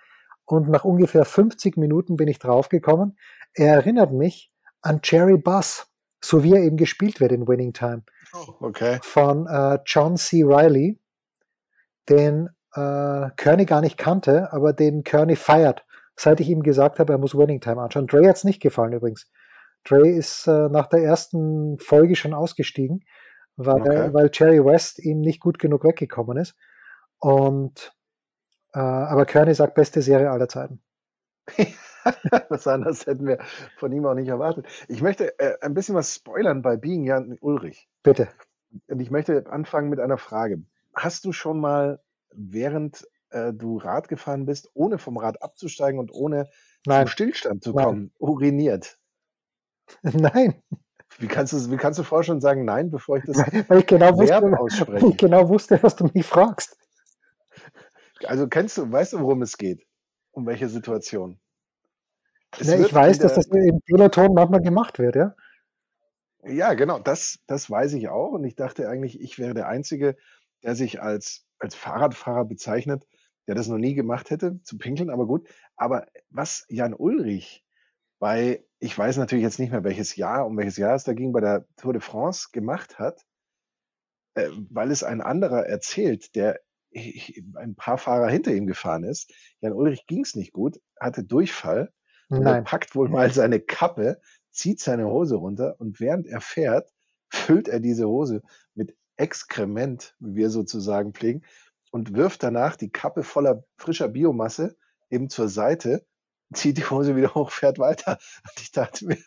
Und 0.46 0.68
nach 0.68 0.84
ungefähr 0.84 1.24
50 1.24 1.76
Minuten 1.76 2.16
bin 2.16 2.28
ich 2.28 2.38
draufgekommen. 2.38 3.16
Er 3.54 3.74
erinnert 3.74 4.12
mich 4.12 4.50
an 4.82 5.00
Jerry 5.04 5.38
Buss, 5.38 5.86
so 6.20 6.42
wie 6.42 6.54
er 6.54 6.62
eben 6.62 6.76
gespielt 6.76 7.20
wird 7.20 7.32
in 7.32 7.46
Winning 7.46 7.72
Time. 7.72 8.02
Oh, 8.32 8.54
okay. 8.60 8.98
Von 9.02 9.46
äh, 9.46 9.78
John 9.86 10.16
C. 10.16 10.42
Riley, 10.42 10.98
den 12.08 12.50
äh, 12.74 13.30
Kearney 13.36 13.64
gar 13.64 13.80
nicht 13.80 13.98
kannte, 13.98 14.52
aber 14.52 14.72
den 14.72 15.04
Kearney 15.04 15.36
feiert, 15.36 15.84
seit 16.16 16.40
ich 16.40 16.48
ihm 16.48 16.62
gesagt 16.62 16.98
habe, 16.98 17.12
er 17.12 17.18
muss 17.18 17.36
Winning 17.36 17.60
Time 17.60 17.80
anschauen. 17.80 18.06
Dre 18.06 18.28
hat 18.28 18.36
es 18.36 18.44
nicht 18.44 18.60
gefallen 18.60 18.92
übrigens. 18.92 19.30
Dre 19.84 20.08
ist 20.08 20.46
äh, 20.46 20.68
nach 20.68 20.86
der 20.86 21.00
ersten 21.00 21.78
Folge 21.78 22.16
schon 22.16 22.34
ausgestiegen, 22.34 23.04
weil, 23.56 23.82
okay. 23.82 24.08
weil 24.12 24.30
Jerry 24.32 24.64
West 24.64 24.98
ihm 24.98 25.20
nicht 25.20 25.40
gut 25.40 25.58
genug 25.58 25.84
weggekommen 25.84 26.38
ist. 26.38 26.56
Und 27.18 27.94
äh, 28.72 28.78
aber 28.78 29.24
Kearney 29.26 29.54
sagt 29.54 29.74
beste 29.74 30.02
Serie 30.02 30.30
aller 30.30 30.48
Zeiten. 30.48 30.80
was 32.48 32.66
anderes 32.66 33.06
hätten 33.06 33.26
wir 33.26 33.38
von 33.76 33.92
ihm 33.92 34.06
auch 34.06 34.14
nicht 34.14 34.28
erwartet. 34.28 34.66
Ich 34.88 35.02
möchte 35.02 35.38
äh, 35.38 35.56
ein 35.60 35.74
bisschen 35.74 35.94
was 35.94 36.14
spoilern 36.14 36.62
bei 36.62 36.76
Being 36.76 37.04
Jan 37.04 37.36
Ulrich. 37.40 37.88
Bitte. 38.02 38.28
Und 38.88 39.00
ich 39.00 39.10
möchte 39.10 39.44
anfangen 39.50 39.88
mit 39.88 40.00
einer 40.00 40.18
Frage. 40.18 40.62
Hast 40.94 41.24
du 41.24 41.32
schon 41.32 41.60
mal, 41.60 42.00
während 42.36 43.06
äh, 43.30 43.52
du 43.52 43.78
Rad 43.78 44.08
gefahren 44.08 44.46
bist, 44.46 44.70
ohne 44.74 44.98
vom 44.98 45.16
Rad 45.16 45.42
abzusteigen 45.42 45.98
und 45.98 46.12
ohne 46.12 46.48
Nein. 46.86 47.06
zum 47.06 47.08
Stillstand 47.08 47.64
zu 47.64 47.72
kommen, 47.72 48.00
Nein. 48.00 48.10
uriniert? 48.18 48.98
Nein. 50.02 50.62
Wie 51.18 51.28
kannst 51.28 51.52
du, 51.52 51.70
wie 51.70 51.76
kannst 51.76 51.98
du 51.98 52.02
vorher 52.02 52.24
schon 52.24 52.40
sagen 52.40 52.64
nein, 52.64 52.90
bevor 52.90 53.18
ich 53.18 53.24
das 53.24 53.36
weil 53.68 53.80
ich 53.80 53.86
genau 53.86 54.18
Verb 54.18 54.42
wusste, 54.42 54.58
ausspreche? 54.58 55.06
ich 55.06 55.16
genau 55.16 55.48
wusste, 55.48 55.80
was 55.82 55.94
du 55.94 56.10
mich 56.12 56.26
fragst. 56.26 56.76
Also 58.24 58.48
kennst 58.48 58.78
du, 58.78 58.90
weißt 58.90 59.12
du, 59.12 59.20
worum 59.20 59.42
es 59.42 59.56
geht? 59.56 59.86
Um 60.32 60.46
welche 60.46 60.68
Situation? 60.68 61.38
Ja, 62.58 62.78
ich 62.78 62.92
weiß, 62.92 63.18
dass 63.18 63.34
das 63.34 63.46
im 63.46 63.80
Peloton 63.82 64.34
manchmal 64.34 64.60
gemacht 64.60 64.98
wird, 64.98 65.16
ja? 65.16 65.34
Ja, 66.44 66.74
genau, 66.74 66.98
das, 66.98 67.38
das 67.46 67.70
weiß 67.70 67.94
ich 67.94 68.08
auch. 68.08 68.32
Und 68.32 68.44
ich 68.44 68.54
dachte 68.54 68.88
eigentlich, 68.88 69.20
ich 69.20 69.38
wäre 69.38 69.54
der 69.54 69.68
Einzige, 69.68 70.16
der 70.62 70.74
sich 70.74 71.00
als, 71.00 71.46
als 71.64 71.74
Fahrradfahrer 71.74 72.44
bezeichnet, 72.44 73.06
der 73.46 73.54
das 73.54 73.68
noch 73.68 73.78
nie 73.78 73.94
gemacht 73.94 74.30
hätte, 74.30 74.60
zu 74.62 74.78
pinkeln, 74.78 75.10
aber 75.10 75.26
gut. 75.26 75.48
Aber 75.76 76.06
was 76.30 76.64
Jan 76.68 76.94
Ulrich 76.94 77.64
bei 78.18 78.64
ich 78.84 78.96
weiß 78.96 79.16
natürlich 79.16 79.42
jetzt 79.42 79.58
nicht 79.58 79.72
mehr, 79.72 79.82
welches 79.82 80.14
Jahr, 80.14 80.46
um 80.46 80.58
welches 80.58 80.76
Jahr 80.76 80.94
es 80.94 81.04
da 81.04 81.14
ging, 81.14 81.32
bei 81.32 81.40
der 81.40 81.66
Tour 81.76 81.94
de 81.94 82.02
France 82.02 82.48
gemacht 82.52 82.98
hat, 82.98 83.22
äh, 84.34 84.50
weil 84.68 84.90
es 84.90 85.02
ein 85.02 85.22
anderer 85.22 85.64
erzählt, 85.64 86.34
der 86.34 86.60
ein 86.94 87.74
paar 87.74 87.96
Fahrer 87.96 88.28
hinter 88.28 88.52
ihm 88.52 88.66
gefahren 88.66 89.04
ist. 89.04 89.32
Jan 89.60 89.72
Ulrich 89.72 90.06
ging 90.06 90.20
es 90.20 90.36
nicht 90.36 90.52
gut, 90.52 90.80
hatte 91.00 91.24
Durchfall 91.24 91.92
und 92.28 92.44
er 92.46 92.62
packt 92.62 92.94
wohl 92.94 93.08
mal 93.08 93.32
seine 93.32 93.58
Kappe, 93.58 94.20
zieht 94.50 94.80
seine 94.80 95.06
Hose 95.06 95.36
runter 95.36 95.76
und 95.78 95.98
während 95.98 96.26
er 96.26 96.42
fährt, 96.42 96.92
füllt 97.30 97.68
er 97.68 97.80
diese 97.80 98.06
Hose 98.06 98.42
mit 98.74 98.94
Exkrement, 99.16 100.14
wie 100.18 100.36
wir 100.36 100.50
sozusagen 100.50 101.12
pflegen, 101.12 101.42
und 101.90 102.14
wirft 102.14 102.42
danach 102.42 102.76
die 102.76 102.90
Kappe 102.90 103.22
voller 103.22 103.64
frischer 103.76 104.08
Biomasse 104.08 104.76
eben 105.10 105.28
zur 105.28 105.48
Seite 105.48 106.04
zieht 106.54 106.78
die 106.78 106.84
Hose 106.84 107.16
wieder 107.16 107.34
hoch, 107.34 107.50
fährt 107.50 107.78
weiter. 107.78 108.18
Und 108.42 108.60
ich 108.60 108.70
dachte 108.72 109.06
mir, 109.06 109.18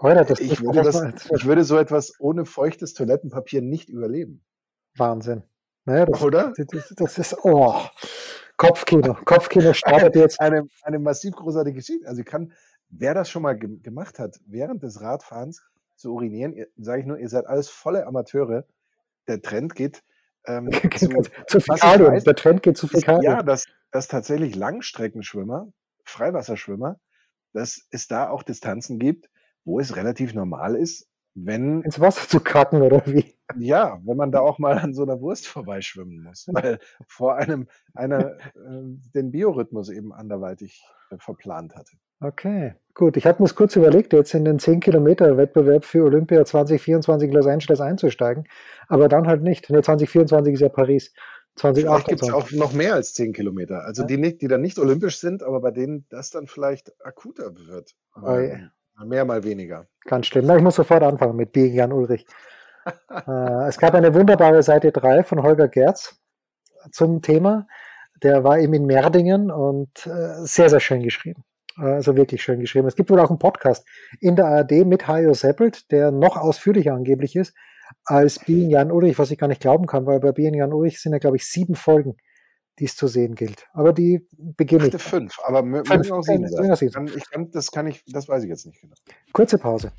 Heute, 0.00 0.24
das 0.24 0.40
ich, 0.40 0.62
würde 0.62 0.82
das, 0.82 1.28
ich 1.30 1.44
würde 1.44 1.62
so 1.62 1.76
etwas 1.76 2.14
ohne 2.18 2.46
feuchtes 2.46 2.94
Toilettenpapier 2.94 3.60
nicht 3.60 3.90
überleben. 3.90 4.42
Wahnsinn. 4.96 5.42
Naja, 5.84 6.06
das, 6.06 6.22
Oder? 6.22 6.52
Das, 6.56 6.94
das, 6.96 7.18
ist, 7.18 7.36
oh, 7.44 7.74
Kopfkino. 8.56 9.14
Kopfkino 9.24 9.74
startet 9.74 10.16
jetzt. 10.16 10.40
Eine, 10.40 10.66
eine 10.84 10.98
massiv 10.98 11.34
großartige 11.34 11.76
Geschichte. 11.76 12.08
Also 12.08 12.20
ich 12.20 12.26
kann, 12.26 12.52
wer 12.88 13.12
das 13.12 13.28
schon 13.28 13.42
mal 13.42 13.58
ge 13.58 13.78
gemacht 13.82 14.18
hat, 14.18 14.40
während 14.46 14.82
des 14.82 15.02
Radfahrens 15.02 15.62
zu 15.96 16.14
urinieren, 16.14 16.54
sage 16.78 17.02
ich 17.02 17.06
nur, 17.06 17.18
ihr 17.18 17.28
seid 17.28 17.46
alles 17.46 17.68
volle 17.68 18.06
Amateure. 18.06 18.64
Der 19.30 19.40
Trend 19.40 19.74
geht 19.74 20.02
ähm, 20.46 20.70
zu, 20.96 21.08
zu 21.46 21.60
Fäkalien. 21.60 22.22
Der 22.24 22.34
Trend 22.34 22.62
geht 22.62 22.76
zu 22.76 22.88
Fäkalien. 22.88 23.22
Ja, 23.22 23.42
dass, 23.42 23.66
dass 23.92 24.08
tatsächlich 24.08 24.56
Langstreckenschwimmer 24.56 25.68
Freiwasserschwimmer, 26.04 26.98
dass 27.52 27.86
es 27.90 28.08
da 28.08 28.28
auch 28.28 28.42
Distanzen 28.42 28.98
gibt, 28.98 29.30
wo 29.64 29.78
es 29.80 29.96
relativ 29.96 30.34
normal 30.34 30.74
ist, 30.74 31.06
wenn. 31.34 31.82
Ins 31.82 32.00
Wasser 32.00 32.28
zu 32.28 32.40
kacken 32.40 32.82
oder 32.82 33.02
wie? 33.06 33.34
Ja, 33.58 34.00
wenn 34.04 34.16
man 34.16 34.32
da 34.32 34.40
auch 34.40 34.58
mal 34.58 34.78
an 34.78 34.94
so 34.94 35.02
einer 35.02 35.20
Wurst 35.20 35.46
vorbeischwimmen 35.46 36.22
muss, 36.22 36.46
weil 36.52 36.78
vor 37.06 37.36
einem 37.36 37.68
einer 37.94 38.36
äh, 38.36 38.82
den 39.14 39.30
Biorhythmus 39.30 39.88
eben 39.88 40.12
anderweitig 40.12 40.84
äh, 41.10 41.16
verplant 41.18 41.74
hatte. 41.76 41.96
Okay, 42.22 42.74
gut. 42.92 43.16
Ich 43.16 43.26
habe 43.26 43.42
mir 43.42 43.48
kurz 43.48 43.76
überlegt, 43.76 44.12
jetzt 44.12 44.34
in 44.34 44.44
den 44.44 44.58
10-Kilometer-Wettbewerb 44.58 45.86
für 45.86 46.04
Olympia 46.04 46.44
2024 46.44 47.32
Los 47.32 47.46
Angeles 47.46 47.80
einzusteigen, 47.80 48.44
aber 48.88 49.08
dann 49.08 49.26
halt 49.26 49.42
nicht. 49.42 49.70
Ne, 49.70 49.82
2024 49.82 50.54
ist 50.54 50.60
ja 50.60 50.68
Paris. 50.68 51.14
2028. 51.56 52.06
gibt 52.08 52.22
es 52.22 52.30
auch 52.30 52.50
noch 52.52 52.74
mehr 52.74 52.94
als 52.94 53.14
10 53.14 53.32
Kilometer. 53.32 53.84
Also 53.84 54.02
ja. 54.02 54.06
die, 54.06 54.18
nicht, 54.18 54.42
die 54.42 54.48
dann 54.48 54.60
nicht 54.60 54.78
olympisch 54.78 55.18
sind, 55.18 55.42
aber 55.42 55.60
bei 55.60 55.70
denen 55.70 56.06
das 56.10 56.30
dann 56.30 56.46
vielleicht 56.46 56.92
akuter 57.04 57.54
wird. 57.66 57.94
Mal, 58.14 58.70
mal 59.00 59.06
mehr, 59.06 59.24
mal 59.24 59.44
weniger. 59.44 59.86
Ganz 60.04 60.26
schlimm. 60.26 60.46
Na, 60.46 60.56
ich 60.56 60.62
muss 60.62 60.74
sofort 60.74 61.02
anfangen 61.02 61.36
mit 61.36 61.52
Biegen 61.52 61.74
Jan 61.74 61.92
Ulrich. 61.92 62.26
äh, 63.10 63.68
es 63.68 63.78
gab 63.78 63.94
eine 63.94 64.14
wunderbare 64.14 64.62
Seite 64.62 64.92
3 64.92 65.24
von 65.24 65.42
Holger 65.42 65.68
Gerz 65.68 66.20
zum 66.92 67.22
Thema. 67.22 67.66
Der 68.22 68.44
war 68.44 68.58
eben 68.58 68.74
in 68.74 68.84
Merdingen 68.84 69.50
und 69.50 70.06
äh, 70.06 70.44
sehr, 70.44 70.68
sehr 70.68 70.80
schön 70.80 71.02
geschrieben. 71.02 71.44
Also 71.76 72.14
wirklich 72.16 72.42
schön 72.42 72.60
geschrieben. 72.60 72.88
Es 72.88 72.96
gibt 72.96 73.10
wohl 73.10 73.20
auch 73.20 73.30
einen 73.30 73.38
Podcast 73.38 73.86
in 74.20 74.36
der 74.36 74.46
ARD 74.46 74.84
mit 74.84 75.08
Hajo 75.08 75.32
Seppelt, 75.32 75.90
der 75.90 76.10
noch 76.10 76.36
ausführlicher 76.36 76.92
angeblich 76.92 77.36
ist 77.36 77.54
als 78.04 78.38
Being 78.38 78.68
Jan 78.68 78.92
Ulrich, 78.92 79.18
was 79.18 79.30
ich 79.30 79.38
gar 79.38 79.48
nicht 79.48 79.62
glauben 79.62 79.86
kann, 79.86 80.04
weil 80.04 80.20
bei 80.20 80.32
Being 80.32 80.54
Jan 80.54 80.74
Ulrich 80.74 81.00
sind 81.00 81.12
ja, 81.12 81.18
glaube 81.18 81.36
ich, 81.36 81.46
sieben 81.46 81.74
Folgen, 81.74 82.16
die 82.80 82.86
es 82.86 82.96
zu 82.96 83.06
sehen 83.06 83.34
gilt. 83.34 83.68
Aber 83.72 83.92
die 83.92 84.26
beginne 84.36 84.88
ich. 84.88 85.00
fünf, 85.00 85.38
aber 85.44 85.62
fünf, 85.84 86.10
auch 86.10 86.22
sieben 86.22 86.48
sein. 86.48 86.72
Ich 86.72 86.92
kann, 86.92 87.06
ich 87.06 87.30
kann, 87.30 87.50
das 87.52 87.70
kann 87.70 87.86
ich, 87.86 88.02
das 88.06 88.28
weiß 88.28 88.42
ich 88.42 88.48
jetzt 88.48 88.66
nicht 88.66 88.80
genau. 88.80 88.94
Kurze 89.32 89.58
Pause. 89.58 89.92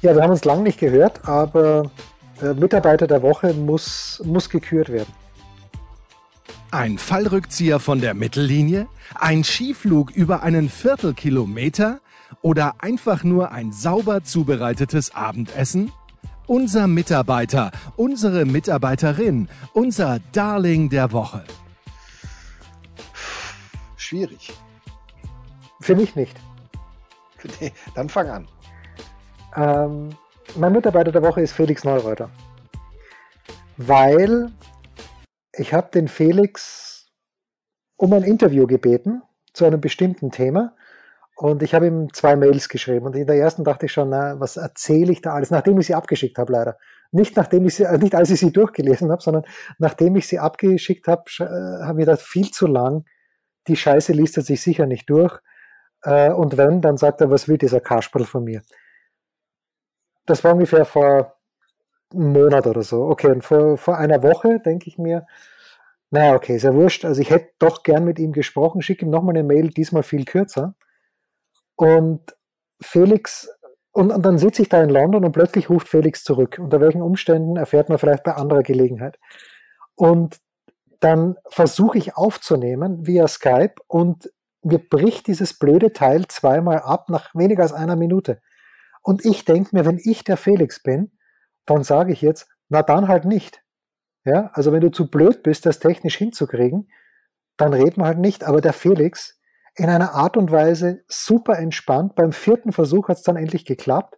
Ja, 0.00 0.14
wir 0.14 0.22
haben 0.22 0.30
uns 0.30 0.44
lange 0.44 0.62
nicht 0.62 0.80
gehört, 0.80 1.28
aber 1.28 1.90
der 2.40 2.54
Mitarbeiter 2.54 3.06
der 3.06 3.22
Woche 3.22 3.52
muss, 3.52 4.22
muss 4.24 4.48
gekürt 4.48 4.90
werden. 4.90 5.12
Ein 6.70 6.98
Fallrückzieher 6.98 7.78
von 7.78 8.00
der 8.00 8.14
Mittellinie? 8.14 8.86
Ein 9.14 9.44
Skiflug 9.44 10.10
über 10.10 10.42
einen 10.42 10.68
Viertelkilometer? 10.68 12.00
oder 12.42 12.74
einfach 12.78 13.24
nur 13.24 13.52
ein 13.52 13.72
sauber 13.72 14.22
zubereitetes 14.22 15.14
Abendessen? 15.14 15.92
Unser 16.46 16.86
Mitarbeiter, 16.86 17.70
unsere 17.96 18.44
Mitarbeiterin, 18.44 19.48
unser 19.72 20.20
Darling 20.32 20.90
der 20.90 21.10
Woche. 21.12 21.42
Schwierig. 23.96 24.52
Für 25.80 25.96
mich 25.96 26.14
nicht. 26.16 26.36
Dann 27.94 28.10
fang 28.10 28.28
an. 28.28 28.48
Ähm, 29.56 30.10
mein 30.56 30.72
Mitarbeiter 30.72 31.12
der 31.12 31.22
Woche 31.22 31.40
ist 31.40 31.52
Felix 31.52 31.82
Neureuter. 31.84 32.28
Weil 33.78 34.52
ich 35.52 35.72
habe 35.72 35.90
den 35.92 36.08
Felix 36.08 37.06
um 37.96 38.12
ein 38.12 38.22
Interview 38.22 38.66
gebeten 38.66 39.22
zu 39.54 39.64
einem 39.64 39.80
bestimmten 39.80 40.30
Thema 40.30 40.74
und 41.36 41.62
ich 41.62 41.74
habe 41.74 41.86
ihm 41.86 42.12
zwei 42.12 42.36
Mails 42.36 42.68
geschrieben. 42.68 43.06
Und 43.06 43.16
in 43.16 43.26
der 43.26 43.36
ersten 43.36 43.64
dachte 43.64 43.86
ich 43.86 43.92
schon, 43.92 44.10
na, 44.10 44.38
was 44.38 44.56
erzähle 44.56 45.12
ich 45.12 45.20
da 45.20 45.34
alles, 45.34 45.50
nachdem 45.50 45.78
ich 45.80 45.86
sie 45.86 45.94
abgeschickt 45.94 46.38
habe, 46.38 46.52
leider. 46.52 46.78
Nicht 47.10 47.36
nachdem 47.36 47.66
ich 47.66 47.74
sie, 47.74 47.84
äh, 47.84 47.98
nicht 47.98 48.14
als 48.14 48.30
ich 48.30 48.40
sie 48.40 48.52
durchgelesen 48.52 49.10
habe, 49.10 49.22
sondern 49.22 49.44
nachdem 49.78 50.16
ich 50.16 50.28
sie 50.28 50.38
abgeschickt 50.38 51.08
habe, 51.08 51.24
äh, 51.40 51.84
habe 51.84 52.00
ich 52.00 52.06
gedacht, 52.06 52.22
viel 52.22 52.50
zu 52.50 52.66
lang. 52.66 53.04
Die 53.66 53.76
Scheiße 53.76 54.12
liest 54.12 54.36
er 54.36 54.42
sich 54.44 54.62
sicher 54.62 54.86
nicht 54.86 55.10
durch. 55.10 55.40
Äh, 56.02 56.30
und 56.30 56.56
wenn, 56.56 56.80
dann 56.80 56.96
sagt 56.96 57.20
er, 57.20 57.30
was 57.30 57.48
will 57.48 57.58
dieser 57.58 57.80
Kasperl 57.80 58.24
von 58.24 58.44
mir? 58.44 58.62
Das 60.26 60.44
war 60.44 60.52
ungefähr 60.52 60.84
vor 60.84 61.36
einem 62.12 62.32
Monat 62.32 62.66
oder 62.66 62.82
so. 62.82 63.04
Okay, 63.06 63.28
und 63.28 63.44
vor, 63.44 63.76
vor 63.76 63.98
einer 63.98 64.22
Woche 64.22 64.60
denke 64.60 64.88
ich 64.88 64.98
mir, 64.98 65.26
naja, 66.10 66.34
okay, 66.36 66.56
ist 66.56 66.62
ja 66.62 66.74
wurscht. 66.74 67.04
Also 67.04 67.20
ich 67.20 67.30
hätte 67.30 67.50
doch 67.58 67.82
gern 67.82 68.04
mit 68.04 68.20
ihm 68.20 68.32
gesprochen, 68.32 68.82
schicke 68.82 69.04
ihm 69.04 69.10
nochmal 69.10 69.34
eine 69.34 69.42
Mail, 69.42 69.70
diesmal 69.70 70.04
viel 70.04 70.24
kürzer. 70.24 70.76
Und 71.76 72.20
Felix, 72.80 73.48
und, 73.92 74.10
und 74.10 74.24
dann 74.24 74.38
sitze 74.38 74.62
ich 74.62 74.68
da 74.68 74.82
in 74.82 74.90
London 74.90 75.24
und 75.24 75.32
plötzlich 75.32 75.70
ruft 75.70 75.88
Felix 75.88 76.24
zurück. 76.24 76.58
Unter 76.60 76.80
welchen 76.80 77.02
Umständen 77.02 77.56
erfährt 77.56 77.88
man 77.88 77.98
vielleicht 77.98 78.24
bei 78.24 78.34
anderer 78.34 78.62
Gelegenheit. 78.62 79.18
Und 79.94 80.40
dann 81.00 81.36
versuche 81.48 81.98
ich 81.98 82.16
aufzunehmen 82.16 83.06
via 83.06 83.28
Skype 83.28 83.74
und 83.86 84.30
mir 84.62 84.78
bricht 84.78 85.26
dieses 85.26 85.58
blöde 85.58 85.92
Teil 85.92 86.26
zweimal 86.28 86.78
ab 86.78 87.10
nach 87.10 87.34
weniger 87.34 87.62
als 87.62 87.72
einer 87.72 87.96
Minute. 87.96 88.40
Und 89.02 89.24
ich 89.24 89.44
denke 89.44 89.76
mir, 89.76 89.84
wenn 89.84 90.00
ich 90.02 90.24
der 90.24 90.38
Felix 90.38 90.82
bin, 90.82 91.12
dann 91.66 91.84
sage 91.84 92.12
ich 92.12 92.22
jetzt, 92.22 92.48
na 92.68 92.82
dann 92.82 93.08
halt 93.08 93.26
nicht. 93.26 93.62
Ja, 94.24 94.50
also 94.54 94.72
wenn 94.72 94.80
du 94.80 94.90
zu 94.90 95.10
blöd 95.10 95.42
bist, 95.42 95.66
das 95.66 95.78
technisch 95.78 96.16
hinzukriegen, 96.16 96.88
dann 97.58 97.74
reden 97.74 98.00
wir 98.00 98.06
halt 98.06 98.18
nicht. 98.18 98.44
Aber 98.44 98.62
der 98.62 98.72
Felix 98.72 99.38
in 99.76 99.88
einer 99.88 100.14
Art 100.14 100.36
und 100.36 100.50
Weise 100.50 101.02
super 101.08 101.58
entspannt. 101.58 102.14
Beim 102.14 102.32
vierten 102.32 102.72
Versuch 102.72 103.08
hat 103.08 103.18
es 103.18 103.22
dann 103.22 103.36
endlich 103.36 103.64
geklappt. 103.64 104.16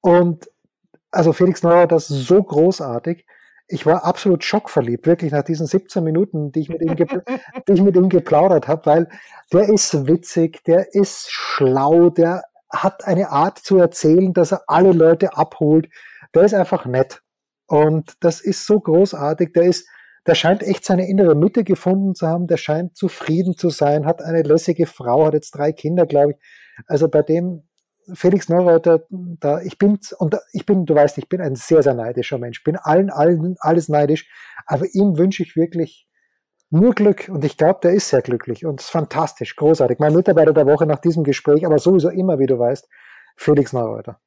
Und 0.00 0.50
also 1.10 1.32
Felix 1.32 1.62
Neuer, 1.62 1.86
das 1.86 2.06
so 2.06 2.42
großartig 2.42 3.26
ich 3.70 3.86
war 3.86 4.04
absolut 4.04 4.42
schockverliebt, 4.44 5.06
wirklich 5.06 5.32
nach 5.32 5.44
diesen 5.44 5.66
17 5.66 6.02
Minuten, 6.02 6.50
die 6.50 6.60
ich 6.60 6.68
mit 6.68 6.82
ihm, 6.82 6.96
die 7.68 7.72
ich 7.72 7.82
mit 7.82 7.96
ihm 7.96 8.08
geplaudert 8.08 8.68
habe, 8.68 8.86
weil 8.86 9.08
der 9.52 9.68
ist 9.68 10.06
witzig, 10.06 10.62
der 10.64 10.94
ist 10.94 11.30
schlau, 11.30 12.10
der 12.10 12.42
hat 12.68 13.06
eine 13.06 13.30
Art 13.30 13.58
zu 13.58 13.78
erzählen, 13.78 14.32
dass 14.32 14.52
er 14.52 14.62
alle 14.66 14.92
Leute 14.92 15.36
abholt. 15.36 15.88
Der 16.34 16.42
ist 16.42 16.54
einfach 16.54 16.84
nett. 16.84 17.22
Und 17.66 18.14
das 18.20 18.40
ist 18.40 18.66
so 18.66 18.80
großartig. 18.80 19.52
Der 19.52 19.64
ist, 19.64 19.88
der 20.26 20.34
scheint 20.34 20.62
echt 20.62 20.84
seine 20.84 21.08
innere 21.08 21.34
Mitte 21.34 21.64
gefunden 21.64 22.14
zu 22.14 22.26
haben. 22.26 22.46
Der 22.46 22.56
scheint 22.56 22.96
zufrieden 22.96 23.56
zu 23.56 23.70
sein, 23.70 24.06
hat 24.06 24.22
eine 24.22 24.42
lässige 24.42 24.86
Frau, 24.86 25.26
hat 25.26 25.34
jetzt 25.34 25.52
drei 25.52 25.72
Kinder, 25.72 26.06
glaube 26.06 26.32
ich. 26.32 26.38
Also 26.86 27.08
bei 27.08 27.22
dem 27.22 27.68
Felix 28.14 28.48
Neureuter, 28.48 29.06
da, 29.08 29.60
ich 29.60 29.78
bin, 29.78 29.98
und 30.18 30.36
ich 30.52 30.66
bin, 30.66 30.84
du 30.84 30.94
weißt, 30.94 31.18
ich 31.18 31.28
bin 31.28 31.40
ein 31.40 31.54
sehr, 31.54 31.82
sehr 31.82 31.94
neidischer 31.94 32.38
Mensch, 32.38 32.62
bin 32.64 32.76
allen, 32.76 33.10
allen, 33.10 33.56
alles 33.60 33.88
neidisch, 33.88 34.28
aber 34.66 34.86
ihm 34.92 35.16
wünsche 35.16 35.42
ich 35.42 35.56
wirklich 35.56 36.08
nur 36.70 36.94
Glück 36.94 37.28
und 37.28 37.44
ich 37.44 37.56
glaube, 37.56 37.80
der 37.82 37.92
ist 37.92 38.08
sehr 38.08 38.22
glücklich 38.22 38.64
und 38.64 38.80
ist 38.80 38.90
fantastisch, 38.90 39.56
großartig. 39.56 39.98
Mein 39.98 40.14
Mitarbeiter 40.14 40.52
der 40.52 40.66
Woche 40.66 40.86
nach 40.86 41.00
diesem 41.00 41.24
Gespräch, 41.24 41.66
aber 41.66 41.78
sowieso 41.78 42.08
immer, 42.08 42.38
wie 42.38 42.46
du 42.46 42.58
weißt, 42.58 42.88
Felix 43.36 43.72
Neureuter. 43.72 44.20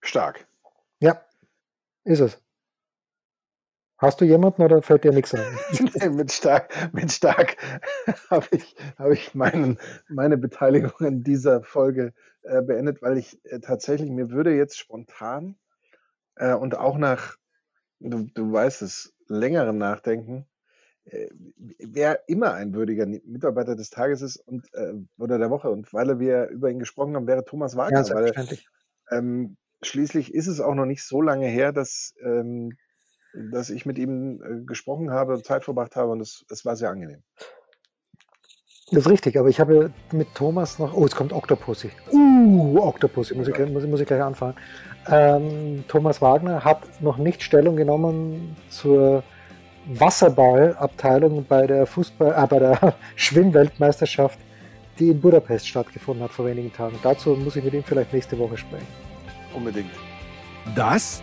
Stark. 0.00 0.46
Ja, 1.00 1.22
ist 2.04 2.20
es. 2.20 2.47
Hast 3.98 4.20
du 4.20 4.24
jemanden 4.24 4.62
oder 4.62 4.80
fällt 4.80 5.02
dir 5.02 5.12
nichts 5.12 5.34
ein? 5.34 5.58
nee, 5.94 6.08
mit 6.08 6.30
Stark, 6.30 6.72
mit 6.92 7.10
Stark 7.10 7.56
habe 8.30 8.46
ich, 8.52 8.76
hab 8.96 9.10
ich 9.10 9.34
meinen, 9.34 9.78
meine 10.08 10.38
Beteiligung 10.38 10.92
in 11.00 11.24
dieser 11.24 11.62
Folge 11.62 12.14
äh, 12.42 12.62
beendet, 12.62 13.02
weil 13.02 13.18
ich 13.18 13.44
äh, 13.44 13.58
tatsächlich, 13.58 14.10
mir 14.10 14.30
würde 14.30 14.54
jetzt 14.54 14.78
spontan 14.78 15.58
äh, 16.36 16.54
und 16.54 16.76
auch 16.76 16.96
nach, 16.96 17.36
du, 17.98 18.28
du 18.32 18.52
weißt 18.52 18.82
es, 18.82 19.14
längeren 19.26 19.78
Nachdenken, 19.78 20.46
äh, 21.06 21.28
wer 21.56 22.28
immer 22.28 22.54
ein 22.54 22.74
würdiger 22.74 23.04
Mitarbeiter 23.06 23.74
des 23.74 23.90
Tages 23.90 24.22
ist 24.22 24.36
und 24.36 24.72
äh, 24.74 24.94
oder 25.18 25.38
der 25.38 25.50
Woche 25.50 25.70
und 25.70 25.92
weil 25.92 26.20
wir 26.20 26.46
über 26.50 26.70
ihn 26.70 26.78
gesprochen 26.78 27.16
haben, 27.16 27.26
wäre 27.26 27.44
Thomas 27.44 27.76
Wagner. 27.76 28.04
Ja, 28.04 28.14
weil, 28.14 28.32
ähm, 29.10 29.56
schließlich 29.82 30.32
ist 30.34 30.46
es 30.46 30.60
auch 30.60 30.74
noch 30.76 30.86
nicht 30.86 31.02
so 31.02 31.20
lange 31.20 31.46
her, 31.46 31.72
dass 31.72 32.14
ähm, 32.22 32.76
dass 33.34 33.70
ich 33.70 33.86
mit 33.86 33.98
ihm 33.98 34.42
äh, 34.42 34.64
gesprochen 34.64 35.10
habe, 35.10 35.42
Zeit 35.42 35.64
verbracht 35.64 35.96
habe 35.96 36.12
und 36.12 36.20
es, 36.20 36.44
es 36.50 36.64
war 36.64 36.76
sehr 36.76 36.90
angenehm. 36.90 37.22
Das 38.90 39.04
ist 39.04 39.10
richtig, 39.10 39.38
aber 39.38 39.48
ich 39.48 39.60
habe 39.60 39.92
mit 40.12 40.34
Thomas 40.34 40.78
noch. 40.78 40.94
Oh, 40.94 41.02
jetzt 41.02 41.14
kommt 41.14 41.32
Octopussy. 41.32 41.90
Uh, 42.10 42.78
Octopussy, 42.80 43.34
muss 43.34 43.48
ich, 43.48 43.58
muss, 43.68 43.86
muss 43.86 44.00
ich 44.00 44.06
gleich 44.06 44.22
anfangen. 44.22 44.54
Ähm, 45.08 45.84
Thomas 45.88 46.22
Wagner 46.22 46.64
hat 46.64 47.02
noch 47.02 47.18
nicht 47.18 47.42
Stellung 47.42 47.76
genommen 47.76 48.56
zur 48.70 49.22
Wasserballabteilung 49.86 51.44
bei 51.46 51.66
der 51.66 51.86
Fußball, 51.86 52.44
äh, 52.44 52.46
bei 52.46 52.58
der 52.58 52.94
Schwimmweltmeisterschaft, 53.16 54.38
die 54.98 55.10
in 55.10 55.20
Budapest 55.20 55.68
stattgefunden 55.68 56.24
hat 56.24 56.32
vor 56.32 56.46
wenigen 56.46 56.72
Tagen. 56.72 56.98
Dazu 57.02 57.30
muss 57.30 57.56
ich 57.56 57.64
mit 57.64 57.74
ihm 57.74 57.84
vielleicht 57.84 58.14
nächste 58.14 58.38
Woche 58.38 58.56
sprechen. 58.56 58.86
Unbedingt. 59.54 59.90
Das 60.74 61.22